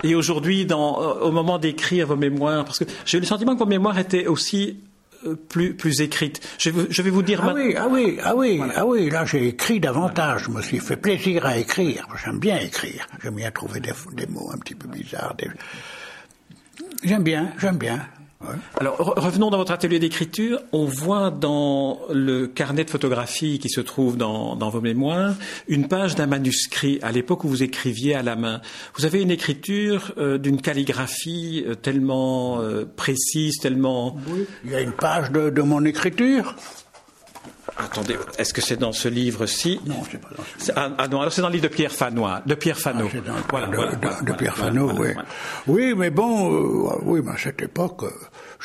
Et 0.02 0.16
aujourd'hui, 0.16 0.66
au 0.72 1.30
moment 1.30 1.58
d'écrire 1.58 2.08
vos 2.08 2.16
mémoires, 2.16 2.64
parce 2.64 2.80
que 2.80 2.84
j'ai 3.04 3.18
eu 3.18 3.20
le 3.20 3.26
sentiment 3.26 3.54
que 3.54 3.60
vos 3.60 3.66
mémoires 3.66 3.98
étaient 3.98 4.26
aussi 4.26 4.80
euh, 4.80 4.91
plus, 5.48 5.74
plus 5.74 6.00
écrite. 6.00 6.40
Je, 6.58 6.70
vais 6.70 7.10
vous 7.10 7.22
dire. 7.22 7.42
Ah 7.44 7.52
oui, 7.54 7.74
ah 7.76 7.88
oui, 7.88 8.18
ah 8.22 8.34
oui, 8.34 8.60
ah 8.74 8.86
oui. 8.86 9.10
Là, 9.10 9.24
j'ai 9.24 9.48
écrit 9.48 9.80
davantage. 9.80 10.44
Je 10.44 10.50
me 10.50 10.62
suis 10.62 10.78
fait 10.78 10.96
plaisir 10.96 11.46
à 11.46 11.58
écrire. 11.58 12.06
J'aime 12.24 12.38
bien 12.38 12.58
écrire. 12.58 13.06
J'aime 13.22 13.34
bien 13.34 13.50
trouver 13.50 13.80
des, 13.80 13.92
des, 14.12 14.26
mots 14.26 14.50
un 14.52 14.58
petit 14.58 14.74
peu 14.74 14.88
bizarres. 14.88 15.36
J'aime 17.02 17.22
bien, 17.22 17.52
j'aime 17.58 17.78
bien. 17.78 18.06
Alors 18.78 18.96
revenons 19.16 19.50
dans 19.50 19.58
votre 19.58 19.72
atelier 19.72 19.98
d'écriture. 19.98 20.60
On 20.72 20.84
voit 20.84 21.30
dans 21.30 22.00
le 22.10 22.46
carnet 22.46 22.84
de 22.84 22.90
photographie 22.90 23.58
qui 23.58 23.68
se 23.68 23.80
trouve 23.80 24.16
dans, 24.16 24.56
vos 24.56 24.80
mémoires 24.80 25.34
une 25.68 25.88
page 25.88 26.14
d'un 26.14 26.26
manuscrit 26.26 26.98
à 27.02 27.12
l'époque 27.12 27.44
où 27.44 27.48
vous 27.48 27.62
écriviez 27.62 28.14
à 28.14 28.22
la 28.22 28.36
main. 28.36 28.60
Vous 28.96 29.04
avez 29.04 29.22
une 29.22 29.30
écriture 29.30 30.12
euh, 30.18 30.38
d'une 30.38 30.60
calligraphie 30.60 31.64
euh, 31.66 31.74
tellement 31.74 32.60
euh, 32.60 32.84
précise, 32.84 33.58
tellement. 33.58 34.16
Oui, 34.28 34.46
il 34.64 34.70
y 34.70 34.74
a 34.74 34.80
une 34.80 34.92
page 34.92 35.30
de, 35.30 35.50
de 35.50 35.62
mon 35.62 35.84
écriture. 35.84 36.56
Attendez, 37.76 38.16
est-ce 38.38 38.52
que 38.52 38.60
c'est 38.60 38.76
dans 38.76 38.92
ce 38.92 39.08
livre-ci? 39.08 39.80
Non, 39.86 40.02
c'est 40.10 40.20
pas 40.20 40.28
dans 40.36 40.44
ce 40.44 40.66
livre. 40.66 40.72
Ah, 40.76 40.90
ah, 40.98 41.08
non, 41.08 41.20
alors 41.20 41.32
c'est 41.32 41.40
dans 41.40 41.48
le 41.48 41.54
livre 41.54 41.68
de 41.68 41.74
Pierre 41.74 41.92
Fanois, 41.92 42.42
de 42.44 42.54
Pierre 42.54 42.78
Fano. 42.78 43.08
Ah, 43.14 43.32
voilà, 43.48 43.66
de, 43.68 44.24
de, 44.24 44.32
Pierre 44.36 44.56
Fano, 44.56 44.90
oui. 44.98 45.08
Oui, 45.66 45.94
mais 45.96 46.10
bon, 46.10 46.52
euh, 46.52 46.98
oui, 47.02 47.20
mais 47.24 47.32
à 47.32 47.38
cette 47.38 47.62
époque, 47.62 48.02
euh, 48.04 48.10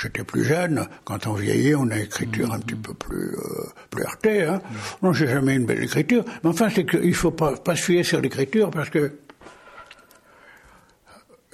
j'étais 0.02 0.24
plus 0.24 0.44
jeune. 0.44 0.88
Quand 1.06 1.28
on 1.28 1.34
vieillit, 1.34 1.76
on 1.76 1.90
a 1.90 1.96
une 1.96 2.04
écriture 2.04 2.54
un 2.54 2.60
petit 2.60 2.76
peu 2.76 2.94
plus, 2.94 3.36
euh, 3.36 3.70
plus 3.90 4.04
heurtée. 4.04 4.44
Hein. 4.44 4.62
Non, 5.02 5.14
j'ai 5.14 5.28
jamais 5.28 5.56
une 5.56 5.66
belle 5.66 5.84
écriture. 5.84 6.24
Mais 6.44 6.50
enfin, 6.50 6.70
c'est 6.70 6.86
qu'il 6.86 7.16
faut 7.16 7.32
pas, 7.32 7.54
pas 7.58 7.76
se 7.76 7.84
fier 7.84 8.04
sur 8.04 8.22
l'écriture 8.22 8.70
parce 8.70 8.90
que 8.90 9.20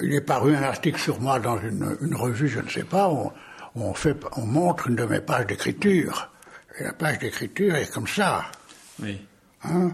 il 0.02 0.14
est 0.14 0.22
paru 0.22 0.56
un 0.56 0.64
article 0.64 1.00
sur 1.00 1.22
moi 1.22 1.40
dans 1.40 1.60
une, 1.60 1.98
une 2.02 2.16
revue, 2.16 2.50
je 2.50 2.60
ne 2.60 2.70
sais 2.70 2.84
pas, 2.84 3.10
où 3.10 3.32
on, 3.76 3.94
fait, 3.94 4.18
on 4.36 4.46
montre 4.46 4.88
une 4.88 4.96
de 4.96 5.06
mes 5.06 5.22
pages 5.22 5.48
d'écriture. 5.48 6.30
Et 6.80 6.84
la 6.84 6.94
page 6.94 7.20
d'écriture 7.20 7.76
est 7.76 7.92
comme 7.92 8.08
ça. 8.08 8.46
Oui. 9.02 9.22
Hein 9.64 9.92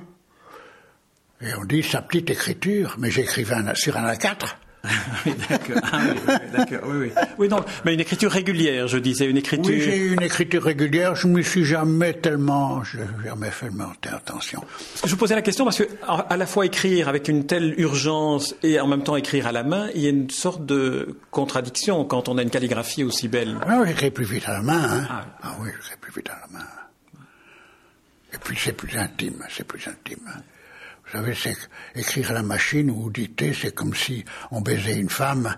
Et 1.41 1.53
on 1.55 1.65
dit 1.65 1.83
sa 1.83 2.01
petite 2.01 2.29
écriture, 2.29 2.95
mais 2.97 3.11
j'écrivais 3.11 3.55
sur 3.75 3.97
un 3.97 4.11
A4. 4.11 4.55
D'accord. 5.49 5.81
Ah, 5.91 6.01
oui, 6.03 6.35
d'accord. 6.55 6.89
Oui, 6.89 6.97
oui. 6.97 7.11
Oui, 7.37 7.47
non, 7.49 7.57
mais 7.83 7.93
une 7.93 7.99
écriture 7.99 8.31
régulière, 8.31 8.87
je 8.87 8.97
disais, 8.97 9.25
une 9.25 9.37
écriture. 9.37 9.73
Oui, 9.73 9.81
j'ai 9.81 9.97
une 9.97 10.21
écriture 10.21 10.63
régulière. 10.63 11.15
Je 11.15 11.27
me 11.27 11.41
suis 11.41 11.65
jamais 11.65 12.13
tellement, 12.13 12.83
je 12.83 12.99
jamais 13.23 13.51
fait 13.51 13.69
monter 13.69 14.09
attention. 14.09 14.63
Je 15.03 15.09
vous 15.09 15.17
posais 15.17 15.35
la 15.35 15.41
question 15.41 15.65
parce 15.65 15.77
que 15.77 15.83
à 16.07 16.37
la 16.37 16.45
fois 16.45 16.65
écrire 16.65 17.09
avec 17.09 17.27
une 17.27 17.45
telle 17.45 17.75
urgence 17.77 18.55
et 18.63 18.79
en 18.79 18.87
même 18.87 19.03
temps 19.03 19.15
écrire 19.15 19.47
à 19.47 19.51
la 19.51 19.63
main, 19.63 19.89
il 19.95 20.01
y 20.01 20.07
a 20.07 20.11
une 20.11 20.29
sorte 20.29 20.65
de 20.65 21.17
contradiction 21.31 22.05
quand 22.05 22.29
on 22.29 22.37
a 22.37 22.41
une 22.41 22.49
calligraphie 22.49 23.03
aussi 23.03 23.27
belle. 23.27 23.57
Ah, 23.67 23.83
j'écris 23.85 24.11
plus 24.11 24.25
vite 24.25 24.47
à 24.47 24.53
la 24.53 24.61
main. 24.61 24.83
Hein. 24.83 25.07
Ah. 25.09 25.25
ah 25.43 25.55
oui, 25.59 25.69
j'écris 25.81 25.97
plus 25.99 26.13
vite 26.13 26.29
à 26.29 26.39
la 26.39 26.59
main. 26.59 26.65
Et 28.33 28.37
puis 28.37 28.57
c'est 28.59 28.73
plus 28.73 28.95
intime, 28.97 29.43
c'est 29.49 29.65
plus 29.65 29.85
intime. 29.87 30.29
Vous 31.11 31.17
savez, 31.17 31.33
c'est 31.33 31.55
écrire 31.95 32.29
à 32.29 32.33
la 32.35 32.43
machine 32.43 32.91
ou 32.91 33.09
dicter, 33.09 33.51
c'est 33.53 33.73
comme 33.73 33.95
si 33.95 34.23
on 34.51 34.61
baisait 34.61 34.95
une 34.95 35.09
femme 35.09 35.55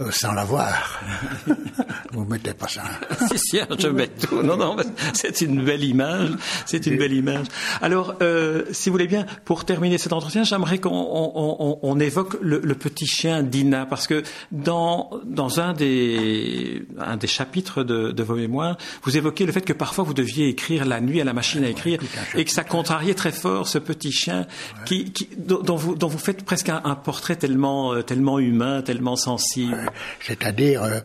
euh, 0.00 0.12
sans 0.12 0.32
la 0.32 0.44
voir. 0.44 1.00
Vous 2.12 2.24
mettez 2.24 2.54
pas 2.54 2.68
ça. 2.68 2.82
si, 3.32 3.38
si, 3.38 3.60
je 3.78 3.88
mets 3.88 4.08
tout. 4.08 4.42
Non, 4.42 4.56
non, 4.56 4.76
c'est 5.14 5.40
une 5.40 5.64
belle 5.64 5.82
image. 5.82 6.30
C'est 6.66 6.86
une 6.86 6.98
belle 6.98 7.14
image. 7.14 7.46
Alors, 7.80 8.14
euh, 8.20 8.64
si 8.70 8.90
vous 8.90 8.94
voulez 8.94 9.08
bien, 9.08 9.26
pour 9.44 9.64
terminer 9.64 9.96
cet 9.98 10.12
entretien, 10.12 10.44
j'aimerais 10.44 10.78
qu'on 10.78 10.90
on, 10.92 11.78
on, 11.82 12.00
évoque 12.00 12.36
le, 12.42 12.60
le, 12.62 12.74
petit 12.74 13.06
chien 13.06 13.42
d'Ina, 13.42 13.86
parce 13.86 14.06
que 14.06 14.22
dans, 14.50 15.10
dans 15.24 15.58
un, 15.58 15.72
des, 15.72 16.84
un 16.98 17.16
des 17.16 17.26
chapitres 17.26 17.82
de, 17.82 18.12
de, 18.12 18.22
vos 18.22 18.34
mémoires, 18.34 18.76
vous 19.04 19.16
évoquez 19.16 19.46
le 19.46 19.52
fait 19.52 19.62
que 19.62 19.72
parfois 19.72 20.04
vous 20.04 20.14
deviez 20.14 20.48
écrire 20.48 20.84
la 20.84 21.00
nuit 21.00 21.20
à 21.20 21.24
la 21.24 21.32
machine 21.32 21.64
à 21.64 21.68
écrire, 21.68 21.98
et 22.34 22.44
que 22.44 22.50
ça 22.50 22.64
contrariait 22.64 23.14
très 23.14 23.32
fort 23.32 23.68
ce 23.68 23.78
petit 23.78 24.12
chien 24.12 24.46
qui, 24.84 24.91
dont, 25.36 25.76
vous, 25.76 25.94
dont, 25.94 26.08
vous, 26.08 26.18
faites 26.18 26.44
presque 26.44 26.68
un, 26.68 26.94
portrait 26.94 27.36
tellement, 27.36 27.92
euh, 27.92 28.02
tellement 28.02 28.38
humain, 28.38 28.82
tellement 28.82 29.16
sensible. 29.16 29.90
C'est-à-dire, 30.20 30.82
euh, 30.82 31.00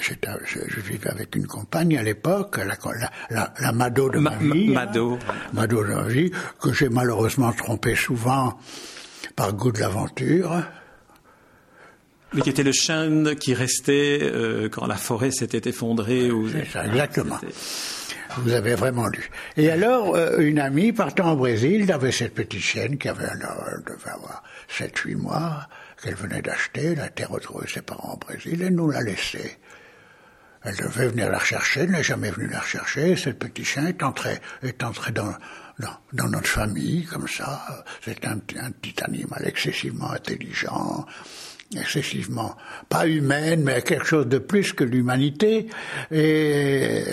je, 0.00 0.14
je, 0.44 0.80
vivais 0.80 1.10
avec 1.10 1.34
une 1.36 1.46
compagne 1.46 1.96
à 1.96 2.02
l'époque, 2.02 2.58
la, 2.58 2.76
la, 3.30 3.52
la, 3.60 3.72
Mado 3.72 4.10
de 4.10 4.18
ma, 4.18 4.36
vie. 4.36 4.68
Mado. 4.68 5.18
Mado 5.52 5.84
de 5.84 6.08
vie, 6.08 6.30
que 6.60 6.72
j'ai 6.72 6.88
malheureusement 6.88 7.52
trompé 7.52 7.94
souvent 7.94 8.58
par 9.36 9.52
goût 9.52 9.72
de 9.72 9.80
l'aventure. 9.80 10.62
Mais 12.34 12.42
qui 12.42 12.50
était 12.50 12.62
le 12.62 12.72
chêne 12.72 13.36
qui 13.36 13.54
restait 13.54 14.18
euh, 14.22 14.68
quand 14.68 14.86
la 14.86 14.96
forêt 14.96 15.30
s'était 15.30 15.68
effondrée. 15.68 16.30
Ou... 16.30 16.48
C'est 16.50 16.66
ça, 16.66 16.86
exactement. 16.86 17.38
Vous 18.36 18.52
avez 18.52 18.74
vraiment 18.74 19.08
lu. 19.08 19.30
Et 19.56 19.70
alors, 19.70 20.14
euh, 20.14 20.38
une 20.38 20.58
amie 20.58 20.92
partant 20.92 21.32
au 21.32 21.36
Brésil 21.36 21.90
avait 21.90 22.12
cette 22.12 22.34
petite 22.34 22.60
chienne 22.60 22.98
qui 22.98 23.08
avait, 23.08 23.24
elle 23.24 23.82
devait 23.84 24.10
avoir 24.10 24.42
7-8 24.70 25.16
mois, 25.16 25.68
qu'elle 26.02 26.14
venait 26.14 26.42
d'acheter, 26.42 26.92
elle 26.92 27.00
a 27.00 27.06
été 27.06 27.24
retrouvée 27.24 27.66
ses 27.68 27.82
parents 27.82 28.14
au 28.14 28.16
Brésil 28.16 28.62
et 28.62 28.70
nous 28.70 28.90
l'a 28.90 29.02
laissée. 29.02 29.58
Elle 30.62 30.76
devait 30.76 31.08
venir 31.08 31.30
la 31.30 31.38
rechercher, 31.38 31.80
elle 31.80 31.90
n'est 31.90 32.02
jamais 32.02 32.30
venue 32.30 32.48
la 32.48 32.60
rechercher, 32.60 33.16
cette 33.16 33.38
petite 33.38 33.64
chien 33.64 33.86
est 33.86 34.02
entré, 34.02 34.38
est 34.62 34.82
entré 34.82 35.12
dans, 35.12 35.32
dans, 35.78 35.96
dans 36.12 36.28
notre 36.28 36.48
famille, 36.48 37.04
comme 37.04 37.28
ça. 37.28 37.84
C'est 38.04 38.26
un, 38.26 38.38
un 38.60 38.70
petit 38.72 39.02
animal 39.02 39.42
excessivement 39.46 40.10
intelligent, 40.10 41.06
excessivement, 41.76 42.56
pas 42.88 43.06
humaine, 43.06 43.62
mais 43.62 43.82
quelque 43.82 44.06
chose 44.06 44.26
de 44.26 44.38
plus 44.38 44.72
que 44.72 44.84
l'humanité. 44.84 45.68
Et 46.10 47.04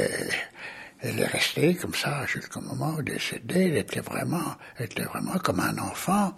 elle 1.06 1.20
est 1.20 1.28
restée 1.28 1.76
comme 1.76 1.94
ça 1.94 2.26
jusqu'au 2.26 2.62
moment 2.62 2.96
où 2.98 3.02
décédée. 3.02 3.68
Elle 3.68 3.78
était 3.78 4.00
vraiment, 4.00 4.56
elle 4.78 4.86
était 4.86 5.04
vraiment 5.04 5.38
comme 5.40 5.60
un 5.60 5.78
enfant, 5.78 6.36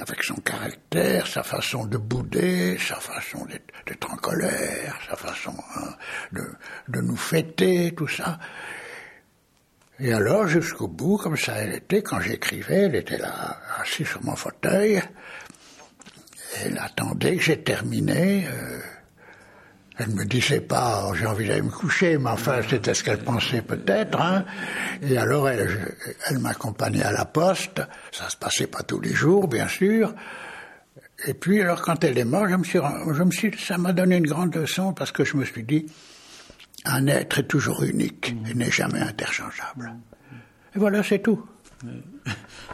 avec 0.00 0.22
son 0.22 0.36
caractère, 0.36 1.26
sa 1.26 1.42
façon 1.42 1.84
de 1.84 1.98
bouder, 1.98 2.78
sa 2.78 2.96
façon 2.96 3.46
d'être 3.86 4.10
en 4.10 4.16
colère, 4.16 4.98
sa 5.08 5.16
façon 5.16 5.54
hein, 5.76 5.94
de, 6.32 7.00
nous 7.00 7.16
fêter, 7.16 7.94
tout 7.94 8.08
ça. 8.08 8.38
Et 10.00 10.12
alors, 10.12 10.46
jusqu'au 10.46 10.88
bout, 10.88 11.18
comme 11.18 11.36
ça 11.36 11.56
elle 11.56 11.74
était, 11.74 12.02
quand 12.02 12.20
j'écrivais, 12.20 12.84
elle 12.84 12.94
était 12.94 13.18
là, 13.18 13.60
assise 13.80 14.06
sur 14.06 14.22
mon 14.24 14.36
fauteuil. 14.36 15.02
Elle 16.64 16.78
attendait 16.78 17.36
que 17.36 17.42
j'ai 17.42 17.62
terminé. 17.62 18.46
Euh, 18.46 18.80
elle 19.98 20.10
me 20.10 20.24
disait 20.24 20.60
pas, 20.60 21.10
j'ai 21.14 21.26
envie 21.26 21.48
d'aller 21.48 21.62
me 21.62 21.70
coucher, 21.70 22.18
mais 22.18 22.30
enfin, 22.30 22.60
c'était 22.68 22.94
ce 22.94 23.02
qu'elle 23.02 23.18
pensait 23.18 23.62
peut-être. 23.62 24.20
Hein. 24.20 24.44
Et 25.02 25.18
alors, 25.18 25.48
elle, 25.48 25.96
elle 26.28 26.38
m'accompagnait 26.38 27.02
à 27.02 27.10
la 27.10 27.24
poste. 27.24 27.82
Ça 28.12 28.30
se 28.30 28.36
passait 28.36 28.68
pas 28.68 28.84
tous 28.84 29.00
les 29.00 29.12
jours, 29.12 29.48
bien 29.48 29.66
sûr. 29.66 30.14
Et 31.26 31.34
puis, 31.34 31.60
alors, 31.60 31.82
quand 31.82 32.04
elle 32.04 32.16
est 32.16 32.24
morte, 32.24 32.48
je 32.48 32.54
me 32.54 32.64
suis, 32.64 32.78
je 32.78 33.22
me 33.24 33.30
suis, 33.32 33.58
ça 33.58 33.76
m'a 33.76 33.92
donné 33.92 34.18
une 34.18 34.26
grande 34.26 34.54
leçon 34.54 34.92
parce 34.92 35.10
que 35.10 35.24
je 35.24 35.36
me 35.36 35.44
suis 35.44 35.64
dit, 35.64 35.86
un 36.84 37.08
être 37.08 37.40
est 37.40 37.48
toujours 37.48 37.82
unique 37.82 38.36
et 38.48 38.54
n'est 38.54 38.70
jamais 38.70 39.00
interchangeable. 39.00 39.94
Et 40.76 40.78
voilà, 40.78 41.02
c'est 41.02 41.18
tout. 41.18 41.44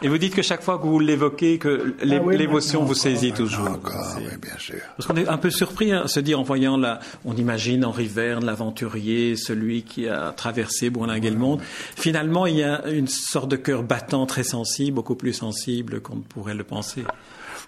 Et 0.03 0.09
vous 0.09 0.19
dites 0.19 0.35
que 0.35 0.43
chaque 0.43 0.63
fois 0.63 0.79
que 0.79 0.85
vous 0.85 0.99
l'évoquez, 0.99 1.59
que 1.59 1.95
ah 2.01 2.05
l'émotion 2.05 2.85
vous 2.85 2.95
saisit 2.95 3.33
toujours. 3.33 3.69
Encore, 3.69 4.17
oui, 4.17 4.25
bien 4.41 4.59
sûr. 4.59 4.81
Parce 4.97 5.07
qu'on 5.07 5.17
est 5.17 5.29
un 5.29 5.37
peu 5.37 5.51
surpris 5.51 5.93
à 5.93 6.09
se 6.09 6.21
dire 6.21 6.41
en 6.41 6.43
voyant 6.43 6.77
là, 6.77 7.01
on 7.25 7.37
imagine 7.37 7.85
Henri 7.85 8.07
Verne, 8.07 8.45
l'aventurier, 8.45 9.37
celui 9.37 9.83
qui 9.83 10.09
a 10.09 10.33
traversé, 10.33 10.91
bourlingué 10.91 11.31
le 11.31 11.37
monde. 11.37 11.61
Finalement, 11.97 12.47
il 12.47 12.57
y 12.57 12.63
a 12.63 12.87
une 12.89 13.09
sorte 13.09 13.51
de 13.51 13.57
cœur 13.57 13.83
battant 13.83 14.27
très 14.27 14.45
sensible, 14.45 14.95
beaucoup 14.97 15.17
plus 15.17 15.35
sensible 15.35 16.01
qu'on 16.01 16.17
ne 16.17 16.23
pourrait 16.23 16.55
le 16.55 16.65
penser. 16.65 17.05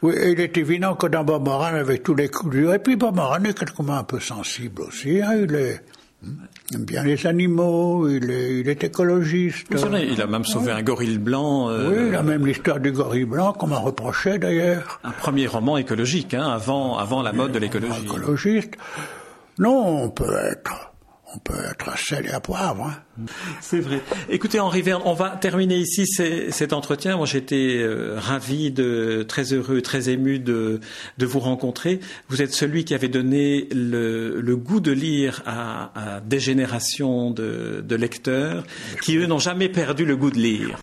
Oui, 0.02 0.14
il 0.26 0.40
est 0.40 0.56
évident 0.58 0.94
que 0.94 1.06
dans 1.06 1.24
Bob 1.24 1.44
Moran, 1.44 1.66
avec 1.66 2.02
tous 2.02 2.14
les 2.14 2.28
coups 2.28 2.54
durs, 2.54 2.74
et 2.74 2.78
puis 2.78 2.96
Bob 2.96 3.16
Moran 3.16 3.42
est 3.44 3.58
quelqu'un 3.58 3.88
un 3.88 4.04
peu 4.04 4.20
sensible 4.20 4.82
aussi, 4.82 5.22
hein, 5.22 5.34
il 5.42 5.54
est 5.54 5.82
il 6.22 6.76
aime 6.76 6.84
bien 6.84 7.04
les 7.04 7.26
animaux, 7.26 8.08
il 8.08 8.30
est, 8.30 8.60
il 8.60 8.68
est 8.68 8.82
écologiste. 8.84 9.68
il 9.70 10.20
a 10.20 10.26
même 10.26 10.44
sauvé 10.44 10.72
un 10.72 10.82
gorille 10.82 11.18
blanc. 11.18 11.70
Euh, 11.70 11.90
oui, 11.90 12.08
il 12.08 12.14
a 12.14 12.22
même 12.22 12.46
l'histoire 12.46 12.80
du 12.80 12.92
gorille 12.92 13.24
blanc 13.24 13.52
qu'on 13.52 13.68
m'a 13.68 13.78
reproché 13.78 14.38
d'ailleurs. 14.38 15.00
Un 15.04 15.12
premier 15.12 15.46
roman 15.46 15.76
écologique, 15.76 16.34
hein, 16.34 16.48
avant, 16.48 16.98
avant 16.98 17.22
la 17.22 17.32
mode 17.32 17.52
de 17.52 17.58
l'écologie. 17.58 18.04
Écologiste. 18.04 18.74
Non, 19.58 20.04
on 20.04 20.10
peut 20.10 20.36
être 20.50 20.92
on 21.34 21.38
peut 21.38 21.54
être 21.70 21.88
à 21.88 21.96
sel 21.96 22.26
et 22.26 22.30
à 22.30 22.40
poivre. 22.40 22.84
Hein. 23.18 23.24
C'est 23.60 23.80
vrai. 23.80 24.00
Écoutez, 24.28 24.60
Henri 24.60 24.82
Verne, 24.82 25.02
on 25.04 25.14
va 25.14 25.30
terminer 25.30 25.76
ici 25.76 26.06
cet 26.06 26.72
entretien. 26.72 27.16
Moi, 27.16 27.26
j'étais 27.26 27.78
euh, 27.78 28.14
ravi, 28.18 28.70
de, 28.70 29.24
très 29.26 29.52
heureux, 29.52 29.82
très 29.82 30.08
ému 30.08 30.38
de, 30.38 30.80
de 31.18 31.26
vous 31.26 31.40
rencontrer. 31.40 32.00
Vous 32.28 32.42
êtes 32.42 32.52
celui 32.52 32.84
qui 32.84 32.94
avait 32.94 33.08
donné 33.08 33.68
le, 33.72 34.40
le 34.40 34.56
goût 34.56 34.80
de 34.80 34.92
lire 34.92 35.42
à, 35.46 36.16
à 36.16 36.20
des 36.20 36.40
générations 36.40 37.30
de, 37.30 37.82
de 37.86 37.96
lecteurs 37.96 38.64
qui, 39.02 39.16
eux, 39.16 39.26
n'ont 39.26 39.38
jamais 39.38 39.68
perdu 39.68 40.04
le 40.04 40.16
goût 40.16 40.30
de 40.30 40.38
lire. 40.38 40.78